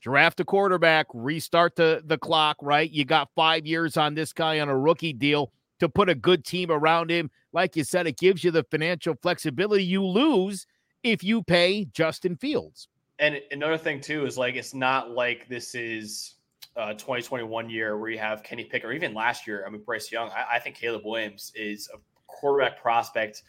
Draft 0.00 0.40
a 0.40 0.44
quarterback, 0.44 1.06
restart 1.14 1.76
the 1.76 2.02
the 2.04 2.18
clock. 2.18 2.58
Right, 2.60 2.90
you 2.90 3.04
got 3.04 3.30
five 3.34 3.66
years 3.66 3.96
on 3.96 4.14
this 4.14 4.32
guy 4.32 4.60
on 4.60 4.68
a 4.68 4.78
rookie 4.78 5.14
deal 5.14 5.50
to 5.80 5.88
put 5.88 6.08
a 6.08 6.14
good 6.14 6.44
team 6.44 6.70
around 6.70 7.10
him. 7.10 7.30
Like 7.52 7.76
you 7.76 7.84
said, 7.84 8.06
it 8.06 8.18
gives 8.18 8.44
you 8.44 8.50
the 8.50 8.64
financial 8.70 9.14
flexibility 9.22 9.84
you 9.84 10.04
lose 10.04 10.66
if 11.02 11.22
you 11.22 11.42
pay 11.42 11.86
Justin 11.86 12.36
Fields. 12.36 12.88
And 13.18 13.40
another 13.50 13.78
thing 13.78 14.00
too 14.00 14.26
is 14.26 14.36
like 14.36 14.56
it's 14.56 14.74
not 14.74 15.10
like 15.10 15.48
this 15.48 15.74
is 15.74 16.34
uh, 16.76 16.92
2021 16.92 17.70
year 17.70 17.96
where 17.96 18.10
you 18.10 18.18
have 18.18 18.42
Kenny 18.42 18.64
Pickett, 18.64 18.84
or 18.84 18.92
even 18.92 19.14
last 19.14 19.46
year, 19.46 19.64
I 19.66 19.70
mean, 19.70 19.82
Bryce 19.82 20.12
Young, 20.12 20.28
I, 20.30 20.56
I 20.56 20.58
think 20.58 20.76
Caleb 20.76 21.02
Williams 21.04 21.52
is 21.54 21.88
a 21.94 21.98
quarterback 22.26 22.82
prospect. 22.82 23.42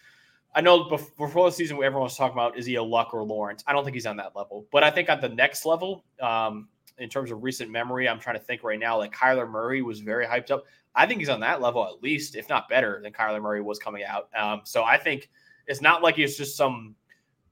I 0.56 0.62
know 0.62 0.86
before 0.86 1.50
the 1.50 1.52
season, 1.52 1.76
everyone 1.78 2.04
was 2.04 2.16
talking 2.16 2.34
about 2.34 2.58
is 2.58 2.66
he 2.66 2.76
a 2.76 2.84
Luck 2.84 3.14
or 3.14 3.24
Lawrence? 3.24 3.64
I 3.68 3.74
don't 3.74 3.84
think 3.84 3.96
he's 3.96 4.06
on 4.06 4.18
that 4.18 4.36
level, 4.36 4.66
but 4.72 4.84
I 4.84 4.90
think 4.90 5.10
at 5.10 5.22
the 5.22 5.30
next 5.30 5.66
level, 5.66 6.06
um, 6.22 6.70
in 6.98 7.10
terms 7.10 7.32
of 7.32 7.44
recent 7.44 7.70
memory, 7.70 8.08
I'm 8.08 8.20
trying 8.20 8.38
to 8.38 8.44
think 8.44 8.64
right 8.64 8.80
now. 8.80 8.98
Like 8.98 9.14
Kyler 9.14 9.50
Murray 9.50 9.82
was 9.82 10.00
very 10.00 10.26
hyped 10.26 10.52
up. 10.52 10.66
I 10.96 11.06
think 11.06 11.20
he's 11.20 11.30
on 11.30 11.40
that 11.42 11.62
level 11.62 11.86
at 11.86 12.02
least, 12.02 12.36
if 12.36 12.50
not 12.50 12.68
better 12.70 13.00
than 13.04 13.14
Kyler 13.14 13.42
Murray 13.42 13.62
was 13.62 13.78
coming 13.80 14.04
out. 14.04 14.30
Um, 14.36 14.62
so 14.64 14.84
I 14.84 14.98
think 14.98 15.30
it's 15.68 15.82
not 15.82 16.02
like 16.02 16.16
he's 16.16 16.38
just 16.38 16.58
some 16.58 16.96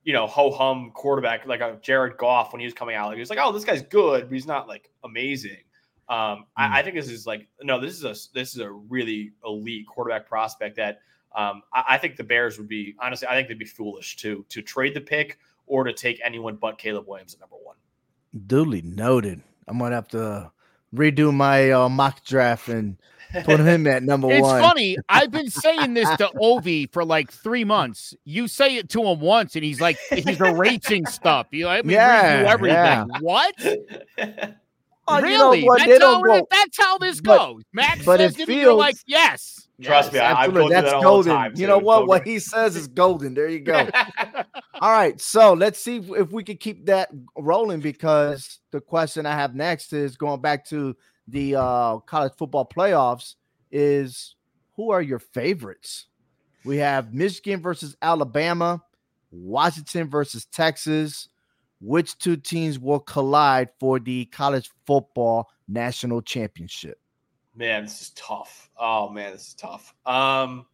you 0.06 0.14
know, 0.14 0.28
ho 0.28 0.52
hum 0.52 0.92
quarterback 0.94 1.46
like 1.48 1.62
a 1.62 1.80
Jared 1.82 2.16
Goff 2.18 2.54
when 2.54 2.60
he 2.60 2.66
was 2.66 2.76
coming 2.76 2.96
out. 2.96 3.08
Like, 3.08 3.16
he 3.16 3.20
was 3.20 3.32
like, 3.32 3.40
oh, 3.42 3.52
this 3.52 3.66
guy's 3.66 3.82
good, 3.82 4.30
but 4.30 4.34
he's 4.34 4.46
not 4.46 4.68
like 4.68 4.92
amazing. 5.04 5.58
Um, 6.08 6.18
mm. 6.18 6.44
I, 6.56 6.80
I, 6.80 6.84
think 6.84 6.96
this 6.96 7.10
is 7.10 7.26
like 7.26 7.48
no, 7.64 7.80
this 7.80 7.94
is 7.94 8.04
a 8.04 8.16
this 8.34 8.54
is 8.54 8.60
a 8.60 8.70
really 8.72 9.34
elite 9.44 9.88
quarterback 9.88 10.28
prospect 10.28 10.76
that 10.76 11.00
um, 11.36 11.64
I, 11.74 11.84
I, 11.90 11.98
think 11.98 12.16
the 12.16 12.24
Bears 12.24 12.60
would 12.60 12.68
be 12.68 12.96
honestly, 13.02 13.28
I 13.28 13.34
think 13.34 13.48
they'd 13.48 13.58
be 13.58 13.66
foolish 13.66 14.16
to 14.18 14.46
to 14.50 14.62
trade 14.62 14.94
the 14.94 15.02
pick 15.02 15.40
or 15.66 15.84
to 15.84 15.92
take 15.92 16.22
anyone 16.24 16.56
but 16.56 16.78
Caleb 16.78 17.08
Williams 17.08 17.34
at 17.34 17.40
number 17.40 17.56
one. 17.64 17.76
Duly 18.36 18.82
noted. 18.82 19.42
I'm 19.68 19.80
gonna 19.80 19.96
have 19.96 20.08
to 20.10 20.52
redo 20.94 21.34
my 21.34 21.72
uh, 21.72 21.90
mock 21.90 22.24
draft 22.24 22.68
and 22.68 22.98
put 23.44 23.60
him 23.60 23.88
at 23.88 24.04
number 24.04 24.32
it's 24.32 24.42
one. 24.42 24.58
It's 24.58 24.68
funny. 24.68 24.98
I've 25.10 25.32
been 25.32 25.50
saying 25.50 25.94
this 25.94 26.10
to 26.18 26.28
Ovi 26.36 26.92
for 26.92 27.06
like 27.06 27.32
three 27.32 27.64
months. 27.64 28.14
You 28.24 28.48
say 28.48 28.76
it 28.78 28.90
to 28.90 29.04
him 29.04 29.20
once, 29.20 29.56
and 29.56 29.64
he's 29.64 29.82
like, 29.82 29.98
he's 30.12 30.40
erasing 30.40 31.06
stuff. 31.06 31.48
You 31.52 31.66
know, 31.66 31.70
I 31.70 31.82
mean, 31.82 31.92
yeah, 31.92 32.46
everything. 32.48 32.76
Yeah. 32.78 33.06
What? 33.20 33.56
Oh, 35.08 35.22
really? 35.22 35.60
You 35.60 35.66
know 35.68 35.78
that's, 35.78 36.04
how, 36.04 36.22
go. 36.22 36.48
that's 36.50 36.78
how 36.78 36.98
this 36.98 37.22
but, 37.22 37.38
goes. 37.38 37.64
Max 37.74 38.06
but 38.06 38.20
says 38.20 38.40
it 38.40 38.48
feels, 38.48 38.78
like, 38.78 38.96
yes. 39.06 39.65
Trust 39.82 40.14
yes, 40.14 40.14
me, 40.14 40.20
I, 40.20 40.46
absolutely. 40.46 40.74
that's 40.74 40.92
that 40.92 41.04
golden. 41.04 41.56
You 41.56 41.68
know 41.68 41.78
what? 41.78 42.08
What 42.08 42.26
he 42.26 42.40
says 42.40 42.78
is 42.78 42.88
golden. 42.88 43.34
There 43.34 43.50
you 43.50 43.60
go. 43.60 43.90
all 44.82 44.92
right. 44.92 45.20
So 45.20 45.54
let's 45.54 45.80
see 45.80 45.98
if 45.98 46.32
we 46.32 46.46
can 46.46 46.56
keep 46.56 46.86
that 46.86 47.10
rolling 47.38 47.82
because 47.82 48.60
the 48.72 48.80
question 48.80 49.26
I 49.26 49.34
have 49.34 49.54
next 49.54 49.92
is 49.92 50.16
going 50.16 50.40
back 50.40 50.66
to 50.68 50.96
the 51.28 51.56
uh, 51.56 51.98
college 52.00 52.32
football 52.38 52.66
playoffs 52.66 53.36
is 53.70 54.36
who 54.76 54.92
are 54.92 55.02
your 55.02 55.20
favorites? 55.20 56.06
We 56.64 56.78
have 56.78 57.14
Michigan 57.14 57.62
versus 57.62 57.98
Alabama, 58.02 58.82
Washington 59.32 60.10
versus 60.10 60.46
Texas. 60.46 61.28
Which 61.82 62.18
two 62.18 62.38
teams 62.38 62.80
will 62.80 63.02
collide 63.02 63.70
for 63.80 64.00
the 64.00 64.26
college 64.26 64.72
football 64.88 65.50
national 65.68 66.22
championship? 66.22 66.98
Man, 67.56 67.84
this 67.84 68.02
is 68.02 68.10
tough. 68.12 68.70
Oh 68.78 69.10
man, 69.10 69.32
this 69.32 69.50
is 69.50 69.54
tough. 69.54 69.94
Um, 70.06 70.66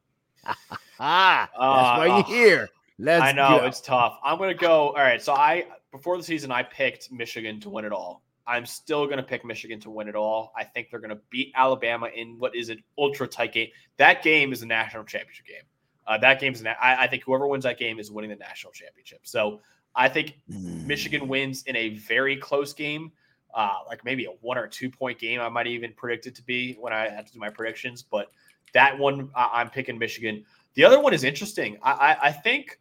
ah, 1.00 1.50
that's 1.52 1.56
uh, 1.56 1.96
why 1.98 2.06
you're 2.08 2.24
here. 2.24 2.70
Let's 2.98 3.24
I 3.24 3.32
know 3.32 3.60
go. 3.60 3.66
it's 3.66 3.82
tough. 3.82 4.18
I'm 4.24 4.38
gonna 4.38 4.54
go. 4.54 4.90
All 4.90 4.94
right, 4.94 5.22
so 5.22 5.34
I 5.34 5.66
before 5.92 6.18
the 6.18 6.24
season 6.24 6.52
I 6.52 6.64
picked 6.64 7.12
Michigan 7.12 7.60
to 7.62 7.70
win 7.70 7.86
it 7.86 7.92
all. 7.92 8.24
I'm 8.48 8.66
still 8.66 9.06
going 9.06 9.18
to 9.18 9.24
pick 9.24 9.46
Michigan 9.46 9.80
to 9.82 9.90
win 9.90 10.08
it 10.08 10.16
all. 10.16 10.52
I 10.58 10.64
think 10.64 10.90
they're 10.90 11.00
going 11.00 11.12
to 11.12 11.22
beat 11.30 11.54
Alabama 11.56 12.08
in 12.14 12.40
what 12.40 12.56
is 12.56 12.70
an 12.70 12.84
ultra 12.98 13.28
tight 13.28 13.54
game. 13.54 13.70
That 13.98 14.24
game 14.24 14.52
is 14.52 14.62
a 14.62 14.66
national 14.66 15.04
championship 15.04 15.46
game. 15.46 15.64
Uh, 16.08 16.18
that 16.18 16.40
game's 16.40 16.60
an, 16.60 16.68
I, 16.68 17.04
I 17.04 17.08
think 17.08 17.24
whoever 17.24 17.48
wins 17.48 17.64
that 17.64 17.78
game 17.78 18.00
is 18.00 18.12
winning 18.12 18.32
the 18.32 18.36
national 18.36 18.74
championship. 18.74 19.22
So 19.24 19.62
I 19.96 20.10
think 20.10 20.40
mm. 20.52 20.86
Michigan 20.86 21.28
wins 21.28 21.64
in 21.64 21.76
a 21.76 21.90
very 21.90 22.36
close 22.36 22.74
game, 22.74 23.12
uh, 23.54 23.80
like 23.88 24.04
maybe 24.06 24.26
a 24.26 24.32
one 24.42 24.58
or 24.58 24.68
two 24.68 24.90
point 24.90 25.20
game. 25.20 25.40
I 25.40 25.50
might 25.50 25.68
even 25.68 25.94
predict 25.94 26.28
it 26.28 26.36
to 26.36 26.44
be 26.44 26.76
when 26.80 26.94
I 26.94 27.10
have 27.10 27.26
to 27.26 27.34
do 27.34 27.40
my 27.40 27.50
predictions. 27.50 28.02
But 28.02 28.32
that 28.74 28.98
one, 28.98 29.30
I, 29.36 29.62
am 29.62 29.70
picking 29.70 29.98
Michigan. 29.98 30.44
The 30.74 30.86
other 30.86 31.02
one 31.02 31.14
is 31.14 31.24
interesting. 31.24 31.78
I, 31.84 31.92
I, 31.92 32.28
I 32.28 32.32
think, 32.32 32.80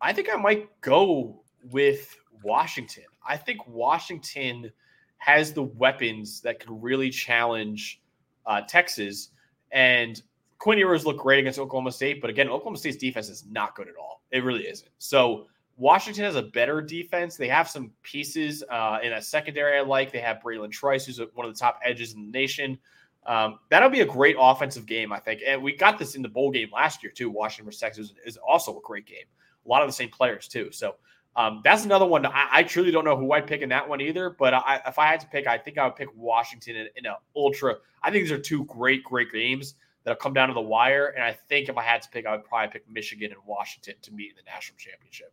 I 0.00 0.12
think 0.12 0.28
I 0.32 0.36
might 0.36 0.68
go 0.80 1.42
with 1.70 2.16
Washington. 2.42 3.04
I 3.26 3.36
think 3.36 3.66
Washington 3.66 4.70
has 5.18 5.52
the 5.52 5.62
weapons 5.62 6.40
that 6.40 6.60
could 6.60 6.82
really 6.82 7.10
challenge 7.10 8.02
uh, 8.46 8.62
Texas. 8.62 9.30
And 9.70 10.20
Quinn 10.58 10.78
Ewers 10.78 11.06
looked 11.06 11.20
great 11.20 11.38
against 11.38 11.58
Oklahoma 11.58 11.92
State, 11.92 12.20
but 12.20 12.28
again, 12.30 12.48
Oklahoma 12.48 12.78
State's 12.78 12.96
defense 12.96 13.28
is 13.28 13.44
not 13.48 13.74
good 13.74 13.88
at 13.88 13.94
all. 14.00 14.22
It 14.30 14.44
really 14.44 14.66
isn't. 14.66 14.90
So 14.98 15.46
Washington 15.80 16.24
has 16.24 16.36
a 16.36 16.42
better 16.42 16.82
defense. 16.82 17.36
They 17.36 17.48
have 17.48 17.66
some 17.66 17.90
pieces 18.02 18.62
uh, 18.70 18.98
in 19.02 19.14
a 19.14 19.22
secondary 19.22 19.78
I 19.78 19.80
like. 19.80 20.12
They 20.12 20.20
have 20.20 20.40
Bralen 20.44 20.70
Trice, 20.70 21.06
who's 21.06 21.18
one 21.32 21.46
of 21.46 21.54
the 21.54 21.58
top 21.58 21.80
edges 21.82 22.12
in 22.12 22.26
the 22.26 22.30
nation. 22.30 22.78
Um, 23.24 23.58
that'll 23.70 23.88
be 23.88 24.00
a 24.00 24.06
great 24.06 24.36
offensive 24.38 24.84
game, 24.84 25.10
I 25.10 25.18
think. 25.18 25.40
And 25.46 25.62
we 25.62 25.74
got 25.74 25.98
this 25.98 26.16
in 26.16 26.22
the 26.22 26.28
bowl 26.28 26.50
game 26.50 26.68
last 26.70 27.02
year, 27.02 27.10
too. 27.10 27.30
Washington 27.30 27.64
versus 27.64 27.80
Texas 27.80 28.12
is 28.26 28.36
also 28.36 28.76
a 28.76 28.80
great 28.82 29.06
game. 29.06 29.24
A 29.64 29.68
lot 29.68 29.80
of 29.80 29.88
the 29.88 29.94
same 29.94 30.10
players, 30.10 30.48
too. 30.48 30.70
So 30.70 30.96
um, 31.34 31.62
that's 31.64 31.86
another 31.86 32.04
one. 32.04 32.26
I, 32.26 32.48
I, 32.50 32.62
truly 32.62 32.90
don't 32.90 33.06
know 33.06 33.16
who 33.16 33.32
I'd 33.32 33.46
pick 33.46 33.62
in 33.62 33.70
that 33.70 33.88
one 33.88 34.02
either. 34.02 34.36
But 34.38 34.52
I, 34.52 34.82
if 34.86 34.98
I 34.98 35.06
had 35.06 35.20
to 35.20 35.26
pick, 35.28 35.46
I 35.46 35.56
think 35.56 35.78
I 35.78 35.86
would 35.86 35.96
pick 35.96 36.08
Washington 36.14 36.76
in, 36.76 36.88
in 36.96 37.06
an 37.06 37.14
ultra. 37.34 37.76
I 38.02 38.10
think 38.10 38.24
these 38.24 38.32
are 38.32 38.38
two 38.38 38.66
great, 38.66 39.02
great 39.02 39.32
games 39.32 39.76
that'll 40.04 40.20
come 40.20 40.34
down 40.34 40.48
to 40.48 40.54
the 40.54 40.60
wire. 40.60 41.06
And 41.06 41.24
I 41.24 41.32
think 41.32 41.70
if 41.70 41.78
I 41.78 41.82
had 41.82 42.02
to 42.02 42.10
pick, 42.10 42.26
I 42.26 42.32
would 42.32 42.44
probably 42.44 42.70
pick 42.70 42.90
Michigan 42.90 43.32
and 43.32 43.40
Washington 43.46 43.94
to 44.02 44.12
meet 44.12 44.30
in 44.30 44.36
the 44.36 44.50
national 44.50 44.76
championship. 44.76 45.32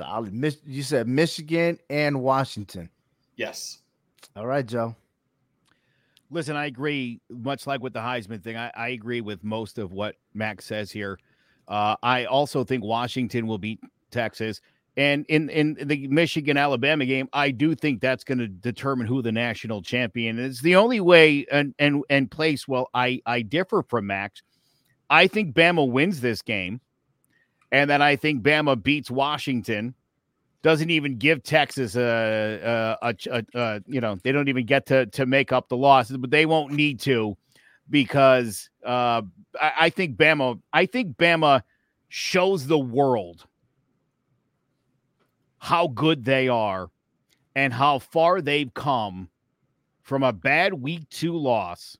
Solid. 0.00 0.56
You 0.64 0.82
said 0.82 1.06
Michigan 1.06 1.78
and 1.90 2.22
Washington. 2.22 2.88
Yes. 3.36 3.80
All 4.34 4.46
right, 4.46 4.64
Joe. 4.64 4.96
Listen, 6.30 6.56
I 6.56 6.66
agree. 6.66 7.20
Much 7.28 7.66
like 7.66 7.82
with 7.82 7.92
the 7.92 8.00
Heisman 8.00 8.42
thing, 8.42 8.56
I, 8.56 8.70
I 8.74 8.88
agree 8.88 9.20
with 9.20 9.44
most 9.44 9.78
of 9.78 9.92
what 9.92 10.14
Max 10.32 10.64
says 10.64 10.90
here. 10.90 11.18
Uh, 11.68 11.96
I 12.02 12.24
also 12.24 12.64
think 12.64 12.82
Washington 12.82 13.46
will 13.46 13.58
beat 13.58 13.80
Texas. 14.10 14.62
And 14.96 15.26
in, 15.28 15.50
in 15.50 15.76
the 15.82 16.08
Michigan 16.08 16.56
Alabama 16.56 17.04
game, 17.04 17.28
I 17.34 17.50
do 17.50 17.74
think 17.74 18.00
that's 18.00 18.24
going 18.24 18.38
to 18.38 18.48
determine 18.48 19.06
who 19.06 19.20
the 19.20 19.32
national 19.32 19.82
champion 19.82 20.38
is. 20.38 20.62
The 20.62 20.76
only 20.76 21.00
way 21.00 21.44
and 21.52 21.74
and 21.78 22.02
and 22.08 22.30
place. 22.30 22.66
Well, 22.66 22.88
I 22.94 23.20
I 23.26 23.42
differ 23.42 23.82
from 23.82 24.06
Max. 24.06 24.42
I 25.10 25.26
think 25.26 25.54
Bama 25.54 25.90
wins 25.90 26.20
this 26.20 26.40
game, 26.40 26.80
and 27.72 27.88
then 27.88 28.02
I 28.02 28.16
think 28.16 28.42
Bama 28.42 28.80
beats 28.80 29.10
Washington. 29.10 29.94
Doesn't 30.62 30.90
even 30.90 31.16
give 31.16 31.42
Texas 31.42 31.96
a, 31.96 32.98
a, 33.00 33.14
a, 33.30 33.44
a 33.54 33.82
you 33.86 34.00
know 34.00 34.18
they 34.22 34.32
don't 34.32 34.48
even 34.48 34.66
get 34.66 34.86
to 34.86 35.06
to 35.06 35.24
make 35.24 35.52
up 35.52 35.68
the 35.68 35.76
losses, 35.76 36.18
but 36.18 36.30
they 36.30 36.44
won't 36.44 36.72
need 36.72 37.00
to 37.00 37.36
because 37.88 38.68
uh, 38.84 39.22
I, 39.60 39.72
I 39.80 39.90
think 39.90 40.16
Bama. 40.16 40.60
I 40.72 40.86
think 40.86 41.16
Bama 41.16 41.62
shows 42.08 42.66
the 42.66 42.78
world 42.78 43.46
how 45.58 45.86
good 45.88 46.24
they 46.24 46.48
are 46.48 46.90
and 47.54 47.72
how 47.72 47.98
far 47.98 48.40
they've 48.40 48.72
come 48.74 49.28
from 50.02 50.22
a 50.22 50.32
bad 50.32 50.74
week 50.74 51.08
two 51.10 51.36
loss 51.36 51.96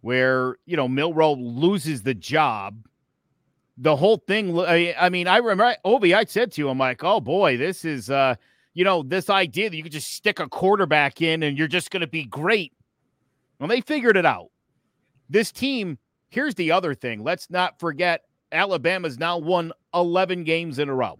where, 0.00 0.56
you 0.66 0.76
know, 0.76 0.86
Milroe 0.86 1.34
loses 1.34 2.02
the 2.02 2.14
job. 2.14 2.86
The 3.78 3.94
whole 3.94 4.16
thing, 4.16 4.58
I 4.58 5.08
mean, 5.10 5.28
I 5.28 5.36
remember, 5.36 5.76
Obi, 5.84 6.14
I 6.14 6.24
said 6.24 6.52
to 6.52 6.62
you, 6.62 6.70
I'm 6.70 6.78
like, 6.78 7.04
oh 7.04 7.20
boy, 7.20 7.58
this 7.58 7.84
is, 7.84 8.08
uh, 8.08 8.36
you 8.72 8.84
know, 8.84 9.02
this 9.02 9.28
idea 9.28 9.68
that 9.68 9.76
you 9.76 9.82
could 9.82 9.92
just 9.92 10.12
stick 10.12 10.40
a 10.40 10.48
quarterback 10.48 11.20
in 11.20 11.42
and 11.42 11.58
you're 11.58 11.68
just 11.68 11.90
going 11.90 12.00
to 12.00 12.06
be 12.06 12.24
great. 12.24 12.72
Well, 13.58 13.68
they 13.68 13.82
figured 13.82 14.16
it 14.16 14.24
out. 14.24 14.48
This 15.28 15.52
team, 15.52 15.98
here's 16.30 16.54
the 16.54 16.72
other 16.72 16.94
thing. 16.94 17.22
Let's 17.22 17.50
not 17.50 17.78
forget 17.78 18.22
Alabama's 18.52 19.18
now 19.18 19.38
won 19.38 19.72
11 19.94 20.44
games 20.44 20.78
in 20.78 20.88
a 20.88 20.94
row. 20.94 21.18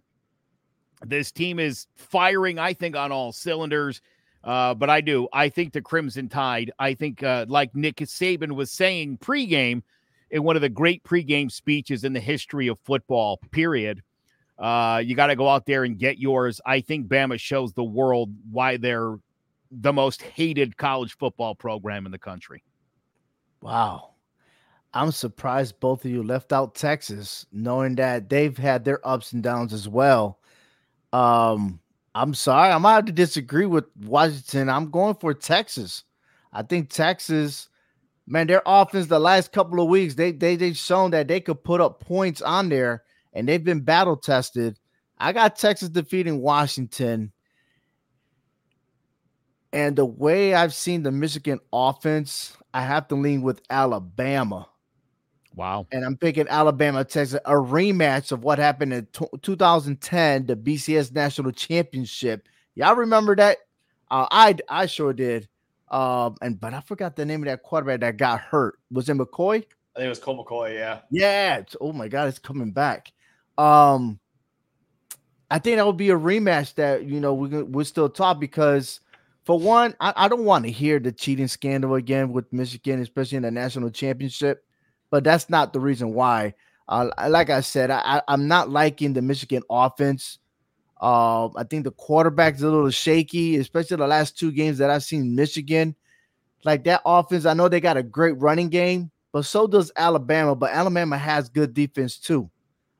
This 1.05 1.33
team 1.33 1.59
is 1.59 1.87
firing, 1.97 2.59
I 2.59 2.73
think, 2.73 2.97
on 2.97 3.13
all 3.13 3.33
cylinders. 3.33 4.01
Uh, 4.45 4.75
but 4.75 4.89
I 4.89 5.01
do. 5.01 5.29
I 5.33 5.49
think 5.49 5.73
the 5.73 5.83
Crimson 5.83 6.29
Tide, 6.29 6.71
I 6.79 6.95
think, 6.95 7.23
uh, 7.23 7.47
like 7.49 7.75
Nick 7.75 7.97
Saban 7.97 8.53
was 8.53 8.71
saying 8.71 9.19
pregame 9.19 9.83
in 10.31 10.43
one 10.43 10.57
of 10.57 10.63
the 10.63 10.69
great 10.69 11.03
pregame 11.05 11.51
speeches 11.51 12.05
in 12.05 12.13
the 12.13 12.21
history 12.21 12.69
of 12.69 12.79
football, 12.85 13.39
period. 13.51 14.03
Uh, 14.59 15.03
you 15.05 15.15
got 15.15 15.27
to 15.27 15.37
go 15.37 15.49
out 15.49 15.67
there 15.67 15.85
and 15.85 15.99
get 15.99 16.19
yours. 16.19 16.61
I 16.65 16.81
think 16.81 17.09
Bama 17.09 17.39
shows 17.39 17.73
the 17.73 17.85
world 17.85 18.31
why 18.51 18.77
they're 18.77 19.17
the 19.71 19.93
most 19.93 20.23
hated 20.23 20.77
college 20.77 21.17
football 21.17 21.55
program 21.55 22.07
in 22.07 22.13
the 22.13 22.19
country. 22.19 22.63
Wow. 23.61 24.11
I'm 24.95 25.13
surprised 25.13 25.79
both 25.81 26.05
of 26.05 26.11
you 26.11 26.23
left 26.23 26.53
out 26.53 26.75
Texas, 26.75 27.45
knowing 27.53 27.97
that 27.97 28.31
they've 28.31 28.57
had 28.57 28.85
their 28.85 29.07
ups 29.07 29.33
and 29.33 29.43
downs 29.43 29.75
as 29.75 29.89
well. 29.89 30.39
Um, 31.13 31.81
I'm 32.15 32.33
sorry, 32.33 32.73
I'm 32.73 32.87
out 32.87 33.07
to 33.07 33.13
disagree 33.13 33.67
with 33.67 33.85
Washington. 34.05 34.71
I'm 34.71 34.91
going 34.91 35.17
for 35.17 35.35
Texas. 35.35 36.05
I 36.51 36.63
think 36.63 36.89
Texas, 36.89 37.69
man, 38.27 38.47
their 38.47 38.63
offense 38.67 39.07
the 39.07 39.19
last 39.19 39.53
couple 39.53 39.81
of 39.81 39.89
weeks, 39.89 40.15
they 40.15 40.33
they 40.33 40.57
they've 40.57 40.77
shown 40.77 41.11
that 41.13 41.29
they 41.29 41.41
could 41.41 41.63
put 41.63 41.81
up 41.81 42.01
points 42.01 42.43
on 42.43 42.69
there, 42.69 43.03
and 43.33 43.49
they've 43.49 43.63
been 43.63 43.81
battle 43.81 44.17
tested. 44.17 44.79
I 45.19 45.33
got 45.33 45.57
Texas 45.57 45.89
defeating 45.89 46.43
Washington. 46.43 47.33
And 49.73 49.97
the 49.97 50.07
way 50.07 50.55
I've 50.55 50.73
seen 50.73 51.03
the 51.03 51.11
Michigan 51.11 51.59
offense, 51.73 52.57
I 52.73 52.83
have 52.83 53.09
to 53.09 53.15
lean 53.15 53.43
with 53.43 53.61
Alabama. 53.69 54.69
Wow. 55.55 55.87
And 55.91 56.05
I'm 56.05 56.17
picking 56.17 56.47
Alabama, 56.49 57.05
Texas, 57.05 57.41
a 57.45 57.53
rematch 57.53 58.31
of 58.31 58.45
what 58.45 58.59
happened 58.59 58.93
in 58.93 59.07
t- 59.07 59.27
2010, 59.43 60.47
the 60.47 60.57
BCS 60.57 61.13
National 61.13 61.51
Championship. 61.51 62.47
Y'all 62.75 62.95
remember 62.95 63.35
that? 63.37 63.59
Uh, 64.11 64.27
I 64.31 64.57
I 64.69 64.87
sure 64.87 65.13
did. 65.13 65.49
Um, 65.91 66.37
and 66.43 66.61
but 66.61 66.75
I 66.75 66.81
forgot 66.81 67.17
the 67.17 67.25
name 67.25 67.43
of 67.43 67.47
that 67.47 67.63
quarterback 67.63 68.01
that 68.01 68.17
got 68.17 68.41
hurt. 68.41 68.79
Was 68.91 69.09
it 69.09 69.17
McCoy? 69.17 69.57
I 69.57 69.99
think 69.99 70.07
it 70.07 70.09
was 70.09 70.19
Colt 70.19 70.47
McCoy. 70.47 70.75
Yeah. 70.75 71.01
Yeah. 71.11 71.63
oh 71.81 71.93
my 71.93 72.09
God, 72.09 72.29
it's 72.29 72.39
coming 72.39 72.73
back. 72.73 73.13
Um, 73.57 74.19
I 75.51 75.59
think 75.59 75.77
that 75.77 75.87
would 75.87 75.97
be 75.97 76.11
a 76.11 76.19
rematch 76.19 76.75
that 76.75 77.05
you 77.05 77.21
know 77.21 77.35
we 77.35 77.63
we 77.63 77.85
still 77.85 78.09
talk 78.09 78.41
because 78.41 79.01
for 79.45 79.59
one, 79.59 79.95
I, 80.01 80.13
I 80.17 80.29
don't 80.29 80.45
want 80.45 80.65
to 80.65 80.71
hear 80.71 80.99
the 80.99 81.13
cheating 81.13 81.49
scandal 81.49 81.95
again 81.95 82.33
with 82.33 82.53
Michigan, 82.53 83.01
especially 83.01 83.37
in 83.37 83.43
the 83.45 83.51
national 83.51 83.91
championship 83.91 84.67
but 85.11 85.25
that's 85.25 85.49
not 85.49 85.73
the 85.73 85.81
reason 85.81 86.15
why. 86.15 86.55
Uh, 86.89 87.11
like 87.29 87.51
I 87.51 87.61
said, 87.61 87.91
I, 87.91 88.23
am 88.29 88.47
not 88.47 88.71
liking 88.71 89.13
the 89.13 89.23
Michigan 89.23 89.63
offense. 89.71 90.39
Uh, 91.01 91.49
I 91.57 91.65
think 91.65 91.85
the 91.85 91.91
quarterback's 91.91 92.63
a 92.63 92.69
little 92.69 92.91
shaky, 92.91 93.57
especially 93.57 93.99
the 93.99 94.07
last 94.07 94.39
two 94.39 94.51
games 94.51 94.79
that 94.79 94.91
I've 94.91 95.05
seen 95.05 95.35
Michigan. 95.35 95.95
Like 96.65 96.85
that 96.85 97.03
offense, 97.05 97.45
I 97.45 97.55
know 97.55 97.69
they 97.69 97.81
got 97.81 97.97
a 97.97 98.03
great 98.03 98.39
running 98.39 98.69
game, 98.69 99.11
but 99.33 99.45
so 99.45 99.67
does 99.67 99.93
Alabama. 99.97 100.55
But 100.55 100.73
Alabama 100.73 101.19
has 101.19 101.49
good 101.49 101.75
defense 101.75 102.19
too. 102.19 102.51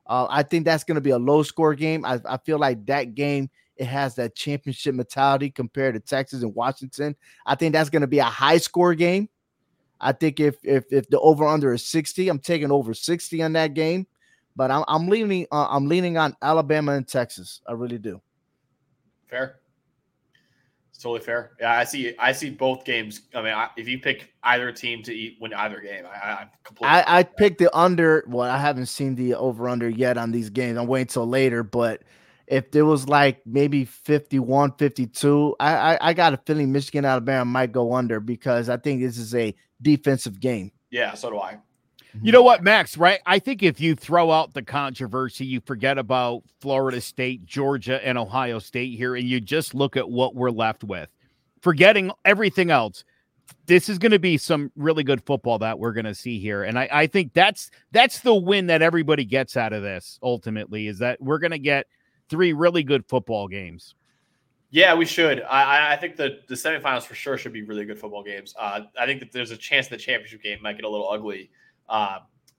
Uh, 0.07 0.27
I 0.31 0.43
think 0.43 0.65
that's 0.65 0.85
going 0.85 0.97
to 0.97 1.01
be 1.01 1.11
a 1.11 1.19
low 1.19 1.43
score 1.43 1.75
game. 1.75 2.05
I, 2.05 2.21
I 2.25 2.37
feel 2.39 2.59
like 2.59 2.87
that 2.87 3.15
game 3.15 3.51
it 3.77 3.87
has 3.87 4.15
that 4.15 4.35
championship 4.35 4.95
mentality 4.95 5.51
compared 5.51 5.95
to 5.95 6.01
Texas 6.01 6.43
and 6.43 6.55
Washington. 6.55 7.17
I 7.45 7.55
think 7.55 7.73
that's 7.73 7.91
going 7.91 8.03
to 8.03 8.07
be 8.07 8.21
a 8.21 8.25
high 8.25 8.59
score 8.59 8.95
game. 8.95 9.29
I 10.01 10.13
think 10.13 10.41
if 10.41 10.57
if 10.63 10.85
if 10.91 11.09
the 11.09 11.19
over 11.21 11.47
under 11.47 11.73
is 11.73 11.85
60, 11.87 12.29
I'm 12.29 12.39
taking 12.39 12.71
over 12.71 12.95
60 12.95 13.43
on 13.43 13.53
that 13.55 13.75
game. 13.75 14.07
But 14.57 14.71
I'm 14.71 14.85
I'm 14.89 15.07
leaning 15.09 15.47
uh, 15.53 15.69
I'm 15.69 15.87
leaning 15.87 16.17
on 16.17 16.35
Alabama 16.43 16.93
and 16.93 17.07
Texas. 17.07 17.61
I 17.69 17.73
really 17.73 17.99
do. 17.99 18.21
Fair. 19.29 19.61
It's 20.97 21.03
totally 21.03 21.21
fair. 21.21 21.53
Yeah, 21.61 21.79
I 21.79 21.85
see. 21.85 22.15
I 22.19 22.33
see 22.33 22.49
both 22.49 22.87
games. 22.87 23.21
I 23.35 23.43
mean, 23.43 23.53
I, 23.53 23.69
if 23.77 23.87
you 23.87 23.99
pick 23.99 24.33
either 24.43 24.73
team 24.73 25.03
to 25.03 25.15
eat, 25.15 25.37
win 25.43 25.53
either 25.53 25.79
game, 25.81 26.07
I, 26.07 26.17
I 26.17 26.47
completely. 26.65 26.89
I, 26.89 27.19
I 27.19 27.23
picked 27.23 27.59
the 27.59 27.77
under. 27.77 28.25
Well, 28.27 28.51
I 28.51 28.57
haven't 28.57 28.87
seen 28.87 29.15
the 29.15 29.35
over 29.35 29.69
under 29.69 29.91
yet 29.91 30.17
on 30.17 30.33
these 30.33 30.49
games. 30.49 30.79
I'm 30.79 30.87
waiting 30.87 31.09
till 31.09 31.29
later. 31.29 31.63
But 31.63 32.03
if 32.47 32.71
there 32.71 32.87
was 32.87 33.11
like 33.11 33.43
maybe 33.45 33.85
51, 33.85 34.73
52, 34.79 35.57
I, 35.61 35.75
I, 35.75 35.99
I 36.01 36.13
got 36.15 36.33
a 36.33 36.39
feeling 36.47 36.73
Michigan, 36.73 37.05
Alabama 37.05 37.45
might 37.45 37.73
go 37.73 37.93
under 37.93 38.19
because 38.19 38.71
I 38.71 38.79
think 38.79 39.03
this 39.03 39.19
is 39.19 39.35
a 39.35 39.55
defensive 39.83 40.41
game. 40.41 40.73
Yeah, 40.89 41.13
so 41.13 41.29
do 41.29 41.39
I. 41.39 41.59
You 42.23 42.33
know 42.33 42.43
what, 42.43 42.63
Max, 42.63 42.97
right? 42.97 43.21
I 43.27 43.39
think 43.39 43.63
if 43.63 43.81
you 43.81 43.95
throw 43.95 44.31
out 44.31 44.55
the 44.55 44.63
controversy, 44.63 45.45
you 45.45 45.61
forget 45.61 45.99
about 45.99 46.43
Florida 46.61 47.01
State, 47.01 47.45
Georgia, 47.45 48.05
and 48.07 48.19
Ohio 48.19 48.59
State 48.59 48.97
here, 48.97 49.17
and 49.17 49.29
you 49.29 49.41
just 49.41 49.75
look 49.75 49.97
at 49.97 50.09
what 50.09 50.35
we're 50.35 50.51
left 50.51 50.85
with. 50.85 51.09
Forgetting 51.63 52.11
everything 52.25 52.71
else, 52.71 53.05
this 53.67 53.89
is 53.89 53.99
going 53.99 54.13
to 54.13 54.19
be 54.19 54.39
some 54.39 54.71
really 54.77 55.05
good 55.05 55.25
football 55.25 55.59
that 55.59 55.79
we're 55.79 55.93
going 55.93 56.05
to 56.05 56.15
see 56.15 56.39
here. 56.39 56.63
And 56.65 56.79
I, 56.79 56.89
I 56.91 57.07
think 57.07 57.33
that's 57.33 57.71
that's 57.93 58.21
the 58.21 58.35
win 58.35 58.67
that 58.67 58.83
everybody 58.83 59.25
gets 59.25 59.57
out 59.57 59.73
of 59.73 59.83
this 59.83 60.19
ultimately 60.23 60.87
is 60.87 60.99
that 60.99 61.21
we're 61.21 61.39
going 61.39 61.53
to 61.53 61.59
get 61.59 61.87
three 62.29 62.53
really 62.53 62.83
good 62.83 63.05
football 63.09 63.49
games. 63.49 63.95
Yeah, 64.71 64.95
we 64.95 65.07
should. 65.07 65.43
I, 65.43 65.93
I 65.93 65.97
think 65.97 66.17
the, 66.17 66.41
the 66.49 66.55
semifinals 66.55 67.05
for 67.05 67.15
sure 67.15 67.39
should 67.39 67.53
be 67.53 67.63
really 67.63 67.85
good 67.85 67.99
football 67.99 68.25
games. 68.25 68.55
Uh, 68.59 68.83
I 68.99 69.07
think 69.07 69.21
that 69.21 69.33
there's 69.33 69.53
a 69.53 69.57
chance 69.57 69.87
the 69.87 69.97
championship 69.97 70.43
game 70.43 70.59
might 70.61 70.77
get 70.77 70.85
a 70.85 70.89
little 70.89 71.09
ugly, 71.09 71.51
uh, 71.89 72.19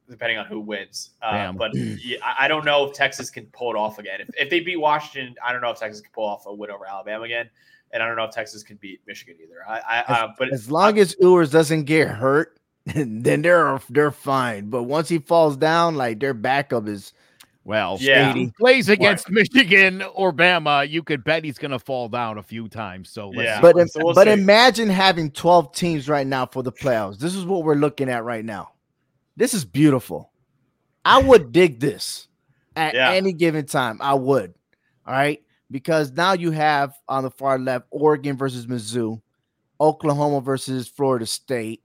depending 0.10 0.38
on 0.38 0.46
who 0.46 0.60
wins. 0.60 1.12
Uh, 1.22 1.52
but 1.52 1.72
yeah, 1.76 2.18
I 2.38 2.48
don't 2.48 2.66
know 2.66 2.88
if 2.88 2.94
Texas 2.94 3.30
can 3.30 3.46
pull 3.48 3.72
it 3.72 3.78
off 3.78 4.00
again. 4.00 4.22
If, 4.22 4.30
if 4.38 4.50
they 4.50 4.60
beat 4.60 4.78
Washington, 4.78 5.36
I 5.46 5.52
don't 5.52 5.62
know 5.62 5.72
if 5.72 5.80
Texas 5.80 6.02
can 6.02 6.12
pull 6.14 6.26
off 6.26 6.46
a 6.46 6.54
win 6.54 6.72
over 6.72 6.86
Alabama 6.86 7.24
again, 7.24 7.50
and 7.92 8.02
I 8.02 8.08
don't 8.08 8.16
know 8.16 8.26
if 8.26 8.32
Texas 8.32 8.64
can 8.64 8.78
beat 8.78 9.02
Michigan 9.08 9.36
either. 9.42 9.68
I, 9.68 9.80
I 9.80 10.00
as, 10.00 10.06
uh, 10.08 10.28
but 10.38 10.54
as 10.54 10.72
long 10.72 10.98
as 10.98 11.16
Ewers 11.20 11.52
doesn't 11.52 11.84
get 11.84 12.10
hurt, 12.10 12.58
then 12.86 13.42
they're 13.42 13.80
they're 13.90 14.12
fine. 14.12 14.70
But 14.70 14.84
once 14.84 15.10
he 15.10 15.20
falls 15.20 15.58
down, 15.58 15.96
like 15.96 16.20
their 16.20 16.34
backup 16.34 16.88
is 16.88 17.14
well, 17.68 17.98
yeah. 18.00 18.34
he 18.34 18.50
plays 18.58 18.88
against 18.88 19.30
Michigan 19.30 20.02
or 20.14 20.32
Bama, 20.32 20.90
you 20.90 21.04
could 21.04 21.26
bet 21.26 21.44
he's 21.44 21.58
going 21.58 21.72
to 21.72 21.80
fall 21.80 22.08
down 22.08 22.38
a 22.38 22.44
few 22.44 22.70
times. 22.70 23.10
So, 23.10 23.34
yeah. 23.34 23.60
But, 23.60 23.76
so 23.90 24.06
we'll 24.06 24.14
but 24.14 24.30
imagine 24.30 24.88
having 24.88 25.32
12 25.32 25.74
teams 25.74 26.08
right 26.08 26.26
now 26.26 26.46
for 26.46 26.64
the 26.64 26.72
playoffs. 26.72 27.18
This 27.18 27.36
is 27.36 27.44
what 27.44 27.66
we're 27.66 27.76
looking 27.76 28.10
at 28.10 28.24
right 28.24 28.46
now. 28.46 28.72
This 29.38 29.54
is 29.54 29.64
beautiful. 29.64 30.32
I 31.06 31.22
would 31.22 31.52
dig 31.54 31.80
this 31.80 32.28
at 32.76 32.96
yeah. 32.96 33.12
any 33.12 33.32
given 33.32 33.66
time. 33.66 34.00
I 34.02 34.16
would. 34.16 34.54
All 35.06 35.14
right. 35.14 35.42
Because 35.70 36.12
now 36.12 36.34
you 36.34 36.52
have 36.52 36.96
on 37.08 37.24
the 37.24 37.32
far 37.32 37.60
left 37.60 37.88
Oregon 37.92 38.36
versus 38.36 38.68
Mizzou, 38.68 39.22
Oklahoma 39.80 40.42
versus 40.42 40.88
Florida 40.88 41.26
State, 41.26 41.84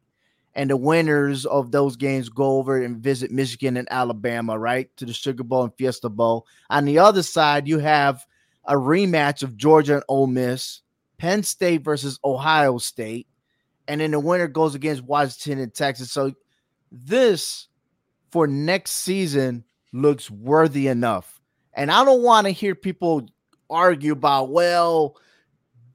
and 0.54 0.70
the 0.70 0.76
winners 0.76 1.46
of 1.46 1.72
those 1.72 1.96
games 1.96 2.28
go 2.28 2.58
over 2.58 2.80
and 2.82 2.98
visit 2.98 3.30
Michigan 3.30 3.76
and 3.76 3.88
Alabama, 3.90 4.58
right, 4.58 4.94
to 4.96 5.04
the 5.04 5.12
Sugar 5.12 5.42
Bowl 5.42 5.64
and 5.64 5.74
Fiesta 5.76 6.08
Bowl. 6.08 6.46
On 6.70 6.84
the 6.84 6.98
other 6.98 7.22
side, 7.22 7.66
you 7.66 7.78
have 7.80 8.24
a 8.64 8.74
rematch 8.74 9.42
of 9.42 9.56
Georgia 9.56 9.94
and 9.94 10.04
Ole 10.08 10.28
Miss, 10.28 10.82
Penn 11.18 11.42
State 11.42 11.82
versus 11.82 12.20
Ohio 12.24 12.78
State, 12.78 13.26
and 13.88 14.00
then 14.00 14.12
the 14.12 14.20
winner 14.20 14.46
goes 14.46 14.74
against 14.74 15.02
Washington 15.02 15.58
and 15.58 15.74
Texas. 15.74 16.12
So 16.12 16.32
this 16.92 17.68
for 18.30 18.46
next 18.46 18.92
season 18.92 19.64
looks 19.92 20.30
worthy 20.30 20.86
enough. 20.88 21.40
And 21.74 21.90
I 21.90 22.04
don't 22.04 22.22
want 22.22 22.46
to 22.46 22.50
hear 22.52 22.74
people 22.74 23.26
argue 23.70 24.12
about, 24.12 24.50
well, 24.50 25.16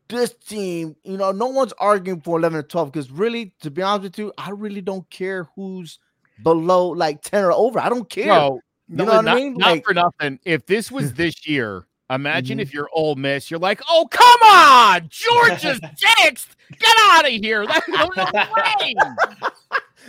this 0.09 0.33
team, 0.33 0.95
you 1.03 1.17
know, 1.17 1.31
no 1.31 1.47
one's 1.47 1.73
arguing 1.79 2.21
for 2.21 2.39
11 2.39 2.57
or 2.59 2.63
12 2.63 2.91
because 2.91 3.11
really, 3.11 3.53
to 3.61 3.69
be 3.69 3.81
honest 3.81 4.03
with 4.03 4.17
you, 4.19 4.33
I 4.37 4.49
really 4.51 4.81
don't 4.81 5.07
care 5.09 5.47
who's 5.55 5.99
below 6.43 6.87
like 6.89 7.21
10 7.21 7.43
or 7.45 7.51
over. 7.53 7.79
I 7.79 7.89
don't 7.89 8.09
care. 8.09 8.27
No, 8.27 8.59
you 8.87 8.95
no, 8.97 9.03
know 9.05 9.13
what 9.17 9.25
not, 9.25 9.31
I 9.37 9.39
mean? 9.39 9.53
not 9.55 9.71
Like, 9.71 9.85
for 9.85 9.93
nothing. 9.93 10.39
If 10.45 10.65
this 10.65 10.91
was 10.91 11.13
this 11.13 11.45
year, 11.47 11.85
imagine 12.09 12.57
Mhm. 12.57 12.61
if 12.61 12.73
you're 12.73 12.89
Ole 12.93 13.15
Miss, 13.15 13.51
you're 13.51 13.59
like, 13.59 13.81
oh 13.89 14.07
come 14.09 14.41
on, 14.49 15.09
Georgia's 15.09 15.79
sixth. 16.23 16.55
Get 16.79 16.95
out 17.01 17.25
of 17.25 17.31
here. 17.31 17.67
That's 17.67 17.87
no, 17.89 18.09
no 18.15 18.25
way. 18.33 18.95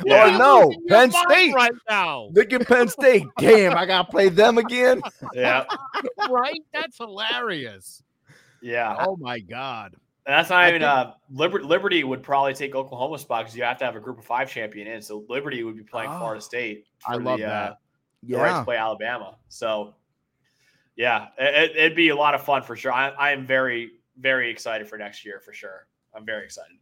Yeah. 0.05 0.34
oh 0.34 0.38
no, 0.38 0.74
Penn 0.88 1.11
State. 1.11 1.55
right 1.55 1.72
now. 1.88 2.28
Look 2.32 2.53
at 2.53 2.66
Penn 2.66 2.88
State. 2.88 3.24
Damn, 3.38 3.76
I 3.76 3.84
gotta 3.86 4.09
play 4.11 4.28
them 4.28 4.59
again. 4.59 5.03
yeah, 5.34 5.64
right? 6.30 6.61
That's 6.72 6.96
hilarious. 6.99 8.03
yeah. 8.62 8.96
Oh 9.01 9.16
my 9.16 9.38
god. 9.40 9.94
And 10.26 10.34
that's 10.36 10.51
not 10.51 10.61
I 10.64 10.68
even 10.68 10.82
think- 10.82 10.90
uh 10.90 11.12
Liberty. 11.30 11.64
Liberty 11.64 12.05
would 12.05 12.22
probably 12.22 12.53
take 12.55 12.74
Oklahoma 12.74 13.18
spot 13.18 13.44
because 13.44 13.57
you 13.57 13.62
have 13.64 13.78
to 13.78 13.84
have 13.86 13.96
a 13.96 14.01
Group 14.01 14.18
of 14.18 14.24
Five 14.24 14.51
champion 14.51 14.86
in. 14.86 15.01
So 15.03 15.24
Liberty 15.28 15.62
would 15.64 15.76
be 15.76 15.82
playing 15.84 16.11
Oh, 16.12 16.18
Florida 16.18 16.40
State. 16.42 16.84
I 17.07 17.14
love 17.16 17.38
the, 17.38 17.46
uh, 17.46 17.49
that. 17.49 17.78
the 18.22 18.36
right 18.36 18.59
to 18.59 18.64
play 18.64 18.76
Alabama. 18.76 19.36
So, 19.49 19.94
yeah, 20.96 21.28
it, 21.38 21.70
it'd 21.76 21.96
be 21.96 22.11
a 22.11 22.16
lot 22.16 22.34
of 22.34 22.42
fun 22.42 22.62
for 22.62 22.76
sure. 22.76 22.92
I, 22.92 23.09
I 23.11 23.30
am 23.32 23.46
very, 23.46 23.92
very 24.18 24.51
excited 24.51 24.86
for 24.88 24.99
next 24.99 25.24
year 25.24 25.40
for 25.40 25.53
sure. 25.53 25.86
I'm 26.14 26.26
very 26.26 26.44
excited. 26.44 26.76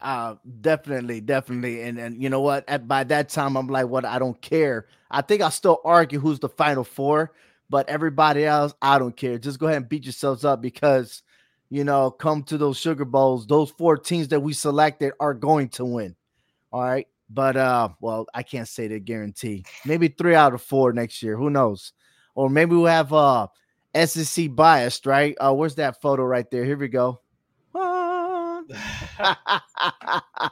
Uh 0.00 0.36
definitely, 0.60 1.20
definitely. 1.20 1.82
And 1.82 1.98
and 1.98 2.22
you 2.22 2.30
know 2.30 2.40
what? 2.40 2.64
At 2.68 2.88
by 2.88 3.04
that 3.04 3.28
time, 3.28 3.56
I'm 3.56 3.68
like, 3.68 3.86
what 3.86 4.04
I 4.04 4.18
don't 4.18 4.40
care. 4.40 4.86
I 5.10 5.22
think 5.22 5.42
I'll 5.42 5.50
still 5.50 5.80
argue 5.84 6.18
who's 6.20 6.38
the 6.40 6.48
final 6.48 6.84
four, 6.84 7.32
but 7.68 7.88
everybody 7.88 8.44
else, 8.46 8.72
I 8.80 8.98
don't 8.98 9.16
care. 9.16 9.38
Just 9.38 9.58
go 9.58 9.66
ahead 9.66 9.78
and 9.78 9.88
beat 9.88 10.04
yourselves 10.04 10.44
up 10.44 10.62
because 10.62 11.22
you 11.70 11.84
know, 11.84 12.10
come 12.10 12.42
to 12.44 12.58
those 12.58 12.76
sugar 12.76 13.04
bowls, 13.04 13.46
those 13.46 13.70
four 13.70 13.96
teams 13.96 14.28
that 14.28 14.40
we 14.40 14.52
selected 14.52 15.12
are 15.20 15.34
going 15.34 15.68
to 15.68 15.84
win. 15.84 16.16
All 16.72 16.82
right. 16.82 17.06
But 17.28 17.56
uh, 17.56 17.90
well, 18.00 18.26
I 18.34 18.42
can't 18.42 18.66
say 18.66 18.88
the 18.88 18.98
guarantee. 18.98 19.64
Maybe 19.84 20.08
three 20.08 20.34
out 20.34 20.52
of 20.52 20.62
four 20.62 20.92
next 20.92 21.22
year. 21.22 21.36
Who 21.36 21.48
knows? 21.48 21.92
Or 22.34 22.50
maybe 22.50 22.74
we'll 22.74 22.86
have 22.86 23.12
uh 23.12 23.46
SEC 24.04 24.54
biased, 24.54 25.06
right? 25.06 25.36
Uh, 25.40 25.52
where's 25.54 25.76
that 25.76 26.00
photo 26.00 26.24
right 26.24 26.48
there? 26.50 26.64
Here 26.64 26.76
we 26.76 26.88
go. 26.88 27.20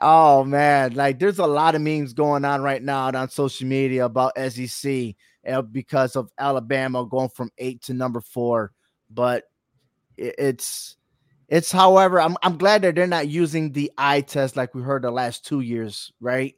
oh 0.00 0.44
man, 0.44 0.94
like 0.94 1.18
there's 1.18 1.38
a 1.38 1.46
lot 1.46 1.74
of 1.74 1.82
memes 1.82 2.12
going 2.12 2.44
on 2.44 2.62
right 2.62 2.82
now 2.82 3.06
on 3.06 3.28
social 3.28 3.66
media 3.66 4.04
about 4.04 4.36
SEC 4.50 5.14
uh, 5.46 5.62
because 5.62 6.16
of 6.16 6.30
Alabama 6.38 7.04
going 7.06 7.30
from 7.30 7.50
eight 7.58 7.82
to 7.82 7.94
number 7.94 8.20
four. 8.20 8.72
But 9.10 9.44
it's 10.16 10.96
it's 11.48 11.72
however, 11.72 12.20
I'm 12.20 12.36
I'm 12.42 12.58
glad 12.58 12.82
that 12.82 12.94
they're 12.94 13.06
not 13.06 13.28
using 13.28 13.72
the 13.72 13.90
eye 13.96 14.20
test 14.20 14.56
like 14.56 14.74
we 14.74 14.82
heard 14.82 15.02
the 15.02 15.10
last 15.10 15.46
two 15.46 15.60
years, 15.60 16.12
right? 16.20 16.54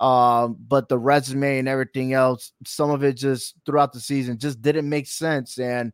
Um, 0.00 0.56
but 0.66 0.88
the 0.88 0.98
resume 0.98 1.58
and 1.58 1.68
everything 1.68 2.14
else, 2.14 2.52
some 2.64 2.90
of 2.90 3.04
it 3.04 3.14
just 3.14 3.54
throughout 3.66 3.92
the 3.92 4.00
season 4.00 4.38
just 4.38 4.62
didn't 4.62 4.88
make 4.88 5.06
sense. 5.06 5.58
And 5.58 5.92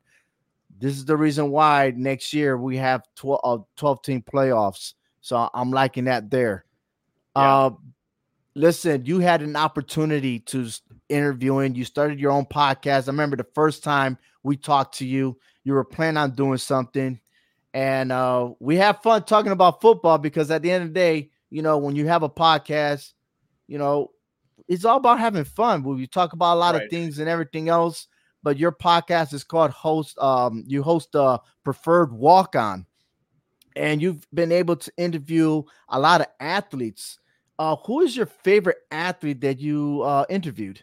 this 0.78 0.96
is 0.96 1.04
the 1.04 1.16
reason 1.16 1.50
why 1.50 1.92
next 1.96 2.32
year 2.32 2.56
we 2.56 2.76
have 2.76 3.02
12, 3.16 3.40
uh, 3.42 3.58
12 3.76 4.02
team 4.02 4.22
playoffs. 4.22 4.94
So 5.20 5.48
I'm 5.52 5.70
liking 5.70 6.04
that 6.04 6.30
there. 6.30 6.64
Yeah. 7.34 7.54
Uh, 7.56 7.70
listen, 8.54 9.04
you 9.04 9.20
had 9.20 9.42
an 9.42 9.56
opportunity 9.56 10.40
to 10.40 10.68
interviewing. 11.08 11.74
You 11.74 11.84
started 11.84 12.20
your 12.20 12.32
own 12.32 12.46
podcast. 12.46 13.04
I 13.04 13.12
remember 13.12 13.36
the 13.36 13.46
first 13.54 13.84
time 13.84 14.18
we 14.42 14.56
talked 14.56 14.98
to 14.98 15.06
you, 15.06 15.38
you 15.64 15.72
were 15.72 15.84
planning 15.84 16.18
on 16.18 16.32
doing 16.32 16.58
something. 16.58 17.20
And 17.74 18.10
uh, 18.10 18.50
we 18.58 18.76
have 18.76 19.02
fun 19.02 19.24
talking 19.24 19.52
about 19.52 19.82
football 19.82 20.18
because 20.18 20.50
at 20.50 20.62
the 20.62 20.70
end 20.70 20.84
of 20.84 20.88
the 20.90 20.94
day, 20.94 21.30
you 21.50 21.62
know, 21.62 21.78
when 21.78 21.94
you 21.94 22.06
have 22.06 22.22
a 22.22 22.28
podcast, 22.28 23.12
you 23.66 23.78
know, 23.78 24.10
it's 24.68 24.84
all 24.84 24.96
about 24.96 25.20
having 25.20 25.44
fun. 25.44 25.82
We 25.82 26.06
talk 26.06 26.32
about 26.32 26.56
a 26.56 26.58
lot 26.58 26.74
of 26.74 26.82
things 26.90 27.18
and 27.18 27.28
everything 27.28 27.68
else. 27.68 28.08
But 28.46 28.58
your 28.58 28.70
podcast 28.70 29.34
is 29.34 29.42
called 29.42 29.72
host. 29.72 30.16
Um, 30.20 30.62
you 30.68 30.84
host 30.84 31.16
a 31.16 31.40
preferred 31.64 32.12
walk 32.12 32.54
on, 32.54 32.86
and 33.74 34.00
you've 34.00 34.24
been 34.32 34.52
able 34.52 34.76
to 34.76 34.92
interview 34.96 35.64
a 35.88 35.98
lot 35.98 36.20
of 36.20 36.28
athletes. 36.38 37.18
Uh, 37.58 37.74
who 37.74 38.02
is 38.02 38.16
your 38.16 38.26
favorite 38.26 38.76
athlete 38.92 39.40
that 39.40 39.58
you 39.58 40.02
uh, 40.02 40.26
interviewed? 40.28 40.80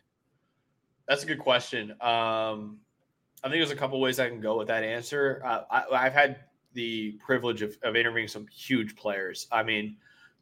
That's 1.07 1.23
a 1.23 1.25
good 1.25 1.39
question. 1.39 1.91
Um, 2.01 2.79
I 3.41 3.47
think 3.47 3.61
there's 3.61 3.71
a 3.71 3.77
couple 3.77 4.01
ways 4.01 4.19
I 4.19 4.27
can 4.27 4.41
go 4.41 4.57
with 4.57 4.67
that 4.67 4.83
answer. 4.83 5.41
Uh, 5.45 5.61
I, 5.71 6.07
I've 6.07 6.13
had 6.13 6.39
the 6.73 7.13
privilege 7.25 7.61
of, 7.61 7.77
of 7.81 7.95
interviewing 7.95 8.27
some 8.27 8.45
huge 8.47 8.93
players. 8.97 9.47
I 9.53 9.63
mean, 9.63 9.95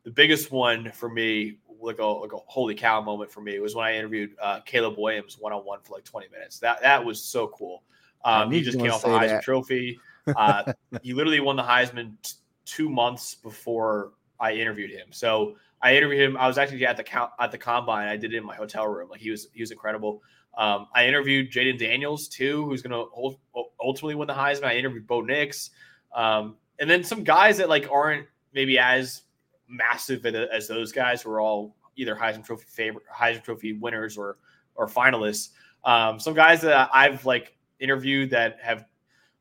the 0.05 0.11
biggest 0.11 0.51
one 0.51 0.91
for 0.91 1.07
me, 1.07 1.59
like 1.81 1.99
a, 1.99 2.05
like 2.05 2.33
a 2.33 2.37
holy 2.45 2.75
cow 2.75 3.01
moment 3.01 3.31
for 3.31 3.41
me, 3.41 3.59
was 3.59 3.75
when 3.75 3.85
I 3.85 3.95
interviewed 3.95 4.31
uh, 4.41 4.59
Caleb 4.61 4.95
Williams 4.97 5.37
one 5.39 5.53
on 5.53 5.61
one 5.61 5.79
for 5.83 5.93
like 5.93 6.03
20 6.03 6.27
minutes. 6.29 6.59
That 6.59 6.81
that 6.81 7.03
was 7.03 7.21
so 7.21 7.47
cool. 7.47 7.83
Um, 8.23 8.51
he 8.51 8.61
just 8.61 8.77
came 8.77 8.91
off 8.91 9.01
the 9.01 9.09
Heisman 9.09 9.27
that. 9.27 9.43
Trophy. 9.43 9.99
Uh, 10.37 10.71
he 11.01 11.15
literally 11.15 11.39
won 11.39 11.55
the 11.55 11.63
Heisman 11.63 12.13
t- 12.21 12.33
two 12.63 12.91
months 12.91 13.33
before 13.33 14.11
I 14.39 14.53
interviewed 14.53 14.91
him. 14.91 15.07
So 15.09 15.55
I 15.81 15.95
interviewed 15.95 16.21
him. 16.21 16.37
I 16.37 16.47
was 16.47 16.59
actually 16.59 16.85
at 16.85 16.95
the 16.95 17.03
count 17.03 17.31
at 17.39 17.51
the 17.51 17.57
combine. 17.57 18.07
I 18.07 18.17
did 18.17 18.31
it 18.33 18.37
in 18.37 18.45
my 18.45 18.55
hotel 18.55 18.87
room. 18.87 19.09
Like 19.09 19.19
he 19.19 19.31
was 19.31 19.47
he 19.51 19.63
was 19.63 19.71
incredible. 19.71 20.21
Um, 20.55 20.87
I 20.93 21.07
interviewed 21.07 21.51
Jayden 21.51 21.79
Daniels 21.79 22.27
too, 22.27 22.65
who's 22.65 22.83
going 22.83 22.91
to 22.91 23.35
ultimately 23.81 24.15
win 24.15 24.27
the 24.27 24.33
Heisman. 24.33 24.65
I 24.65 24.75
interviewed 24.75 25.07
Bo 25.07 25.21
Nix, 25.21 25.71
um, 26.13 26.55
and 26.79 26.89
then 26.89 27.03
some 27.03 27.23
guys 27.23 27.57
that 27.57 27.67
like 27.67 27.89
aren't 27.91 28.27
maybe 28.53 28.77
as 28.77 29.23
massive 29.71 30.25
as 30.25 30.67
those 30.67 30.91
guys 30.91 31.21
who 31.21 31.31
are 31.31 31.39
all 31.39 31.75
either 31.95 32.15
Heisman 32.15 32.45
Trophy 32.45 32.65
favorite, 32.67 33.05
Heisman 33.13 33.43
Trophy 33.43 33.73
winners 33.73 34.17
or 34.17 34.37
or 34.75 34.87
finalists. 34.87 35.49
Um, 35.83 36.19
some 36.19 36.33
guys 36.33 36.61
that 36.61 36.89
I've 36.93 37.25
like 37.25 37.57
interviewed 37.79 38.29
that 38.31 38.57
have 38.61 38.85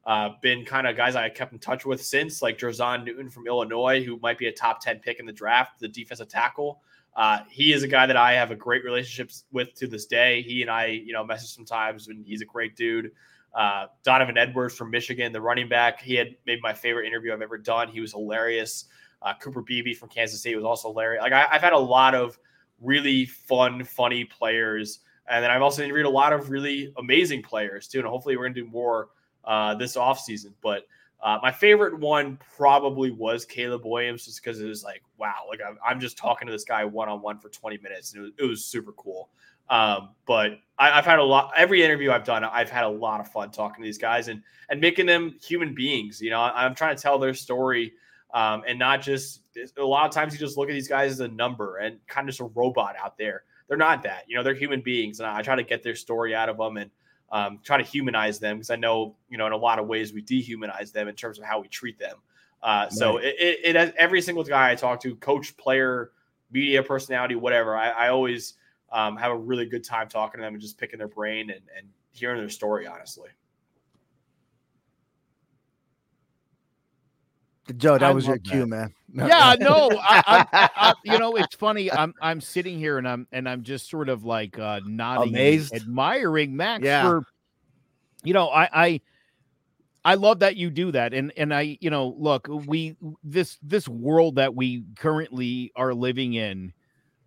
uh, 0.06 0.30
been 0.40 0.64
kind 0.64 0.86
of 0.86 0.96
guys 0.96 1.14
I 1.14 1.28
kept 1.28 1.52
in 1.52 1.58
touch 1.58 1.84
with 1.84 2.02
since, 2.02 2.42
like 2.42 2.58
Jer'Zhan 2.58 3.04
Newton 3.04 3.28
from 3.28 3.46
Illinois, 3.46 4.02
who 4.02 4.18
might 4.20 4.38
be 4.38 4.46
a 4.46 4.52
top 4.52 4.82
10 4.82 5.00
pick 5.00 5.20
in 5.20 5.26
the 5.26 5.32
draft, 5.32 5.78
the 5.78 5.88
defensive 5.88 6.28
tackle. 6.28 6.80
Uh, 7.14 7.40
he 7.50 7.72
is 7.72 7.82
a 7.82 7.88
guy 7.88 8.06
that 8.06 8.16
I 8.16 8.32
have 8.32 8.50
a 8.50 8.56
great 8.56 8.84
relationship 8.84 9.30
with 9.52 9.74
to 9.74 9.86
this 9.86 10.06
day. 10.06 10.42
He 10.42 10.62
and 10.62 10.70
I, 10.70 10.86
you 10.86 11.12
know, 11.12 11.24
message 11.24 11.50
sometimes, 11.50 12.08
and 12.08 12.24
he's 12.24 12.40
a 12.40 12.46
great 12.46 12.76
dude. 12.76 13.10
Uh, 13.54 13.86
Donovan 14.04 14.38
Edwards 14.38 14.76
from 14.76 14.90
Michigan, 14.90 15.32
the 15.32 15.40
running 15.40 15.68
back, 15.68 16.00
he 16.00 16.14
had 16.14 16.36
maybe 16.46 16.60
my 16.62 16.72
favorite 16.72 17.06
interview 17.06 17.32
I've 17.32 17.42
ever 17.42 17.58
done. 17.58 17.88
He 17.88 18.00
was 18.00 18.12
hilarious. 18.12 18.86
Uh, 19.22 19.34
Cooper 19.40 19.62
Beebe 19.62 19.94
from 19.94 20.08
Kansas 20.08 20.40
State 20.40 20.56
was 20.56 20.64
also 20.64 20.90
Larry. 20.90 21.18
Like 21.18 21.32
I, 21.32 21.46
I've 21.50 21.62
had 21.62 21.72
a 21.72 21.78
lot 21.78 22.14
of 22.14 22.38
really 22.80 23.26
fun, 23.26 23.84
funny 23.84 24.24
players, 24.24 25.00
and 25.28 25.44
then 25.44 25.50
I've 25.50 25.62
also 25.62 25.82
interviewed 25.82 26.06
a 26.06 26.10
lot 26.10 26.32
of 26.32 26.50
really 26.50 26.92
amazing 26.98 27.42
players 27.42 27.86
too. 27.86 27.98
And 27.98 28.08
hopefully, 28.08 28.36
we're 28.36 28.44
going 28.44 28.54
to 28.54 28.62
do 28.62 28.70
more 28.70 29.08
uh, 29.44 29.74
this 29.74 29.96
offseason. 29.96 30.52
But 30.62 30.86
uh, 31.22 31.38
my 31.42 31.52
favorite 31.52 31.98
one 31.98 32.38
probably 32.56 33.10
was 33.10 33.44
Caleb 33.44 33.84
Williams, 33.84 34.24
just 34.24 34.42
because 34.42 34.60
it 34.60 34.66
was 34.66 34.82
like, 34.82 35.02
wow, 35.18 35.44
like 35.48 35.60
I'm, 35.66 35.78
I'm 35.86 36.00
just 36.00 36.16
talking 36.16 36.46
to 36.46 36.52
this 36.52 36.64
guy 36.64 36.84
one 36.84 37.08
on 37.08 37.20
one 37.20 37.38
for 37.38 37.50
20 37.50 37.78
minutes. 37.78 38.14
And 38.14 38.20
it 38.20 38.22
was, 38.22 38.32
it 38.38 38.44
was 38.44 38.64
super 38.64 38.92
cool. 38.92 39.28
Um, 39.68 40.10
but 40.26 40.58
I, 40.78 40.98
I've 40.98 41.04
had 41.04 41.20
a 41.20 41.22
lot. 41.22 41.52
Every 41.56 41.82
interview 41.82 42.10
I've 42.10 42.24
done, 42.24 42.42
I've 42.42 42.70
had 42.70 42.84
a 42.84 42.88
lot 42.88 43.20
of 43.20 43.28
fun 43.28 43.50
talking 43.52 43.82
to 43.82 43.86
these 43.86 43.98
guys 43.98 44.28
and 44.28 44.42
and 44.68 44.80
making 44.80 45.06
them 45.06 45.36
human 45.40 45.74
beings. 45.74 46.20
You 46.20 46.30
know, 46.30 46.40
I'm 46.40 46.74
trying 46.74 46.96
to 46.96 47.00
tell 47.00 47.18
their 47.18 47.34
story. 47.34 47.92
Um, 48.32 48.62
and 48.66 48.78
not 48.78 49.02
just 49.02 49.42
a 49.76 49.82
lot 49.82 50.06
of 50.06 50.12
times 50.12 50.32
you 50.32 50.38
just 50.38 50.56
look 50.56 50.68
at 50.68 50.72
these 50.72 50.88
guys 50.88 51.12
as 51.12 51.20
a 51.20 51.28
number 51.28 51.78
and 51.78 51.98
kind 52.06 52.28
of 52.28 52.32
just 52.32 52.40
a 52.40 52.44
robot 52.44 52.94
out 53.02 53.18
there. 53.18 53.42
They're 53.68 53.76
not 53.76 54.02
that, 54.04 54.24
you 54.28 54.36
know, 54.36 54.42
they're 54.42 54.54
human 54.54 54.80
beings. 54.80 55.20
And 55.20 55.28
I 55.28 55.42
try 55.42 55.56
to 55.56 55.62
get 55.62 55.82
their 55.82 55.94
story 55.94 56.34
out 56.34 56.48
of 56.48 56.56
them 56.56 56.76
and 56.76 56.90
um, 57.32 57.60
try 57.62 57.76
to 57.76 57.84
humanize 57.84 58.38
them 58.38 58.56
because 58.56 58.70
I 58.70 58.76
know, 58.76 59.16
you 59.28 59.38
know, 59.38 59.46
in 59.46 59.52
a 59.52 59.56
lot 59.56 59.78
of 59.78 59.86
ways 59.86 60.12
we 60.12 60.22
dehumanize 60.22 60.92
them 60.92 61.08
in 61.08 61.14
terms 61.14 61.38
of 61.38 61.44
how 61.44 61.60
we 61.60 61.68
treat 61.68 61.98
them. 61.98 62.16
Uh, 62.62 62.88
so 62.88 63.16
it, 63.16 63.34
it, 63.38 63.58
it 63.64 63.76
has 63.76 63.92
every 63.96 64.20
single 64.20 64.44
guy 64.44 64.70
I 64.70 64.74
talk 64.74 65.00
to, 65.02 65.16
coach, 65.16 65.56
player, 65.56 66.10
media 66.50 66.82
personality, 66.82 67.34
whatever. 67.34 67.76
I, 67.76 67.90
I 67.90 68.08
always 68.08 68.54
um, 68.92 69.16
have 69.16 69.30
a 69.30 69.36
really 69.36 69.66
good 69.66 69.84
time 69.84 70.08
talking 70.08 70.40
to 70.40 70.44
them 70.44 70.54
and 70.54 70.60
just 70.60 70.76
picking 70.76 70.98
their 70.98 71.08
brain 71.08 71.50
and, 71.50 71.62
and 71.76 71.86
hearing 72.12 72.38
their 72.38 72.50
story, 72.50 72.86
honestly. 72.86 73.30
Joe, 77.76 77.98
that 77.98 78.02
I 78.02 78.10
was 78.14 78.26
your 78.26 78.38
love 78.38 78.40
cue, 78.40 78.66
that. 78.66 78.68
man. 78.68 78.94
yeah, 79.12 79.56
no, 79.60 79.98
I, 80.02 80.20
I, 80.26 80.68
I, 80.76 80.94
you 81.04 81.18
know, 81.18 81.36
it's 81.36 81.54
funny. 81.56 81.90
I'm 81.90 82.14
I'm 82.20 82.40
sitting 82.40 82.78
here 82.78 82.98
and 82.98 83.08
I'm 83.08 83.26
and 83.32 83.48
I'm 83.48 83.62
just 83.62 83.88
sort 83.90 84.08
of 84.08 84.24
like 84.24 84.58
uh, 84.58 84.80
nodding, 84.84 85.32
Amazed? 85.32 85.72
admiring 85.72 86.56
Max 86.56 86.84
Yeah. 86.84 87.02
for, 87.02 87.24
you 88.22 88.32
know, 88.34 88.48
I 88.48 88.68
I 88.72 89.00
I 90.04 90.14
love 90.14 90.40
that 90.40 90.56
you 90.56 90.70
do 90.70 90.92
that. 90.92 91.12
And 91.14 91.32
and 91.36 91.52
I, 91.54 91.78
you 91.80 91.90
know, 91.90 92.14
look, 92.18 92.48
we 92.48 92.96
this 93.22 93.58
this 93.62 93.88
world 93.88 94.36
that 94.36 94.54
we 94.54 94.84
currently 94.96 95.72
are 95.76 95.94
living 95.94 96.34
in, 96.34 96.72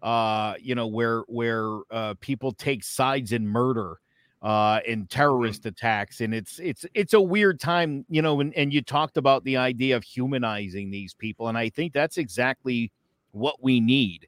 uh, 0.01 0.55
you 0.59 0.75
know, 0.75 0.87
where 0.87 1.21
where 1.27 1.79
uh 1.91 2.15
people 2.19 2.51
take 2.53 2.83
sides 2.83 3.31
in 3.31 3.47
murder 3.47 3.97
uh 4.43 4.79
in 4.85 5.07
Mm-hmm. 5.07 5.07
terrorist 5.07 5.65
attacks 5.65 6.21
and 6.21 6.33
it's 6.33 6.59
it's 6.59 6.85
it's 6.93 7.13
a 7.13 7.21
weird 7.21 7.59
time 7.59 8.05
you 8.09 8.21
know 8.21 8.39
and, 8.41 8.53
and 8.55 8.73
you 8.73 8.81
talked 8.81 9.17
about 9.17 9.43
the 9.45 9.57
idea 9.57 9.95
of 9.95 10.03
humanizing 10.03 10.91
these 10.91 11.13
people 11.13 11.47
and 11.47 11.57
i 11.57 11.69
think 11.69 11.93
that's 11.93 12.17
exactly 12.17 12.91
what 13.31 13.63
we 13.63 13.79
need 13.79 14.27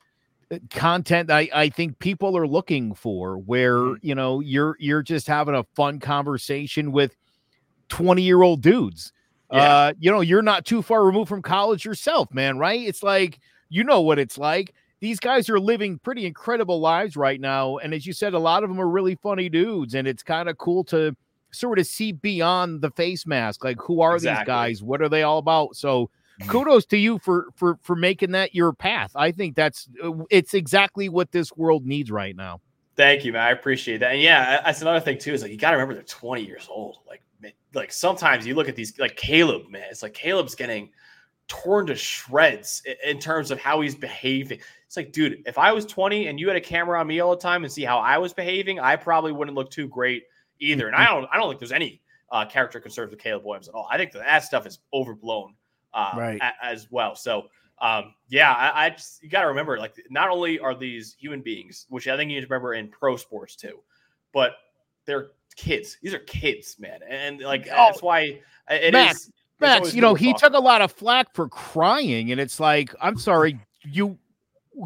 uh, 0.53 0.59
content 0.71 1.31
I, 1.31 1.49
I 1.55 1.69
think 1.71 1.99
people 2.01 2.37
are 2.37 2.47
looking 2.47 2.95
for 2.95 3.39
where 3.39 3.79
Mhm. 3.79 3.99
you 4.03 4.15
know 4.15 4.41
you're 4.41 4.77
you're 4.81 5.03
just 5.03 5.27
having 5.29 5.55
a 5.55 5.65
fun 5.77 6.01
conversation 6.01 6.93
with 6.93 7.17
20 7.89 8.23
year 8.23 8.43
old 8.43 8.63
dudes 8.63 9.13
Yeah. 9.53 9.77
uh 9.77 9.93
you 9.99 10.11
know 10.11 10.21
you're 10.23 10.43
not 10.43 10.65
too 10.67 10.83
far 10.83 11.05
removed 11.05 11.29
from 11.29 11.43
college 11.43 11.85
yourself 11.85 12.33
man 12.35 12.59
right 12.59 12.81
it's 12.81 13.03
like 13.03 13.39
you 13.69 13.85
know 13.85 14.01
what 14.03 14.19
it's 14.19 14.39
like 14.39 14.75
these 15.01 15.21
guys 15.21 15.49
are 15.49 15.61
living 15.61 15.99
pretty 15.99 16.27
incredible 16.27 16.81
lives 16.81 17.17
right 17.17 17.41
now 17.41 17.77
and 17.79 17.93
as 17.95 18.07
you 18.07 18.13
said 18.13 18.35
a 18.35 18.39
lot 18.39 18.63
of 18.63 18.71
them 18.71 18.81
are 18.81 18.89
really 18.89 19.15
funny 19.17 19.49
dudes 19.49 19.95
and 19.95 20.07
it's 20.09 20.23
kind 20.23 20.49
of 20.49 20.57
cool 20.59 20.85
to 20.85 21.15
sort 21.51 21.79
of 21.79 21.87
see 21.87 22.13
beyond 22.13 22.81
the 22.81 22.91
face 22.91 23.27
mask 23.27 23.65
like 23.65 23.79
who 23.81 24.01
are 24.01 24.19
these 24.19 24.39
guys 24.45 24.83
what 24.83 25.01
are 25.01 25.09
they 25.09 25.23
all 25.23 25.39
about 25.39 25.75
so 25.77 26.11
kudos 26.49 26.85
to 26.85 26.99
you 26.99 27.19
for 27.21 27.47
for 27.55 27.79
for 27.83 27.97
making 27.97 28.33
that 28.33 28.55
your 28.55 28.73
path 28.73 29.11
i 29.15 29.31
think 29.31 29.55
that's 29.55 29.89
uh, 30.05 30.13
it's 30.31 30.55
exactly 30.55 31.09
what 31.09 31.33
this 31.33 31.51
world 31.57 31.87
needs 31.87 32.11
right 32.11 32.37
now 32.37 32.61
Thank 32.97 33.27
you, 33.27 33.33
man. 33.33 33.43
I 33.43 33.51
appreciate 33.51 33.99
that. 33.99 34.13
And 34.13 34.23
yeah, 34.23 34.63
that's 34.63 34.81
another 34.81 35.01
thing 35.01 35.19
too. 35.19 35.35
Is 35.35 35.43
like 35.43 35.51
you 35.51 35.59
got 35.59 35.71
to 35.71 35.77
remember 35.77 35.95
they're 35.95 36.03
20 36.03 36.43
years 36.43 36.67
old. 36.71 36.99
Like, 37.07 37.23
like 37.75 37.93
sometimes 37.93 38.47
you 38.47 38.55
look 38.55 38.71
at 38.71 38.75
these, 38.75 38.99
like 38.99 39.17
Caleb, 39.17 39.69
man. 39.69 39.85
It's 39.91 40.03
like 40.03 40.15
Caleb's 40.15 40.55
getting 40.55 40.91
torn 41.47 41.87
to 41.87 41.95
shreds 41.95 42.83
in 43.05 43.19
terms 43.19 43.51
of 43.51 43.61
how 43.61 43.83
he's 43.83 43.95
behaving. 43.95 44.61
It's 44.97 45.05
like, 45.07 45.13
dude, 45.13 45.43
if 45.47 45.59
I 45.59 45.73
was 45.73 45.85
20 45.85 46.29
and 46.29 46.41
you 46.41 46.49
had 46.49 46.57
a 46.57 46.61
camera 46.61 46.99
on 46.99 47.07
me 47.07 47.21
all 47.21 47.31
the 47.31 47.41
time 47.43 47.65
and 47.65 47.73
see 47.73 47.85
how 47.85 47.99
I 47.99 48.17
was 48.17 48.33
behaving, 48.33 48.81
I 48.81 48.97
probably 48.97 49.31
wouldn't 49.33 49.55
look 49.55 49.71
too 49.71 49.89
great 49.89 50.25
either. 50.59 50.87
And 50.87 50.97
I 50.97 51.07
don't, 51.07 51.29
I 51.31 51.37
don't 51.37 51.49
think 51.51 51.61
there's 51.61 51.73
any 51.73 52.01
uh, 52.33 52.47
character 52.47 52.81
concerns 52.81 53.11
with 53.11 53.21
Caleb 53.21 53.45
Williams 53.45 53.69
at 53.69 53.75
all. 53.75 53.87
I 53.91 53.99
think 53.99 54.13
that, 54.13 54.21
that 54.21 54.45
stuff 54.45 54.67
is 54.67 54.79
overblown 54.95 55.55
uh, 55.93 56.13
Right. 56.17 56.41
a- 56.41 56.65
as 56.65 56.91
well. 56.91 57.15
So 57.15 57.49
um, 57.79 58.15
yeah, 58.31 58.53
I, 58.53 58.87
I 58.87 58.91
just 58.91 59.23
you 59.23 59.29
got 59.29 59.43
to 59.43 59.49
remember, 59.49 59.79
like, 59.79 59.95
not 60.09 60.31
only 60.31 60.59
are 60.59 60.75
these 60.75 61.15
human 61.19 61.43
beings, 61.43 61.85
which 61.91 62.09
I 62.09 62.17
think 62.17 62.31
you 62.31 62.37
need 62.37 62.41
to 62.41 62.47
remember 62.47 62.73
in 62.73 62.89
pro 62.89 63.17
sports 63.17 63.55
too, 63.55 63.81
but 64.33 64.53
they're 65.05 65.33
kids. 65.57 65.99
These 66.03 66.15
are 66.15 66.21
kids, 66.21 66.77
man, 66.79 67.01
and 67.07 67.41
like 67.41 67.69
Oh, 67.71 67.89
that's 67.91 68.01
why 68.03 68.41
it 68.71 68.83
is. 68.83 68.93
Max, 68.93 69.27
it's 69.27 69.33
Max, 69.61 69.95
you 69.95 70.01
know, 70.01 70.15
he 70.15 70.33
took 70.33 70.55
a 70.55 70.59
lot 70.59 70.81
of 70.81 70.91
flack 70.91 71.35
for 71.35 71.51
crying, 71.51 72.33
and 72.33 72.41
it's 72.41 72.59
like, 72.59 72.95
I'm 73.01 73.19
sorry, 73.19 73.61
you 73.85 74.19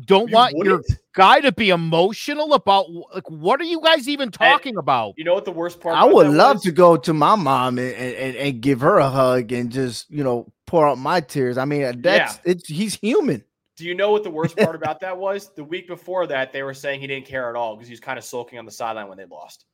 don't 0.07 0.29
You 0.29 0.35
want 0.35 0.57
your 0.57 0.77
wouldn't? 0.79 0.99
guy 1.15 1.41
to 1.41 1.53
be 1.53 1.71
emotional 1.71 2.55
about 2.55 2.87
like 3.15 3.29
what 3.29 3.61
are 3.61 3.65
you 3.65 3.81
guys 3.81 4.09
even 4.09 4.31
talking 4.31 4.77
about? 4.77 5.15
You 5.17 5.25
know 5.25 5.35
what 5.35 5.45
the 5.45 5.53
worst 5.53 5.81
part? 5.81 5.97
I 5.97 6.05
would 6.05 6.29
love 6.29 6.57
was? 6.57 6.63
to 6.65 6.73
go 6.73 6.97
to 6.97 7.13
my 7.13 7.35
mom 7.35 7.79
and, 7.79 7.95
and, 7.95 8.37
and 8.37 8.61
give 8.61 8.81
her 8.81 8.99
a 8.99 9.09
hug 9.11 9.53
and 9.53 9.71
just 9.71 10.11
you 10.11 10.23
know 10.25 10.53
pour 10.67 10.89
out 10.89 10.99
my 10.99 11.21
tears. 11.21 11.59
I 11.59 11.65
mean, 11.65 11.85
uh, 11.85 11.93
that's 11.97 12.39
it's 12.45 12.69
he's 12.69 12.95
human. 12.95 13.45
Do 13.77 13.87
you 13.87 13.95
know 13.95 14.11
what 14.13 14.23
the 14.25 14.31
worst 14.31 14.57
part 14.59 14.75
about 14.75 15.01
that 15.01 15.17
was? 15.17 15.51
The 15.57 15.65
week 15.65 15.89
before 15.89 16.27
that, 16.27 16.53
they 16.53 16.63
were 16.63 16.75
saying 16.75 17.01
he 17.01 17.07
didn't 17.07 17.27
care 17.27 17.49
at 17.49 17.57
all 17.57 17.75
because 17.77 17.89
he 17.89 17.93
was 17.93 18.01
kind 18.01 18.19
of 18.19 18.25
sulking 18.25 18.59
on 18.59 18.67
the 18.67 18.71
sideline 18.71 19.09
when 19.09 19.17
they 19.19 19.25
lost. 19.25 19.65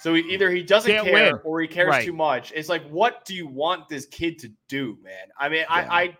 So 0.00 0.12
he, 0.14 0.20
either 0.32 0.50
he 0.50 0.62
doesn't 0.64 0.90
Can't 0.90 1.06
care 1.06 1.32
win. 1.32 1.40
or 1.44 1.60
he 1.60 1.68
cares 1.68 1.88
Right. 1.90 2.04
too 2.04 2.12
much. 2.12 2.52
It's 2.54 2.68
like, 2.68 2.86
what 2.88 3.24
do 3.24 3.34
you 3.34 3.46
want 3.46 3.88
this 3.88 4.04
kid 4.06 4.38
to 4.40 4.50
do, 4.68 4.98
man? 5.02 5.14
I 5.38 5.48
mean, 5.48 5.60
Yeah. 5.60 5.66
I, 5.70 6.02
I, 6.02 6.18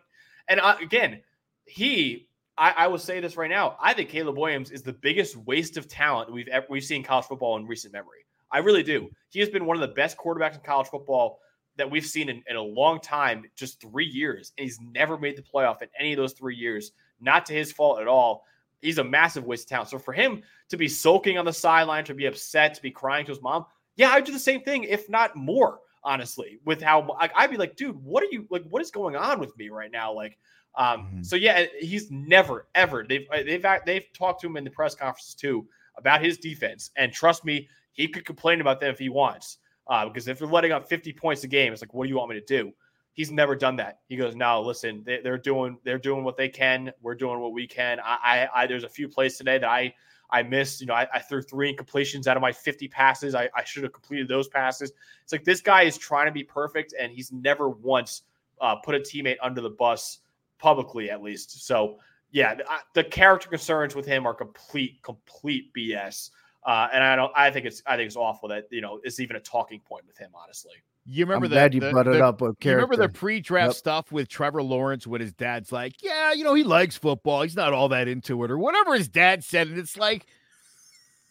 and 0.48 0.60
I, 0.60 0.80
again, 0.80 1.20
he, 1.66 2.28
I, 2.58 2.70
I 2.76 2.86
will 2.86 2.98
say 2.98 3.20
this 3.20 3.36
right 3.36 3.50
now. 3.50 3.76
I 3.80 3.94
think 3.94 4.10
Caleb 4.10 4.36
Williams 4.36 4.70
is 4.70 4.82
the 4.82 4.92
biggest 4.92 5.36
waste 5.36 5.76
of 5.76 5.88
talent 5.88 6.32
we've 6.32 6.48
ever 6.48 6.66
we've 6.68 6.84
seen 6.84 6.98
in 6.98 7.04
college 7.04 7.26
football 7.26 7.56
in 7.56 7.66
recent 7.66 7.92
memory. 7.92 8.26
I 8.50 8.58
really 8.58 8.82
do. 8.82 9.08
He 9.30 9.40
has 9.40 9.48
been 9.48 9.64
one 9.64 9.76
of 9.76 9.80
the 9.80 9.94
best 9.94 10.18
quarterbacks 10.18 10.54
in 10.54 10.60
college 10.60 10.88
football 10.88 11.40
that 11.76 11.90
we've 11.90 12.04
seen 12.04 12.28
in, 12.28 12.42
in 12.48 12.56
a 12.56 12.62
long 12.62 13.00
time, 13.00 13.44
just 13.56 13.80
three 13.80 14.06
years. 14.06 14.52
And 14.58 14.64
he's 14.64 14.78
never 14.80 15.16
made 15.16 15.36
the 15.36 15.42
playoff 15.42 15.80
in 15.80 15.88
any 15.98 16.12
of 16.12 16.18
those 16.18 16.34
three 16.34 16.54
years. 16.54 16.92
Not 17.20 17.46
to 17.46 17.54
his 17.54 17.72
fault 17.72 18.00
at 18.00 18.08
all. 18.08 18.44
He's 18.82 18.98
a 18.98 19.04
massive 19.04 19.44
waste 19.44 19.64
of 19.64 19.70
talent. 19.70 19.88
So 19.88 19.98
for 19.98 20.12
him 20.12 20.42
to 20.68 20.76
be 20.76 20.88
sulking 20.88 21.38
on 21.38 21.44
the 21.44 21.52
sideline, 21.52 22.04
to 22.04 22.14
be 22.14 22.26
upset, 22.26 22.74
to 22.74 22.82
be 22.82 22.90
crying 22.90 23.24
to 23.24 23.32
his 23.32 23.40
mom, 23.40 23.64
yeah, 23.96 24.10
I'd 24.10 24.24
do 24.24 24.32
the 24.32 24.38
same 24.38 24.62
thing, 24.62 24.84
if 24.84 25.08
not 25.08 25.36
more, 25.36 25.80
honestly, 26.02 26.58
with 26.64 26.82
how 26.82 27.06
like, 27.20 27.32
I'd 27.34 27.50
be 27.50 27.56
like, 27.56 27.76
dude, 27.76 27.96
what 28.02 28.22
are 28.22 28.28
you 28.30 28.46
like? 28.50 28.64
What 28.68 28.82
is 28.82 28.90
going 28.90 29.16
on 29.16 29.38
with 29.38 29.56
me 29.56 29.68
right 29.68 29.90
now? 29.90 30.12
Like, 30.12 30.38
um, 30.76 31.10
Mhm. 31.14 31.26
so 31.26 31.36
yeah, 31.36 31.66
he's 31.78 32.10
never 32.10 32.66
ever 32.74 33.04
they've 33.08 33.26
uh, 33.30 33.42
they've 33.44 33.64
they've 33.84 34.12
talked 34.12 34.40
to 34.40 34.46
him 34.46 34.56
in 34.56 34.64
the 34.64 34.70
press 34.70 34.94
conferences 34.94 35.34
too 35.34 35.66
about 35.96 36.22
his 36.22 36.38
defense, 36.38 36.90
and 36.96 37.12
trust 37.12 37.44
me, 37.44 37.68
he 37.92 38.08
could 38.08 38.24
complain 38.24 38.60
about 38.60 38.80
them 38.80 38.90
if 38.90 38.98
he 38.98 39.10
wants, 39.10 39.58
uh, 39.88 40.06
because 40.06 40.26
if 40.28 40.38
they're 40.38 40.48
letting 40.48 40.72
up 40.72 40.88
50 40.88 41.12
points 41.12 41.44
a 41.44 41.48
game, 41.48 41.72
it's 41.72 41.82
like, 41.82 41.92
what 41.92 42.04
do 42.04 42.08
you 42.08 42.16
want 42.16 42.30
me 42.30 42.40
to 42.40 42.46
do? 42.46 42.72
He's 43.12 43.30
never 43.30 43.54
done 43.54 43.76
that. 43.76 43.98
He 44.08 44.16
goes, 44.16 44.34
no, 44.34 44.62
listen, 44.62 45.02
they, 45.04 45.20
they're 45.20 45.36
doing 45.36 45.76
they're 45.84 45.98
doing 45.98 46.24
what 46.24 46.38
they 46.38 46.48
can. 46.48 46.92
We're 47.02 47.14
doing 47.14 47.40
what 47.40 47.52
we 47.52 47.66
can. 47.66 48.00
I, 48.00 48.48
I, 48.54 48.62
I 48.62 48.66
there's 48.66 48.84
a 48.84 48.88
few 48.88 49.06
plays 49.08 49.36
today 49.36 49.58
that 49.58 49.68
I 49.68 49.92
I 50.30 50.42
missed. 50.42 50.80
You 50.80 50.86
know, 50.86 50.94
I, 50.94 51.06
I 51.12 51.18
threw 51.18 51.42
three 51.42 51.76
incompletions 51.76 52.26
out 52.26 52.38
of 52.38 52.40
my 52.40 52.52
50 52.52 52.88
passes. 52.88 53.34
I, 53.34 53.50
I 53.54 53.64
should 53.64 53.82
have 53.82 53.92
completed 53.92 54.28
those 54.28 54.48
passes. 54.48 54.92
It's 55.22 55.32
like 55.32 55.44
this 55.44 55.60
guy 55.60 55.82
is 55.82 55.98
trying 55.98 56.24
to 56.24 56.32
be 56.32 56.42
perfect, 56.42 56.94
and 56.98 57.12
he's 57.12 57.30
never 57.30 57.68
once 57.68 58.22
uh, 58.62 58.76
put 58.76 58.94
a 58.94 58.98
teammate 59.00 59.36
under 59.42 59.60
the 59.60 59.68
bus 59.68 60.20
publicly, 60.62 61.10
at 61.10 61.22
least. 61.22 61.66
So, 61.66 61.98
yeah, 62.30 62.54
the, 62.54 62.70
I- 62.70 62.80
the 62.94 63.04
character 63.04 63.48
concerns 63.50 63.94
with 63.94 64.06
him 64.06 64.26
are 64.26 64.32
complete, 64.34 65.02
complete 65.02 65.70
BS. 65.76 66.30
Uh, 66.64 66.88
and 66.92 67.02
I 67.02 67.16
don't. 67.16 67.32
I 67.36 67.50
think 67.50 67.66
it's. 67.66 67.82
I 67.86 67.96
think 67.96 68.06
it's 68.06 68.14
awful 68.16 68.48
that 68.50 68.68
you 68.70 68.80
know 68.80 69.00
it's 69.02 69.18
even 69.18 69.34
a 69.34 69.40
talking 69.40 69.80
point 69.80 70.06
with 70.06 70.16
him. 70.16 70.30
Honestly. 70.40 70.70
You 71.04 71.24
remember 71.24 71.46
I'm 71.46 71.50
the, 71.50 71.56
glad 71.56 71.74
you 71.74 71.80
the- 71.80 71.90
brought 71.90 72.06
it 72.06 72.20
up. 72.20 72.40
With 72.40 72.54
You 72.64 72.74
remember 72.74 72.94
the 72.94 73.08
pre-draft 73.08 73.70
Yep. 73.70 73.76
stuff 73.76 74.12
with 74.12 74.28
Trevor 74.28 74.62
Lawrence 74.62 75.04
when 75.04 75.20
his 75.20 75.32
dad's 75.32 75.72
like, 75.72 75.94
"Yeah, 76.00 76.32
you 76.32 76.44
know, 76.44 76.54
he 76.54 76.62
likes 76.62 76.96
football. 76.96 77.42
He's 77.42 77.56
not 77.56 77.72
all 77.72 77.88
that 77.88 78.06
into 78.06 78.44
it," 78.44 78.50
or 78.52 78.56
whatever 78.58 78.94
his 78.94 79.08
dad 79.08 79.42
said, 79.42 79.66
and 79.66 79.76
it's 79.78 79.96
like, 79.96 80.24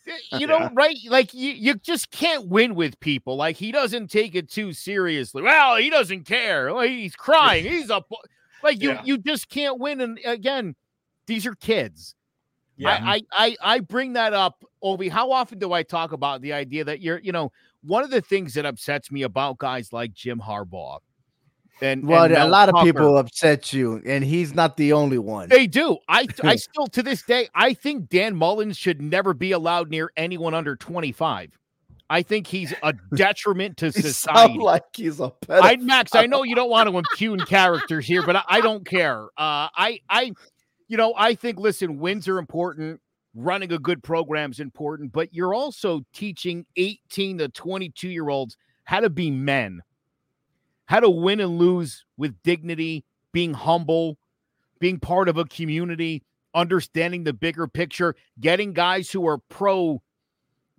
eh, 0.06 0.12
you 0.40 0.48
know, 0.48 0.58
Yeah. 0.60 0.70
right? 0.74 0.98
Like 1.08 1.34
you, 1.34 1.52
you 1.54 1.76
just 1.76 2.12
can't 2.12 2.48
win 2.50 2.76
with 2.76 3.00
people. 3.00 3.38
Like 3.38 3.56
he 3.56 3.72
doesn't 3.72 4.12
take 4.12 4.36
it 4.36 4.50
too 4.52 4.74
seriously. 4.74 5.42
Well, 5.42 5.78
he 5.78 5.90
doesn't 5.90 6.26
care. 6.26 6.74
Well, 6.74 6.84
he's 6.86 7.16
crying. 7.16 7.64
He's 7.64 7.90
up. 7.90 8.12
Like 8.64 8.82
you, 8.82 8.92
Yeah. 8.92 9.02
you 9.04 9.18
just 9.18 9.50
can't 9.50 9.80
win. 9.80 10.02
And 10.02 10.20
again, 10.26 10.76
these 11.28 11.46
are 11.46 11.56
kids. 11.56 12.16
Yeah. 12.78 12.90
I, 12.90 13.16
I, 13.16 13.22
I, 13.32 13.58
I 13.76 13.80
bring 13.80 14.14
that 14.14 14.34
up, 14.34 14.64
Obi. 14.82 15.10
How 15.10 15.32
often 15.32 15.60
do 15.60 15.72
I 15.74 15.84
talk 15.84 16.14
about 16.14 16.42
the 16.42 16.54
idea 16.54 16.84
that 16.86 17.02
you're, 17.02 17.20
you 17.20 17.32
know, 17.32 17.52
one 17.84 18.04
of 18.04 18.10
the 18.10 18.22
things 18.22 18.54
that 18.56 18.66
upsets 18.66 19.12
me 19.12 19.24
about 19.24 19.58
guys 19.58 19.94
like 19.94 20.14
Jim 20.14 20.40
Harbaugh 20.40 21.00
and 21.82 22.08
well, 22.08 22.26
and 22.26 22.34
a 22.34 22.38
Mel 22.38 22.50
lot 22.50 22.70
of 22.70 22.84
people 22.84 23.18
upset 23.18 23.74
you, 23.74 24.02
and 24.06 24.24
he's 24.24 24.54
not 24.54 24.78
the 24.78 24.94
only 24.94 25.18
one. 25.18 25.50
they 25.50 25.68
do. 25.68 25.98
I, 26.08 26.28
I 26.44 26.56
still 26.56 26.88
to 26.88 27.02
this 27.04 27.24
day, 27.24 27.50
I 27.56 27.74
think 27.74 28.10
Dan 28.10 28.36
Mullins 28.36 28.78
should 28.78 29.02
never 29.02 29.34
be 29.34 29.52
allowed 29.52 29.90
near 29.90 30.12
anyone 30.16 30.54
under 30.54 30.76
25. 30.76 31.58
I 32.12 32.24
think 32.24 32.46
he's 32.46 32.74
a 32.84 32.94
detriment 33.16 33.78
to 33.78 33.92
society. 33.94 34.60
like 34.60 34.84
he's 34.94 35.22
a 35.22 35.32
I. 35.50 35.78
Max, 35.78 36.14
I 36.14 36.26
know 36.26 36.44
you 36.44 36.56
don't 36.56 36.70
want 36.70 36.90
to 36.90 36.98
impugn 36.98 37.40
characters 37.46 38.06
here, 38.06 38.22
but 38.22 38.36
I, 38.36 38.44
I 38.50 38.62
don't 38.62 38.86
care. 38.86 39.24
Uh, 39.38 39.72
I 39.74 40.02
I 40.10 40.34
you 40.90 40.98
know, 40.98 41.14
I 41.16 41.36
think 41.36 41.58
listen, 41.58 42.00
wins 42.00 42.28
are 42.28 42.38
important. 42.38 43.00
Running 43.34 43.72
a 43.72 43.80
good 43.80 44.04
program 44.04 44.52
is 44.52 44.60
important, 44.60 45.14
but 45.14 45.34
you're 45.34 45.54
also 45.54 46.02
teaching 46.12 46.66
18 46.76 47.38
to 47.38 47.48
22 47.48 48.10
year 48.10 48.28
olds 48.28 48.58
how 48.84 49.00
to 49.00 49.10
be 49.10 49.32
men, 49.32 49.80
how 50.88 51.00
to 51.00 51.10
win 51.10 51.40
and 51.40 51.58
lose 51.58 52.04
with 52.18 52.36
dignity, 52.44 53.06
being 53.32 53.54
humble, 53.54 54.18
being 54.80 55.00
part 55.00 55.30
of 55.30 55.38
a 55.38 55.46
community, 55.46 56.24
understanding 56.54 57.24
the 57.24 57.32
bigger 57.32 57.70
picture, 57.70 58.16
getting 58.42 58.74
guys 58.74 59.10
who 59.10 59.26
are 59.26 59.38
pro 59.48 60.02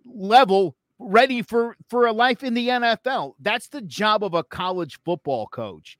level 0.04 0.76
ready 1.02 1.42
for 1.42 1.76
for 1.88 2.06
a 2.06 2.12
life 2.12 2.42
in 2.42 2.54
the 2.54 2.68
NFL. 2.68 3.34
That's 3.40 3.68
the 3.68 3.82
job 3.82 4.24
of 4.24 4.34
a 4.34 4.44
college 4.44 4.98
football 5.04 5.46
coach. 5.48 5.98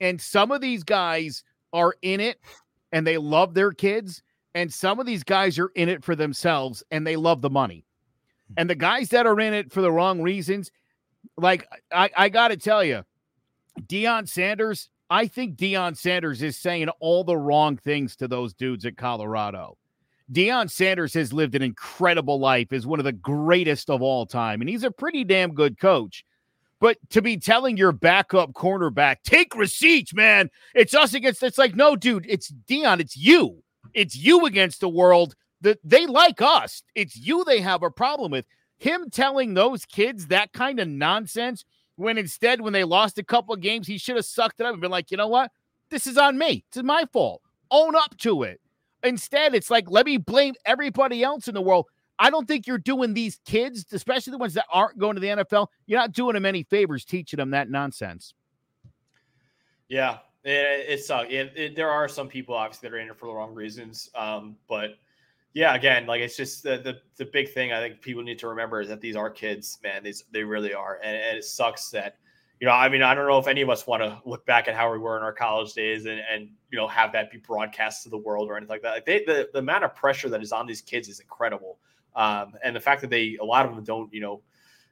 And 0.00 0.20
some 0.20 0.50
of 0.50 0.60
these 0.60 0.82
guys 0.82 1.44
are 1.72 1.94
in 2.02 2.20
it 2.20 2.38
and 2.92 3.06
they 3.06 3.18
love 3.18 3.54
their 3.54 3.72
kids 3.72 4.22
and 4.54 4.72
some 4.72 5.00
of 5.00 5.06
these 5.06 5.24
guys 5.24 5.58
are 5.58 5.70
in 5.74 5.88
it 5.88 6.04
for 6.04 6.14
themselves 6.14 6.82
and 6.90 7.06
they 7.06 7.16
love 7.16 7.42
the 7.42 7.50
money. 7.50 7.84
Hmm. 8.48 8.54
And 8.58 8.70
the 8.70 8.74
guys 8.74 9.08
that 9.10 9.26
are 9.26 9.40
in 9.40 9.52
it 9.52 9.72
for 9.72 9.80
the 9.80 9.92
wrong 9.92 10.22
reasons, 10.22 10.70
like 11.36 11.66
I, 11.92 12.10
I 12.16 12.28
got 12.28 12.48
to 12.48 12.56
tell 12.56 12.84
you, 12.84 13.04
Deion 13.80 14.28
Sanders, 14.28 14.88
I 15.10 15.26
think 15.26 15.56
Deion 15.56 15.96
Sanders 15.96 16.42
is 16.42 16.56
saying 16.56 16.88
all 17.00 17.24
the 17.24 17.36
wrong 17.36 17.76
things 17.76 18.16
to 18.16 18.28
those 18.28 18.54
dudes 18.54 18.86
at 18.86 18.96
Colorado. 18.96 19.76
Deion 20.32 20.70
Sanders 20.70 21.14
has 21.14 21.32
lived 21.32 21.54
an 21.54 21.62
incredible 21.62 22.38
life, 22.38 22.72
is 22.72 22.86
one 22.86 22.98
of 22.98 23.04
the 23.04 23.12
greatest 23.12 23.90
of 23.90 24.02
all 24.02 24.26
time, 24.26 24.60
and 24.60 24.70
he's 24.70 24.84
a 24.84 24.90
pretty 24.90 25.24
damn 25.24 25.52
good 25.52 25.78
coach. 25.78 26.24
But 26.80 26.98
to 27.10 27.22
be 27.22 27.36
telling 27.36 27.76
your 27.76 27.92
backup 27.92 28.52
cornerback, 28.52 29.16
take 29.24 29.54
receipts, 29.54 30.12
man. 30.12 30.50
It's 30.74 30.94
us 30.94 31.14
against 31.14 31.42
it's 31.42 31.58
like, 31.58 31.74
no, 31.74 31.96
dude, 31.96 32.26
it's 32.28 32.52
Deion, 32.68 33.00
it's 33.00 33.16
you. 33.16 33.62
It's 33.92 34.16
you 34.16 34.46
against 34.46 34.80
the 34.80 34.88
world. 34.88 35.34
That 35.60 35.78
they 35.82 36.06
like 36.06 36.42
us. 36.42 36.82
It's 36.94 37.16
you 37.16 37.44
they 37.44 37.60
have 37.60 37.82
a 37.82 37.90
problem 37.90 38.32
with. 38.32 38.44
Him 38.76 39.08
telling 39.08 39.54
those 39.54 39.86
kids 39.86 40.26
that 40.26 40.52
kind 40.52 40.78
of 40.78 40.88
nonsense 40.88 41.64
when 41.96 42.18
instead, 42.18 42.60
when 42.60 42.72
they 42.72 42.84
lost 42.84 43.18
a 43.18 43.22
couple 43.22 43.54
of 43.54 43.60
games, 43.60 43.86
he 43.86 43.98
should 43.98 44.16
have 44.16 44.24
sucked 44.24 44.60
it 44.60 44.66
up 44.66 44.72
and 44.72 44.80
been 44.82 44.90
like, 44.90 45.10
you 45.10 45.16
know 45.16 45.28
what? 45.28 45.52
This 45.90 46.06
is 46.06 46.18
on 46.18 46.36
me. 46.36 46.64
It's 46.68 46.82
my 46.82 47.04
fault. 47.12 47.40
Own 47.70 47.94
up 47.94 48.16
to 48.18 48.42
it. 48.42 48.60
Instead, 49.04 49.54
it's 49.54 49.70
like, 49.70 49.90
let 49.90 50.06
me 50.06 50.16
blame 50.16 50.54
everybody 50.64 51.22
else 51.22 51.46
in 51.46 51.54
the 51.54 51.60
world. 51.60 51.86
I 52.18 52.30
don't 52.30 52.46
think 52.46 52.66
you're 52.66 52.78
doing 52.78 53.12
these 53.12 53.38
kids, 53.44 53.84
especially 53.92 54.30
the 54.30 54.38
ones 54.38 54.54
that 54.54 54.66
aren't 54.72 54.98
going 54.98 55.14
to 55.16 55.20
the 55.20 55.28
NFL, 55.28 55.68
you're 55.86 55.98
not 55.98 56.12
doing 56.12 56.34
them 56.34 56.46
any 56.46 56.62
favors 56.62 57.04
teaching 57.04 57.38
them 57.38 57.50
that 57.50 57.68
nonsense. 57.68 58.34
Yeah, 59.88 60.18
it, 60.44 60.86
it 60.88 61.04
sucks. 61.04 61.30
It, 61.30 61.52
it, 61.56 61.76
there 61.76 61.90
are 61.90 62.08
some 62.08 62.28
people 62.28 62.54
obviously 62.54 62.88
that 62.88 62.94
are 62.94 62.98
in 62.98 63.08
it 63.08 63.18
for 63.18 63.26
the 63.26 63.34
wrong 63.34 63.52
reasons. 63.52 64.10
Um, 64.14 64.56
but 64.68 64.90
yeah, 65.54 65.74
again, 65.74 66.06
like 66.06 66.20
it's 66.20 66.36
just 66.36 66.62
the, 66.62 66.78
the, 66.78 67.00
the 67.16 67.30
big 67.30 67.52
thing 67.52 67.72
I 67.72 67.80
think 67.80 68.00
people 68.00 68.22
need 68.22 68.38
to 68.40 68.48
remember 68.48 68.80
is 68.80 68.88
that 68.88 69.00
these 69.00 69.16
are 69.16 69.30
kids, 69.30 69.78
man. 69.82 70.02
These 70.02 70.24
they 70.32 70.44
really 70.44 70.74
are, 70.74 70.98
and, 71.02 71.16
and 71.16 71.38
it 71.38 71.44
sucks 71.44 71.90
that 71.90 72.16
you 72.60 72.66
know. 72.66 72.72
I 72.72 72.88
mean, 72.88 73.02
I 73.02 73.14
don't 73.14 73.26
know 73.26 73.38
if 73.38 73.48
any 73.48 73.60
of 73.62 73.70
us 73.70 73.86
want 73.86 74.02
to 74.02 74.20
look 74.24 74.44
back 74.46 74.68
at 74.68 74.74
how 74.74 74.92
we 74.92 74.98
were 74.98 75.16
in 75.16 75.22
our 75.22 75.32
college 75.32 75.72
days 75.72 76.06
and 76.06 76.20
and 76.30 76.48
you 76.70 76.78
know 76.78 76.88
have 76.88 77.12
that 77.12 77.30
be 77.30 77.38
broadcast 77.38 78.02
to 78.04 78.08
the 78.08 78.18
world 78.18 78.48
or 78.48 78.56
anything 78.56 78.70
like 78.70 78.82
that. 78.82 78.90
Like 78.90 79.06
they, 79.06 79.24
the 79.24 79.48
the 79.52 79.60
amount 79.60 79.84
of 79.84 79.94
pressure 79.94 80.28
that 80.28 80.42
is 80.42 80.52
on 80.52 80.66
these 80.66 80.80
kids 80.80 81.08
is 81.08 81.20
incredible. 81.20 81.78
Um, 82.16 82.54
and 82.62 82.74
the 82.74 82.80
fact 82.80 83.00
that 83.00 83.10
they, 83.10 83.36
a 83.40 83.44
lot 83.44 83.66
of 83.66 83.74
them 83.74 83.84
don't, 83.84 84.12
you 84.12 84.20
know, 84.20 84.40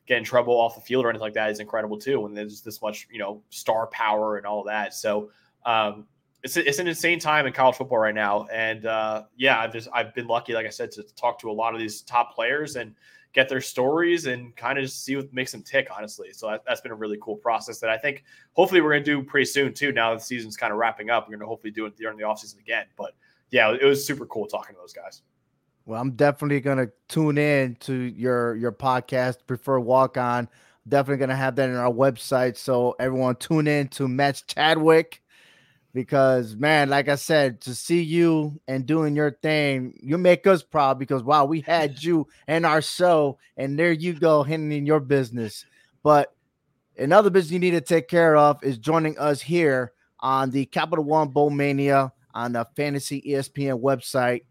get 0.06 0.18
in 0.18 0.24
trouble 0.24 0.54
off 0.54 0.74
the 0.74 0.80
field 0.80 1.04
or 1.04 1.10
anything 1.10 1.22
like 1.22 1.34
that 1.34 1.50
is 1.50 1.60
incredible 1.60 1.98
too. 1.98 2.20
When 2.20 2.34
there's 2.34 2.62
this 2.62 2.82
much, 2.82 3.06
you 3.10 3.18
know, 3.18 3.42
star 3.50 3.86
power 3.86 4.36
and 4.36 4.46
all 4.46 4.64
that. 4.64 4.94
So, 4.94 5.30
um, 5.64 6.06
it's, 6.42 6.56
it's 6.56 6.80
an 6.80 6.88
insane 6.88 7.20
time 7.20 7.46
in 7.46 7.52
college 7.52 7.76
football 7.76 7.98
right 7.98 8.14
now. 8.14 8.46
And, 8.52 8.86
uh, 8.86 9.22
yeah, 9.36 9.60
I've 9.60 9.72
just, 9.72 9.88
I've 9.94 10.12
been 10.12 10.26
lucky, 10.26 10.54
like 10.54 10.66
I 10.66 10.70
said, 10.70 10.90
to 10.92 11.04
talk 11.14 11.38
to 11.40 11.50
a 11.50 11.52
lot 11.52 11.72
of 11.72 11.78
these 11.78 12.02
top 12.02 12.34
players 12.34 12.74
and 12.74 12.96
get 13.32 13.48
their 13.48 13.60
stories 13.60 14.26
and 14.26 14.54
kind 14.56 14.78
of 14.78 14.84
just 14.84 15.04
see 15.04 15.16
what 15.16 15.32
makes 15.32 15.52
them 15.52 15.62
tick, 15.62 15.88
honestly. 15.96 16.32
So 16.32 16.48
that, 16.50 16.62
has 16.66 16.80
been 16.80 16.92
a 16.92 16.96
really 16.96 17.18
cool 17.20 17.36
process 17.36 17.78
that 17.80 17.90
I 17.90 17.96
think 17.96 18.24
hopefully 18.52 18.80
we're 18.80 18.92
going 18.92 19.04
to 19.04 19.10
do 19.10 19.22
pretty 19.22 19.46
soon 19.46 19.72
too. 19.72 19.92
Now 19.92 20.14
the 20.14 20.20
season's 20.20 20.56
kind 20.56 20.72
of 20.72 20.78
wrapping 20.78 21.10
up, 21.10 21.26
we're 21.26 21.36
going 21.36 21.40
to 21.40 21.46
hopefully 21.46 21.70
do 21.70 21.86
it 21.86 21.96
during 21.96 22.18
the 22.18 22.24
offseason 22.24 22.58
again. 22.58 22.86
But 22.96 23.14
yeah, 23.50 23.72
it 23.72 23.84
was 23.84 24.04
super 24.04 24.26
cool 24.26 24.46
talking 24.46 24.74
to 24.74 24.80
those 24.80 24.92
guys. 24.92 25.22
Well, 25.84 26.00
I'm 26.00 26.12
definitely 26.12 26.60
gonna 26.60 26.88
tune 27.08 27.38
in 27.38 27.76
to 27.80 27.92
your 27.92 28.54
your 28.54 28.72
podcast. 28.72 29.38
Prefer 29.46 29.80
walk 29.80 30.16
on. 30.16 30.48
Definitely 30.88 31.18
gonna 31.18 31.36
have 31.36 31.56
that 31.56 31.68
in 31.68 31.76
our 31.76 31.92
website. 31.92 32.56
So 32.56 32.94
everyone 33.00 33.36
tune 33.36 33.66
in 33.66 33.88
to 33.88 34.06
Max 34.06 34.42
Chadwick 34.42 35.21
because 35.92 36.56
man, 36.56 36.88
like 36.88 37.08
I 37.08 37.16
said, 37.16 37.60
to 37.62 37.74
see 37.74 38.02
you 38.02 38.60
and 38.66 38.86
doing 38.86 39.14
your 39.14 39.32
thing, 39.42 39.98
you 40.02 40.18
make 40.18 40.46
us 40.46 40.62
proud 40.62 40.98
because 40.98 41.22
wow, 41.22 41.44
we 41.44 41.60
had 41.60 42.02
you 42.02 42.26
and 42.46 42.64
our 42.66 42.82
show, 42.82 43.38
and 43.56 43.78
there 43.78 43.92
you 43.92 44.14
go, 44.14 44.42
handling 44.42 44.86
your 44.86 45.00
business. 45.00 45.64
But 46.02 46.34
another 46.98 47.30
business 47.30 47.52
you 47.52 47.58
need 47.58 47.72
to 47.72 47.80
take 47.80 48.08
care 48.08 48.36
of 48.36 48.62
is 48.62 48.78
joining 48.78 49.18
us 49.18 49.40
here 49.40 49.92
on 50.20 50.50
the 50.50 50.66
Capital 50.66 51.04
One 51.04 51.28
Bowl 51.28 51.50
Mania 51.50 52.12
on 52.34 52.52
the 52.52 52.66
Fantasy 52.76 53.20
ESPN 53.22 53.80
website 53.82 54.42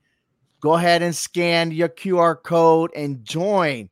go 0.62 0.76
ahead 0.76 1.02
and 1.02 1.14
scan 1.14 1.72
your 1.72 1.90
QR 1.90 2.42
code 2.42 2.92
and 2.96 3.26
join 3.26 3.90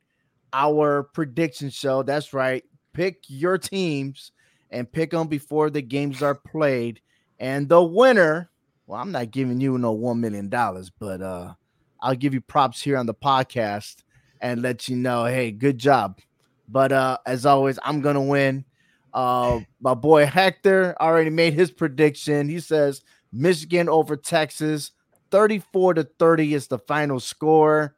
our 0.52 1.02
prediction 1.02 1.68
show. 1.68 2.02
That's 2.02 2.32
right. 2.32 2.64
Pick 2.94 3.24
your 3.26 3.58
teams 3.58 4.32
and 4.70 4.90
pick 4.90 5.10
them 5.10 5.26
before 5.26 5.68
the 5.68 5.82
games 5.82 6.22
are 6.22 6.34
played. 6.34 7.00
And 7.40 7.70
the 7.70 7.82
winner, 7.82 8.50
well, 8.86 9.00
I'm 9.00 9.12
not 9.12 9.30
giving 9.30 9.60
you 9.60 9.78
no 9.78 9.96
$1 9.96 10.18
million, 10.18 10.48
but 10.48 11.22
uh, 11.22 11.54
I'll 11.98 12.14
give 12.14 12.34
you 12.34 12.42
props 12.42 12.82
here 12.82 12.98
on 12.98 13.06
the 13.06 13.14
podcast 13.14 14.02
and 14.42 14.60
let 14.60 14.88
you 14.88 14.96
know, 14.96 15.24
hey, 15.24 15.50
good 15.50 15.78
job. 15.78 16.20
But 16.68 16.92
uh, 16.92 17.18
as 17.26 17.46
always, 17.46 17.78
I'm 17.82 18.02
to 18.02 18.20
win. 18.20 18.64
Uh, 19.12 19.60
my 19.80 19.94
boy 19.94 20.26
Hector 20.26 20.94
already 21.00 21.30
made 21.30 21.54
his 21.54 21.70
prediction. 21.70 22.48
He 22.48 22.60
says 22.60 23.02
Michigan 23.32 23.88
over 23.88 24.16
Texas. 24.16 24.92
34 25.30 25.94
to 25.94 26.04
30 26.18 26.54
is 26.54 26.66
the 26.66 26.78
final 26.78 27.20
score. 27.20 27.96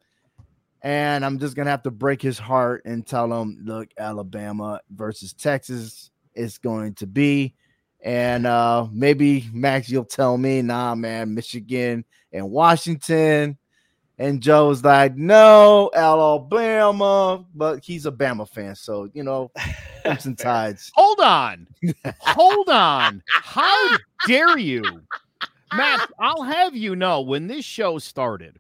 And 0.83 1.25
I'm 1.25 1.39
just 1.39 1.55
gonna 1.55 1.71
have 1.71 1.85
to 1.85 1.91
break 1.91 2.23
his 2.23 2.39
heart 2.39 2.83
and 2.85 3.07
tell 3.07 3.33
him, 3.33 3.61
look, 3.65 3.89
Alabama 3.99 4.81
versus 4.91 5.33
Texas 5.33 6.11
is 6.35 6.59
going 6.59 6.95
to 6.95 7.07
be. 7.07 7.55
And 8.03 8.47
uh 8.47 8.89
maybe 8.93 9.49
Max, 9.53 9.89
you'll 9.89 10.05
tell 10.05 10.37
me, 10.37 10.63
nah, 10.63 10.95
man, 10.95 11.35
Michigan 11.35 12.05
and 12.33 12.51
Washington. 12.51 13.59
And 14.19 14.41
Joe's 14.41 14.85
like, 14.85 15.17
no, 15.17 15.91
Alabama, 15.95 17.45
but 17.55 17.85
he's 17.85 18.07
a 18.07 18.13
Bama 18.13 18.49
fan, 18.49 18.75
so 18.75 19.09
you 19.15 19.23
know, 19.23 19.51
Crimson 20.03 20.37
Tides. 20.37 20.93
Hold 20.95 21.21
on, 21.21 21.67
hold 22.21 22.69
on. 22.69 23.23
How 23.29 23.97
dare 24.27 24.59
you? 24.59 24.83
Matt, 25.75 26.11
I'll 26.19 26.43
have 26.43 26.77
you 26.77 26.95
know 26.95 27.23
when 27.23 27.47
this 27.47 27.65
show 27.65 27.99
started, 27.99 28.59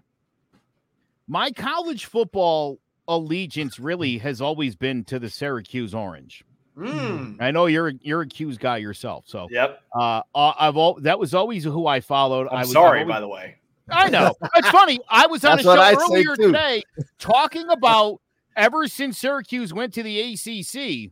my 1.28 1.50
college 1.50 2.06
football 2.06 2.80
allegiance 3.06 3.78
really 3.78 4.18
has 4.18 4.40
always 4.40 4.74
been 4.74 5.04
to 5.04 5.18
the 5.18 5.28
Syracuse 5.28 5.94
Orange. 5.94 6.44
Mm. 6.76 7.36
I 7.40 7.50
know 7.50 7.66
you're 7.66 7.92
you're 8.00 8.22
a 8.22 8.26
'Cuse 8.26 8.56
guy 8.56 8.78
yourself, 8.78 9.24
so 9.26 9.46
yep. 9.50 9.82
Uh, 9.94 10.22
uh 10.34 10.52
I've 10.58 10.76
all 10.76 10.94
that 11.00 11.18
was 11.18 11.34
always 11.34 11.64
who 11.64 11.86
I 11.86 12.00
followed. 12.00 12.48
I'm 12.50 12.58
I 12.58 12.60
was 12.60 12.72
sorry, 12.72 13.00
always, 13.00 13.12
by 13.12 13.20
the 13.20 13.28
way. 13.28 13.56
I 13.90 14.08
know 14.08 14.32
it's 14.56 14.70
funny. 14.70 14.98
I 15.08 15.26
was 15.26 15.44
on 15.44 15.58
a 15.58 15.62
show 15.62 15.76
earlier 15.76 16.34
today 16.36 16.82
talking 17.18 17.68
about 17.68 18.20
ever 18.56 18.86
since 18.88 19.18
Syracuse 19.18 19.74
went 19.74 19.92
to 19.94 20.02
the 20.02 20.18
ACC, 20.20 21.10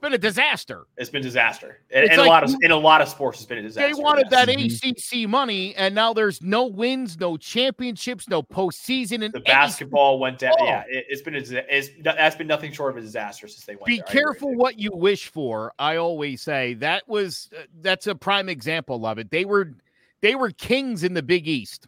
been 0.00 0.12
a 0.12 0.18
disaster. 0.18 0.86
It's 0.96 1.10
been 1.10 1.22
disaster, 1.22 1.80
and, 1.90 2.08
and 2.08 2.18
like, 2.18 2.26
a 2.26 2.28
lot 2.28 2.44
of 2.44 2.54
in 2.62 2.70
a 2.70 2.76
lot 2.76 3.00
of 3.00 3.08
sports, 3.08 3.38
it's 3.38 3.46
been 3.46 3.58
a 3.58 3.62
disaster. 3.62 3.94
They 3.94 4.00
wanted 4.00 4.26
yes. 4.30 4.46
that 4.46 4.54
mm-hmm. 4.54 5.24
ACC 5.24 5.28
money, 5.28 5.74
and 5.76 5.94
now 5.94 6.12
there's 6.12 6.42
no 6.42 6.66
wins, 6.66 7.18
no 7.18 7.36
championships, 7.36 8.28
no 8.28 8.42
postseason. 8.42 9.24
And 9.24 9.32
the 9.32 9.40
basketball 9.40 10.18
went 10.18 10.38
down. 10.38 10.54
Yeah, 10.60 10.84
it, 10.88 11.06
has 11.10 11.22
been 11.22 11.34
a, 11.34 11.38
it's 11.38 11.90
that's 12.02 12.36
been 12.36 12.46
nothing 12.46 12.72
short 12.72 12.92
of 12.92 12.96
a 12.96 13.00
disaster 13.00 13.46
since 13.46 13.64
they 13.64 13.76
went. 13.76 13.86
Be 13.86 13.96
there. 13.98 14.06
careful 14.06 14.54
what 14.54 14.78
you 14.78 14.90
wish 14.92 15.28
for. 15.28 15.72
I 15.78 15.96
always 15.96 16.42
say 16.42 16.74
that 16.74 17.08
was 17.08 17.48
uh, 17.56 17.62
that's 17.80 18.06
a 18.06 18.14
prime 18.14 18.48
example 18.48 19.06
of 19.06 19.18
it. 19.18 19.30
They 19.30 19.44
were 19.44 19.74
they 20.20 20.34
were 20.34 20.50
kings 20.50 21.04
in 21.04 21.14
the 21.14 21.22
Big 21.22 21.46
East. 21.46 21.86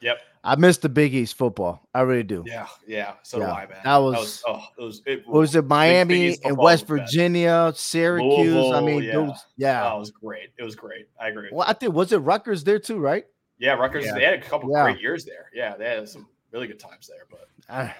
Yep. 0.00 0.18
I 0.44 0.56
miss 0.56 0.78
the 0.78 0.88
Big 0.88 1.14
East 1.14 1.36
football. 1.36 1.86
I 1.94 2.00
really 2.02 2.22
do. 2.22 2.44
Yeah, 2.46 2.66
yeah. 2.86 3.14
So 3.22 3.38
yeah. 3.38 3.46
do 3.46 3.52
I, 3.52 3.66
man. 3.66 3.78
That 3.84 3.96
was, 3.96 4.14
that 4.14 4.20
was 4.20 4.42
oh, 4.46 4.82
it 4.82 4.84
was 4.84 5.02
it, 5.06 5.28
was 5.28 5.56
it 5.56 5.66
Miami 5.66 6.36
and 6.44 6.56
West 6.56 6.86
Virginia, 6.86 7.72
Syracuse. 7.74 8.38
Louisville, 8.38 8.74
I 8.74 8.80
mean, 8.80 9.02
yeah. 9.02 9.12
Those, 9.12 9.46
yeah. 9.56 9.92
Oh, 9.92 9.96
it 9.96 10.00
was 10.00 10.10
great. 10.10 10.50
It 10.58 10.62
was 10.62 10.76
great. 10.76 11.08
I 11.20 11.28
agree. 11.28 11.48
Well, 11.52 11.66
I 11.68 11.72
think 11.72 11.94
was 11.94 12.12
it 12.12 12.18
Rutgers 12.18 12.64
there 12.64 12.78
too, 12.78 12.98
right? 12.98 13.24
Yeah, 13.58 13.72
Rutgers. 13.74 14.06
Yeah. 14.06 14.14
They 14.14 14.24
had 14.24 14.34
a 14.34 14.40
couple 14.40 14.70
yeah. 14.70 14.84
great 14.84 15.00
years 15.00 15.24
there. 15.24 15.50
Yeah, 15.52 15.76
they 15.76 15.84
had 15.84 16.08
some 16.08 16.28
really 16.52 16.66
good 16.66 16.78
times 16.78 17.08
there. 17.08 17.26
But 17.30 17.48
uh, 17.68 17.92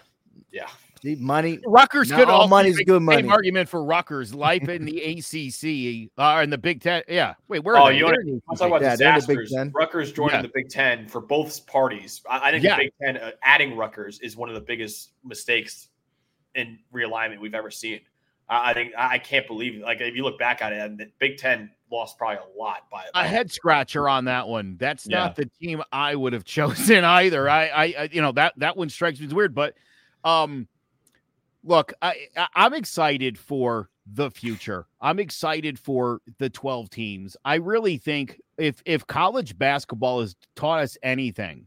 yeah, 0.50 0.68
money. 1.18 1.60
Rutgers 1.66 2.10
could 2.10 2.28
all 2.28 2.48
money's 2.48 2.78
good 2.80 3.02
money. 3.02 3.28
Argument 3.28 3.68
for 3.68 3.84
Rutgers, 3.84 4.34
life 4.34 4.68
in 4.68 4.84
the 4.84 4.98
ACC 5.02 6.10
uh, 6.18 6.42
in 6.42 6.50
the 6.50 6.58
Big 6.58 6.80
Ten. 6.80 7.02
Yeah. 7.08 7.34
Wait, 7.48 7.64
where? 7.64 7.76
Oh, 7.76 7.88
you 7.88 8.04
want 8.04 8.16
to 8.24 8.40
talk 8.56 8.66
about 8.66 8.82
yeah, 8.82 8.96
disasters? 8.96 9.54
Rutgers 9.74 10.12
joining 10.12 10.36
yeah. 10.36 10.42
the 10.42 10.50
Big 10.54 10.68
Ten 10.68 11.08
for 11.08 11.20
both 11.20 11.66
parties. 11.66 12.22
I, 12.28 12.48
I 12.48 12.50
think 12.50 12.64
yeah. 12.64 12.76
the 12.76 12.84
Big 12.84 12.92
Ten 13.02 13.16
uh, 13.16 13.30
adding 13.42 13.76
Rutgers 13.76 14.20
is 14.20 14.36
one 14.36 14.48
of 14.48 14.54
the 14.54 14.60
biggest 14.60 15.10
mistakes 15.24 15.88
in 16.54 16.78
realignment 16.92 17.40
we've 17.40 17.54
ever 17.54 17.70
seen. 17.70 18.00
I, 18.48 18.70
I 18.70 18.74
think 18.74 18.92
I 18.96 19.18
can't 19.18 19.46
believe 19.46 19.76
it. 19.76 19.82
Like 19.82 20.00
if 20.00 20.14
you 20.14 20.24
look 20.24 20.38
back 20.38 20.62
at 20.62 20.72
it, 20.72 20.98
the 20.98 21.10
Big 21.18 21.38
Ten 21.38 21.70
lost 21.90 22.18
probably 22.18 22.38
a 22.38 22.58
lot 22.58 22.88
by 22.90 23.04
a 23.14 23.26
head 23.26 23.50
scratcher 23.50 24.08
on 24.08 24.26
that 24.26 24.46
one. 24.46 24.76
That's 24.78 25.06
yeah. 25.06 25.18
not 25.18 25.36
the 25.36 25.46
team 25.60 25.82
I 25.92 26.14
would 26.14 26.32
have 26.32 26.44
chosen 26.44 27.04
either. 27.04 27.48
I, 27.48 27.66
I, 27.68 28.08
you 28.12 28.22
know 28.22 28.32
that 28.32 28.54
that 28.56 28.76
one 28.76 28.88
strikes 28.88 29.20
me 29.20 29.26
as 29.26 29.34
weird, 29.34 29.54
but 29.54 29.74
um 30.28 30.68
look, 31.64 31.92
I, 32.02 32.28
I'm 32.54 32.74
excited 32.74 33.38
for 33.38 33.90
the 34.06 34.30
future. 34.30 34.86
I'm 35.00 35.18
excited 35.18 35.78
for 35.78 36.20
the 36.38 36.48
12 36.50 36.90
teams. 36.90 37.36
I 37.44 37.56
really 37.56 37.98
think 37.98 38.40
if 38.56 38.82
if 38.84 39.06
college 39.06 39.56
basketball 39.58 40.20
has 40.20 40.34
taught 40.56 40.80
us 40.80 40.96
anything, 41.02 41.66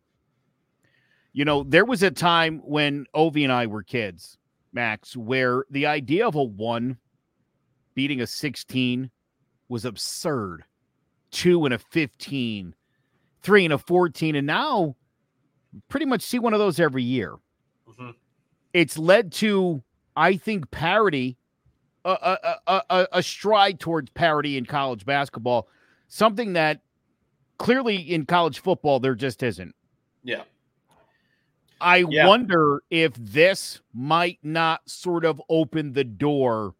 you 1.33 1.45
know, 1.45 1.63
there 1.63 1.85
was 1.85 2.03
a 2.03 2.11
time 2.11 2.61
when 2.63 3.05
Ovi 3.15 3.43
and 3.43 3.51
I 3.51 3.67
were 3.67 3.83
kids, 3.83 4.37
Max, 4.73 5.15
where 5.15 5.65
the 5.69 5.85
idea 5.85 6.27
of 6.27 6.35
a 6.35 6.43
one 6.43 6.97
beating 7.93 8.21
a 8.21 8.27
16 8.27 9.09
was 9.69 9.85
absurd. 9.85 10.63
Two 11.31 11.63
and 11.63 11.73
a 11.73 11.77
15, 11.77 12.75
three 13.41 13.63
and 13.63 13.73
a 13.73 13.77
14. 13.77 14.35
And 14.35 14.47
now 14.47 14.97
pretty 15.87 16.05
much 16.05 16.21
see 16.21 16.39
one 16.39 16.53
of 16.53 16.59
those 16.59 16.79
every 16.79 17.03
year. 17.03 17.37
It's 18.73 18.97
led 18.97 19.31
to, 19.33 19.83
I 20.15 20.37
think, 20.37 20.71
parity, 20.71 21.37
a, 22.05 22.09
a, 22.09 22.57
a, 22.67 22.81
a, 22.89 23.07
a 23.13 23.23
stride 23.23 23.79
towards 23.79 24.09
parity 24.11 24.57
in 24.57 24.65
college 24.65 25.05
basketball, 25.05 25.67
something 26.07 26.53
that 26.53 26.81
clearly 27.57 27.95
in 27.97 28.25
college 28.25 28.59
football 28.59 28.99
there 28.99 29.15
just 29.15 29.43
isn't. 29.43 29.75
Yeah. 30.23 30.43
I 31.79 32.05
Yeah. 32.09 32.27
wonder 32.27 32.83
if 32.89 33.13
this 33.15 33.81
might 33.93 34.39
not 34.43 34.81
sort 34.89 35.25
of 35.25 35.41
open 35.49 35.93
the 35.93 36.03
door 36.03 36.75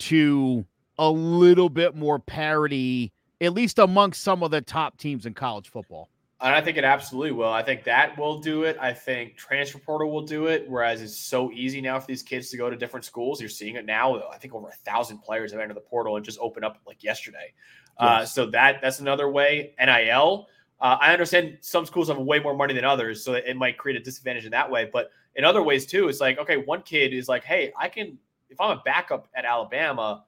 to 0.00 0.64
a 0.98 1.10
little 1.10 1.68
bit 1.68 1.94
more 1.94 2.18
parity, 2.18 3.12
at 3.40 3.52
least 3.52 3.78
amongst 3.78 4.22
some 4.22 4.42
of 4.42 4.50
the 4.50 4.60
top 4.60 4.96
teams 4.98 5.26
in 5.26 5.34
college 5.34 5.68
football. 5.70 6.08
And 6.42 6.54
I 6.54 6.62
think 6.62 6.78
it 6.78 6.84
absolutely 6.84 7.32
will. 7.32 7.52
I 7.52 7.62
think 7.62 7.84
that 7.84 8.16
will 8.18 8.38
do 8.38 8.62
it. 8.62 8.78
I 8.80 8.94
think 8.94 9.36
transfer 9.36 9.78
portal 9.78 10.10
will 10.10 10.24
do 10.24 10.46
it. 10.46 10.64
Whereas 10.68 11.02
it's 11.02 11.16
so 11.16 11.52
easy 11.52 11.82
now 11.82 12.00
for 12.00 12.06
these 12.06 12.22
kids 12.22 12.48
to 12.50 12.56
go 12.56 12.70
to 12.70 12.76
different 12.76 13.04
schools. 13.04 13.40
You're 13.40 13.50
seeing 13.50 13.76
it 13.76 13.84
now. 13.84 14.22
I 14.30 14.38
think 14.38 14.54
over 14.54 14.68
a 14.68 14.90
thousand 14.90 15.18
players 15.18 15.52
have 15.52 15.60
entered 15.60 15.76
the 15.76 15.82
portal 15.82 16.16
and 16.16 16.24
just 16.24 16.38
opened 16.40 16.64
up 16.64 16.78
like 16.86 17.04
yesterday. 17.04 17.52
Uh, 17.98 18.24
so 18.24 18.46
that 18.46 18.80
that's 18.80 19.00
another 19.00 19.30
way. 19.30 19.74
NIL. 19.78 20.48
Uh, 20.80 20.96
I 20.98 21.12
understand 21.12 21.58
some 21.60 21.84
schools 21.84 22.08
have 22.08 22.16
way 22.16 22.40
more 22.40 22.56
money 22.56 22.72
than 22.72 22.86
others, 22.86 23.22
so 23.22 23.34
it 23.34 23.54
might 23.54 23.76
create 23.76 24.00
a 24.00 24.02
disadvantage 24.02 24.46
in 24.46 24.50
that 24.52 24.70
way. 24.70 24.88
But 24.90 25.10
in 25.36 25.44
other 25.44 25.62
ways 25.62 25.84
too, 25.84 26.08
it's 26.08 26.20
like 26.20 26.38
okay, 26.38 26.56
one 26.56 26.80
kid 26.82 27.12
is 27.12 27.28
like, 27.28 27.44
hey, 27.44 27.70
I 27.78 27.90
can 27.90 28.16
if 28.48 28.58
I'm 28.58 28.78
a 28.78 28.82
backup 28.82 29.28
at 29.34 29.44
Alabama, 29.44 30.24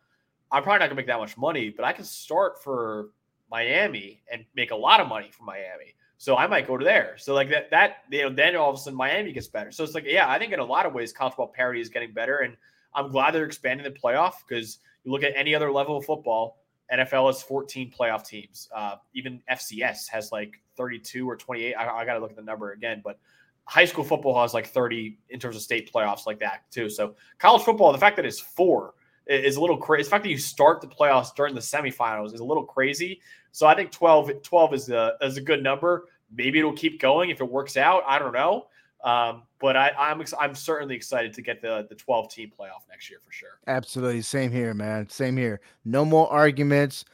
I'm 0.50 0.62
probably 0.62 0.80
not 0.80 0.86
gonna 0.86 0.96
make 0.96 1.06
that 1.06 1.18
much 1.18 1.38
money, 1.38 1.70
but 1.70 1.86
I 1.86 1.94
can 1.94 2.04
start 2.04 2.62
for 2.62 3.08
Miami 3.50 4.22
and 4.30 4.44
make 4.54 4.70
a 4.70 4.76
lot 4.76 5.00
of 5.00 5.08
money 5.08 5.30
for 5.30 5.44
Miami. 5.44 5.94
So 6.22 6.36
I 6.36 6.46
might 6.46 6.68
go 6.68 6.78
to 6.78 6.84
there. 6.84 7.16
So 7.18 7.34
like 7.34 7.50
that 7.50 7.68
that 7.72 8.04
you 8.08 8.22
know 8.22 8.30
then 8.30 8.54
all 8.54 8.70
of 8.70 8.76
a 8.76 8.78
sudden 8.78 8.96
Miami 8.96 9.32
gets 9.32 9.48
better. 9.48 9.72
So 9.72 9.82
it's 9.82 9.92
like 9.92 10.04
yeah, 10.06 10.30
I 10.30 10.38
think 10.38 10.52
in 10.52 10.60
a 10.60 10.64
lot 10.64 10.86
of 10.86 10.94
ways 10.94 11.12
college 11.12 11.32
football 11.32 11.48
parity 11.48 11.80
is 11.80 11.88
getting 11.88 12.12
better, 12.12 12.38
and 12.38 12.56
I'm 12.94 13.10
glad 13.10 13.34
they're 13.34 13.44
expanding 13.44 13.82
the 13.82 13.98
playoff 13.98 14.34
because 14.46 14.78
you 15.02 15.10
look 15.10 15.24
at 15.24 15.32
any 15.34 15.52
other 15.52 15.72
level 15.72 15.96
of 15.96 16.04
football. 16.04 16.58
NFL 16.94 17.26
has 17.26 17.42
14 17.42 17.90
playoff 17.90 18.24
teams. 18.24 18.68
Uh, 18.72 18.96
even 19.14 19.42
FCS 19.50 20.08
has 20.10 20.30
like 20.30 20.60
32 20.76 21.28
or 21.28 21.36
28. 21.36 21.74
I, 21.74 21.88
I 21.88 22.04
got 22.04 22.14
to 22.14 22.20
look 22.20 22.30
at 22.30 22.36
the 22.36 22.42
number 22.42 22.70
again, 22.70 23.00
but 23.02 23.18
high 23.64 23.84
school 23.84 24.04
football 24.04 24.40
has 24.40 24.54
like 24.54 24.68
30 24.68 25.18
in 25.30 25.40
terms 25.40 25.56
of 25.56 25.62
state 25.62 25.92
playoffs 25.92 26.24
like 26.24 26.38
that 26.38 26.70
too. 26.70 26.88
So 26.88 27.16
college 27.40 27.64
football, 27.64 27.90
the 27.90 27.98
fact 27.98 28.14
that 28.14 28.26
it's 28.26 28.38
four 28.38 28.94
is 29.26 29.56
a 29.56 29.60
little 29.60 29.76
crazy. 29.76 30.04
The 30.04 30.10
fact 30.10 30.24
that 30.24 30.30
you 30.30 30.38
start 30.38 30.80
the 30.80 30.86
playoffs 30.86 31.34
during 31.34 31.54
the 31.54 31.60
semifinals 31.60 32.34
is 32.34 32.40
a 32.40 32.44
little 32.44 32.64
crazy. 32.64 33.20
So 33.52 33.66
I 33.66 33.74
think 33.74 33.90
12, 33.90 34.42
12 34.42 34.74
is 34.74 34.88
a 34.90 35.12
is 35.20 35.36
a 35.36 35.40
good 35.40 35.62
number. 35.62 36.08
Maybe 36.34 36.58
it'll 36.58 36.72
keep 36.72 37.00
going 37.00 37.30
if 37.30 37.40
it 37.40 37.48
works 37.48 37.76
out. 37.76 38.02
I 38.06 38.18
don't 38.18 38.32
know. 38.32 38.66
Um, 39.04 39.42
but 39.60 39.76
I, 39.76 39.90
I'm 39.98 40.20
ex- 40.20 40.34
I'm 40.38 40.54
certainly 40.54 40.94
excited 40.94 41.32
to 41.34 41.42
get 41.42 41.60
the 41.60 41.86
the 41.88 41.94
12 41.94 42.30
team 42.30 42.52
playoff 42.58 42.88
next 42.88 43.10
year 43.10 43.18
for 43.24 43.32
sure. 43.32 43.58
Absolutely. 43.66 44.22
Same 44.22 44.50
here, 44.50 44.74
man. 44.74 45.08
Same 45.08 45.36
here. 45.36 45.60
No 45.84 46.04
more 46.04 46.28
arguments. 46.30 47.04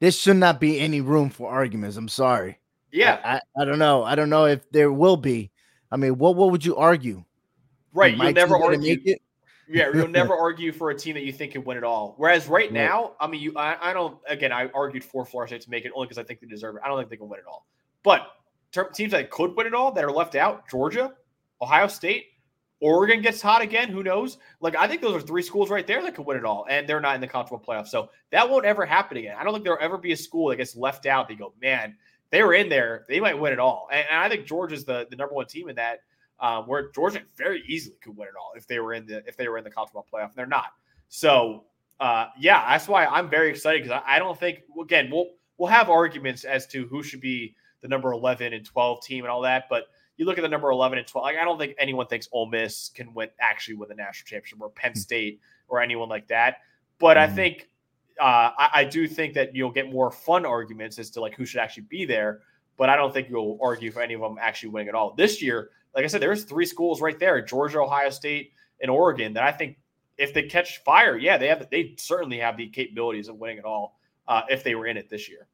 This 0.00 0.18
should 0.18 0.36
not 0.36 0.60
be 0.60 0.78
any 0.78 1.00
room 1.00 1.30
for 1.30 1.50
arguments. 1.50 1.96
I'm 1.96 2.08
sorry. 2.08 2.58
Yeah, 2.92 3.20
I, 3.24 3.34
I, 3.34 3.62
I 3.62 3.64
don't 3.64 3.78
know. 3.78 4.04
I 4.04 4.14
don't 4.14 4.30
know 4.30 4.46
if 4.46 4.70
there 4.70 4.92
will 4.92 5.16
be. 5.16 5.50
I 5.90 5.96
mean, 5.96 6.18
what 6.18 6.36
what 6.36 6.50
would 6.50 6.64
you 6.64 6.76
argue? 6.76 7.24
right. 7.92 8.16
You'll 8.16 8.32
never 8.32 8.56
argue. 8.62 8.96
make 8.96 9.06
it? 9.06 9.22
Yeah, 9.70 9.90
you'll 9.92 10.08
never 10.22 10.34
argue 10.34 10.72
for 10.72 10.90
a 10.90 10.94
team 10.94 11.14
that 11.14 11.24
you 11.24 11.32
think 11.32 11.52
can 11.52 11.64
win 11.64 11.76
it 11.76 11.84
all. 11.84 12.14
Whereas 12.16 12.46
right 12.48 12.64
Right. 12.64 12.72
now, 12.72 13.12
I 13.20 13.26
mean, 13.26 13.40
you, 13.40 13.52
I, 13.56 13.90
I 13.90 13.92
don't. 13.92 14.18
Again, 14.26 14.52
I 14.52 14.68
argued 14.74 15.04
for 15.04 15.24
Florida 15.24 15.50
State 15.50 15.62
to 15.62 15.70
make 15.70 15.84
it 15.84 15.92
only 15.94 16.06
because 16.06 16.18
I 16.18 16.22
think 16.24 16.40
they 16.40 16.46
deserve 16.46 16.76
it. 16.76 16.82
I 16.84 16.88
don't 16.88 16.98
think 16.98 17.10
they 17.10 17.16
can 17.16 17.28
win 17.28 17.40
it 17.40 17.46
all. 17.46 17.66
But 18.02 18.26
ter- 18.72 18.90
teams 18.90 19.12
that 19.12 19.30
could 19.30 19.56
win 19.56 19.66
it 19.66 19.74
all 19.74 19.92
that 19.92 20.04
are 20.04 20.12
left 20.12 20.34
out: 20.34 20.68
Georgia, 20.68 21.12
Ohio 21.60 21.86
State, 21.88 22.26
Oregon 22.80 23.20
gets 23.20 23.42
hot 23.42 23.60
again. 23.62 23.88
Who 23.88 24.02
knows? 24.02 24.38
Like 24.60 24.76
I 24.76 24.86
think 24.86 25.02
those 25.02 25.14
are 25.14 25.20
three 25.26 25.42
schools 25.42 25.70
right 25.70 25.86
there 25.86 26.02
that 26.02 26.14
could 26.14 26.26
win 26.26 26.36
it 26.36 26.44
all, 26.44 26.66
and 26.70 26.88
they're 26.88 27.00
not 27.00 27.14
in 27.14 27.20
the 27.20 27.26
college 27.26 27.48
football 27.48 27.74
playoff. 27.74 27.88
So 27.88 28.10
that 28.30 28.48
won't 28.48 28.64
ever 28.64 28.86
happen 28.86 29.16
again. 29.18 29.36
I 29.38 29.44
don't 29.44 29.52
think 29.52 29.64
there'll 29.64 29.82
ever 29.82 29.98
be 29.98 30.12
a 30.12 30.16
school 30.16 30.48
that 30.48 30.56
gets 30.56 30.76
left 30.76 31.06
out. 31.06 31.28
They 31.28 31.34
go, 31.34 31.52
man, 31.60 31.96
they 32.30 32.42
were 32.42 32.54
in 32.54 32.68
there. 32.68 33.04
They 33.08 33.20
might 33.20 33.38
win 33.38 33.52
it 33.52 33.58
all. 33.58 33.88
And, 33.90 34.06
and 34.10 34.18
I 34.20 34.28
think 34.28 34.46
Georgia's 34.46 34.84
the 34.84 35.06
the 35.10 35.16
number 35.16 35.34
one 35.34 35.46
team 35.46 35.68
in 35.68 35.76
that 35.76 36.00
um, 36.40 36.64
where 36.66 36.90
Georgia 36.90 37.20
very 37.36 37.62
easily 37.66 37.96
could 38.02 38.16
win 38.16 38.28
it 38.28 38.34
all 38.40 38.52
if 38.56 38.66
they 38.66 38.78
were 38.80 38.94
in 38.94 39.06
the 39.06 39.26
if 39.26 39.36
they 39.36 39.48
were 39.48 39.58
in 39.58 39.64
the 39.64 39.70
college 39.70 39.90
football 39.90 40.06
playoff. 40.12 40.26
And 40.28 40.36
they're 40.36 40.46
not. 40.46 40.72
So 41.08 41.64
uh, 42.00 42.26
yeah, 42.38 42.64
that's 42.70 42.86
why 42.88 43.06
I'm 43.06 43.28
very 43.28 43.50
excited 43.50 43.82
because 43.82 44.00
I, 44.06 44.16
I 44.16 44.18
don't 44.18 44.38
think 44.38 44.62
again 44.80 45.10
we'll 45.10 45.30
we'll 45.56 45.68
have 45.70 45.90
arguments 45.90 46.44
as 46.44 46.66
to 46.68 46.86
who 46.86 47.02
should 47.02 47.20
be 47.20 47.54
the 47.80 47.88
number 47.88 48.12
11 48.12 48.52
and 48.52 48.64
12 48.64 49.02
team 49.04 49.24
and 49.24 49.30
all 49.30 49.40
that, 49.42 49.64
but 49.68 49.84
you 50.16 50.26
look 50.26 50.36
at 50.38 50.42
the 50.42 50.48
number 50.48 50.70
11 50.70 50.98
and 50.98 51.06
12. 51.06 51.24
Like 51.24 51.36
I 51.36 51.44
don't 51.44 51.58
think 51.58 51.74
anyone 51.78 52.06
thinks 52.06 52.28
Ole 52.32 52.46
Miss 52.46 52.88
can 52.94 53.14
win 53.14 53.28
actually 53.40 53.74
win 53.74 53.88
the 53.88 53.94
national 53.94 54.26
championship 54.26 54.60
or 54.60 54.70
Penn 54.70 54.94
State 54.94 55.40
or 55.68 55.80
anyone 55.80 56.08
like 56.08 56.26
that. 56.28 56.58
But 56.98 57.16
I 57.18 57.26
Mhm. 57.28 57.34
think 57.34 57.68
uh, 58.20 58.50
I, 58.58 58.70
I 58.74 58.84
do 58.84 59.06
think 59.06 59.34
that 59.34 59.54
you'll 59.54 59.70
get 59.70 59.92
more 59.92 60.10
fun 60.10 60.44
arguments 60.44 60.98
as 60.98 61.08
to 61.10 61.20
like 61.20 61.34
who 61.36 61.44
should 61.46 61.60
actually 61.60 61.84
be 61.84 62.04
there. 62.04 62.40
But 62.76 62.88
I 62.88 62.96
don't 62.96 63.12
think 63.12 63.28
you'll 63.28 63.58
argue 63.62 63.90
for 63.92 64.02
any 64.02 64.14
of 64.14 64.20
them 64.20 64.38
actually 64.40 64.70
winning 64.70 64.88
at 64.88 64.94
all 64.96 65.14
this 65.14 65.40
year. 65.40 65.70
Like 65.94 66.04
I 66.04 66.08
said, 66.08 66.22
there's 66.22 66.44
three 66.44 66.66
schools 66.66 67.00
right 67.00 67.18
there: 67.18 67.40
Georgia, 67.42 67.80
Ohio 67.80 68.10
State, 68.10 68.52
and 68.80 68.90
Oregon. 68.90 69.34
That 69.34 69.44
I 69.44 69.52
think 69.52 69.78
if 70.16 70.34
they 70.34 70.44
catch 70.44 70.82
fire, 70.84 71.16
yeah, 71.16 71.36
they 71.36 71.48
have. 71.48 71.68
They 71.70 71.94
certainly 71.98 72.38
have 72.38 72.56
the 72.56 72.68
capabilities 72.68 73.28
of 73.28 73.36
winning 73.36 73.58
it 73.58 73.64
all 73.64 73.98
uh, 74.26 74.42
if 74.48 74.64
they 74.64 74.74
were 74.74 74.86
in 74.86 74.96
it 74.96 75.08
this 75.08 75.28
year. 75.28 75.48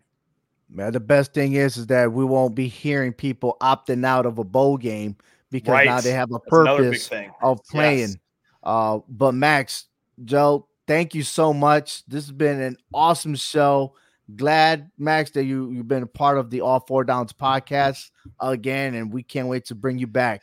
Man, 0.70 0.92
the 0.92 1.00
best 1.00 1.34
thing 1.34 1.52
is 1.52 1.76
is 1.76 1.86
that 1.86 2.12
we 2.12 2.24
won't 2.24 2.54
be 2.54 2.68
hearing 2.68 3.12
people 3.12 3.56
opting 3.60 4.04
out 4.04 4.26
of 4.26 4.38
a 4.38 4.44
bowl 4.44 4.76
game 4.76 5.16
because 5.50 5.84
now 5.84 6.00
they 6.00 6.10
have 6.10 6.32
a 6.32 6.40
purpose 6.40 7.10
of 7.42 7.62
playing. 7.70 8.08
Yes. 8.08 8.16
Uh, 8.62 8.98
but 9.08 9.34
Max, 9.34 9.86
Joe, 10.24 10.66
thank 10.86 11.14
you 11.14 11.22
so 11.22 11.52
much. 11.52 12.04
This 12.06 12.24
has 12.24 12.32
been 12.32 12.60
an 12.60 12.76
awesome 12.92 13.36
show. 13.36 13.94
Glad, 14.34 14.90
Max, 14.96 15.30
that 15.32 15.44
you 15.44 15.70
you've 15.70 15.88
been 15.88 16.02
a 16.02 16.06
part 16.06 16.38
of 16.38 16.50
the 16.50 16.62
All 16.62 16.80
Four 16.80 17.04
Downs 17.04 17.32
podcast 17.32 18.10
again, 18.40 18.94
and 18.94 19.12
we 19.12 19.22
can't 19.22 19.48
wait 19.48 19.66
to 19.66 19.74
bring 19.74 19.98
you 19.98 20.06
back. 20.06 20.42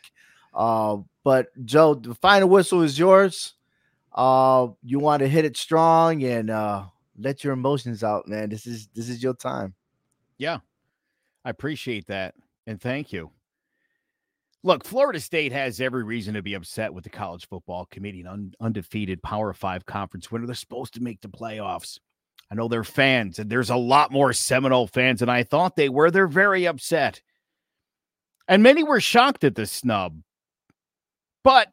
Uh, 0.54 0.98
but 1.24 1.48
Joe, 1.64 1.94
the 1.94 2.14
final 2.14 2.48
whistle 2.48 2.82
is 2.82 2.98
yours. 2.98 3.54
Uh, 4.14 4.68
you 4.84 4.98
want 4.98 5.20
to 5.20 5.28
hit 5.28 5.44
it 5.44 5.56
strong 5.56 6.22
and 6.22 6.50
uh, 6.50 6.84
let 7.18 7.42
your 7.42 7.54
emotions 7.54 8.04
out, 8.04 8.28
man. 8.28 8.50
This 8.50 8.66
is 8.66 8.88
this 8.94 9.08
is 9.08 9.22
your 9.22 9.34
time. 9.34 9.74
Yeah, 10.38 10.58
I 11.44 11.50
appreciate 11.50 12.06
that. 12.06 12.34
And 12.66 12.80
thank 12.80 13.12
you. 13.12 13.30
Look, 14.64 14.84
Florida 14.84 15.18
State 15.18 15.50
has 15.50 15.80
every 15.80 16.04
reason 16.04 16.34
to 16.34 16.42
be 16.42 16.54
upset 16.54 16.94
with 16.94 17.02
the 17.02 17.10
college 17.10 17.48
football 17.48 17.86
committee, 17.86 18.20
an 18.20 18.28
un- 18.28 18.54
undefeated 18.60 19.20
Power 19.20 19.52
Five 19.52 19.84
conference 19.86 20.30
winner. 20.30 20.46
They're 20.46 20.54
supposed 20.54 20.94
to 20.94 21.02
make 21.02 21.20
the 21.20 21.28
playoffs. 21.28 21.98
I 22.52 22.54
know 22.54 22.68
they're 22.68 22.84
fans, 22.84 23.38
and 23.38 23.48
there's 23.48 23.70
a 23.70 23.76
lot 23.76 24.12
more 24.12 24.34
Seminole 24.34 24.86
fans 24.86 25.20
than 25.20 25.30
I 25.30 25.42
thought 25.42 25.74
they 25.74 25.88
were. 25.88 26.10
They're 26.10 26.26
very 26.26 26.66
upset. 26.66 27.22
And 28.46 28.62
many 28.62 28.82
were 28.82 29.00
shocked 29.00 29.42
at 29.42 29.54
the 29.54 29.64
snub. 29.64 30.20
But 31.42 31.68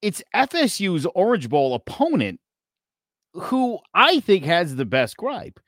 it's 0.00 0.22
FSU's 0.32 1.06
Orange 1.16 1.48
Bowl 1.48 1.74
opponent 1.74 2.38
who 3.32 3.80
I 3.92 4.20
think 4.20 4.44
has 4.44 4.76
the 4.76 4.84
best 4.84 5.16
gripe. 5.16 5.58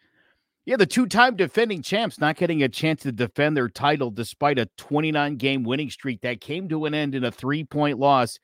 Yeah, 0.67 0.77
the 0.77 0.87
two 0.87 1.07
time 1.07 1.35
defending 1.35 1.83
champs 1.83 2.21
not 2.21 2.37
getting 2.37 2.63
a 2.63 2.69
chance 2.69 3.03
to 3.03 3.11
defend 3.11 3.57
their 3.57 3.69
title 3.69 4.13
despite 4.13 4.61
a 4.61 4.69
29 4.79 5.35
game 5.35 5.65
winning 5.65 5.91
streak 5.91 6.21
that 6.21 6.41
came 6.41 6.69
to 6.69 6.85
an 6.85 6.95
end 6.95 7.17
in 7.17 7.25
a 7.25 7.33
three 7.33 7.65
point 7.65 7.99
loss 7.99 8.39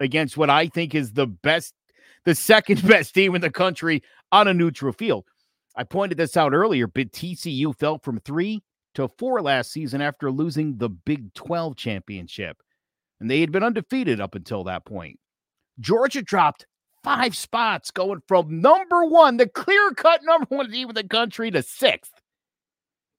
against 0.00 0.38
what 0.38 0.48
I 0.48 0.68
think 0.68 0.94
is 0.94 1.12
the 1.12 1.26
best, 1.26 1.74
the 2.24 2.34
second 2.34 2.82
best 2.88 3.14
team 3.14 3.34
in 3.34 3.40
the 3.40 3.50
country 3.50 4.02
on 4.30 4.48
a 4.48 4.54
neutral 4.54 4.92
field. 4.92 5.24
I 5.76 5.84
pointed 5.84 6.18
this 6.18 6.36
out 6.36 6.52
earlier, 6.52 6.86
but 6.86 7.12
TCU 7.12 7.76
fell 7.78 7.98
from 7.98 8.20
three 8.20 8.62
to 8.94 9.08
four 9.08 9.40
last 9.40 9.72
season 9.72 10.02
after 10.02 10.30
losing 10.30 10.76
the 10.76 10.88
Big 10.88 11.32
12 11.34 11.76
championship. 11.76 12.58
And 13.20 13.30
they 13.30 13.40
had 13.40 13.52
been 13.52 13.62
undefeated 13.62 14.20
up 14.20 14.34
until 14.34 14.64
that 14.64 14.84
point. 14.84 15.18
Georgia 15.80 16.22
dropped 16.22 16.66
five 17.02 17.36
spots 17.36 17.90
going 17.90 18.22
from 18.28 18.60
number 18.60 19.04
one, 19.04 19.36
the 19.36 19.48
clear 19.48 19.92
cut 19.92 20.20
number 20.24 20.46
one 20.48 20.70
team 20.70 20.88
in 20.88 20.94
the 20.94 21.04
country, 21.04 21.50
to 21.50 21.62
sixth. 21.62 22.12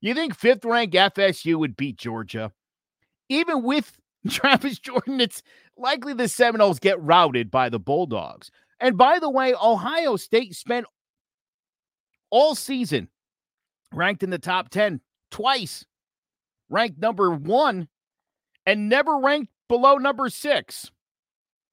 You 0.02 0.14
think 0.14 0.36
fifth 0.36 0.66
ranked 0.66 0.96
FSU 0.96 1.56
would 1.56 1.78
beat 1.78 1.98
Georgia? 1.98 2.52
Even 3.30 3.64
with 3.64 3.98
Travis 4.30 4.80
Jordan, 4.80 5.22
it's 5.22 5.42
likely 5.78 6.14
the 6.14 6.28
Seminoles 6.28 6.80
get 6.80 7.02
routed 7.02 7.50
by 7.50 7.70
the 7.70 7.80
Bulldogs. 7.80 8.52
And 8.80 8.98
by 8.98 9.20
the 9.20 9.30
way, 9.30 9.54
Ohio 9.54 10.16
State 10.16 10.56
spent 10.56 10.86
all 12.30 12.56
season 12.56 13.10
ranked 13.94 14.24
in 14.24 14.30
the 14.30 14.40
top 14.40 14.70
10 14.70 15.02
twice, 15.32 15.86
ranked 16.70 17.00
number 17.00 17.32
one, 17.32 17.88
and 18.66 18.90
never 18.90 19.18
ranked 19.18 19.52
below 19.68 19.96
number 19.98 20.30
six 20.30 20.92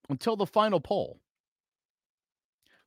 until 0.09 0.35
the 0.35 0.45
final 0.45 0.79
poll. 0.79 1.19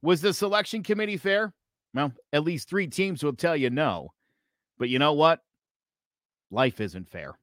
Was 0.02 0.20
the 0.20 0.34
selection 0.34 0.82
committee 0.82 1.16
fair? 1.16 1.52
Well, 1.94 2.12
at 2.32 2.44
least 2.44 2.68
three 2.68 2.86
teams 2.88 3.22
will 3.22 3.34
tell 3.34 3.56
you 3.56 3.70
no. 3.70 4.12
But 4.78 4.88
you 4.88 4.98
know 4.98 5.12
what? 5.12 5.40
Life 6.50 6.80
isn't 6.80 7.08
fair. 7.08 7.38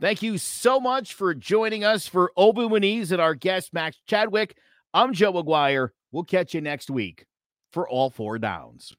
Thank 0.00 0.22
you 0.22 0.36
so 0.36 0.78
much 0.78 1.14
for 1.14 1.34
joining 1.34 1.82
us 1.82 2.06
for 2.06 2.30
Winnese 2.36 3.12
and 3.12 3.20
our 3.20 3.34
guest, 3.34 3.72
Max 3.72 3.96
Chadwick. 4.06 4.58
I'm 4.96 5.12
Joe 5.12 5.30
McGuire. 5.30 5.90
We'll 6.10 6.24
catch 6.24 6.54
you 6.54 6.62
next 6.62 6.88
week 6.88 7.26
for 7.70 7.86
all 7.86 8.08
four 8.08 8.38
downs. 8.38 8.96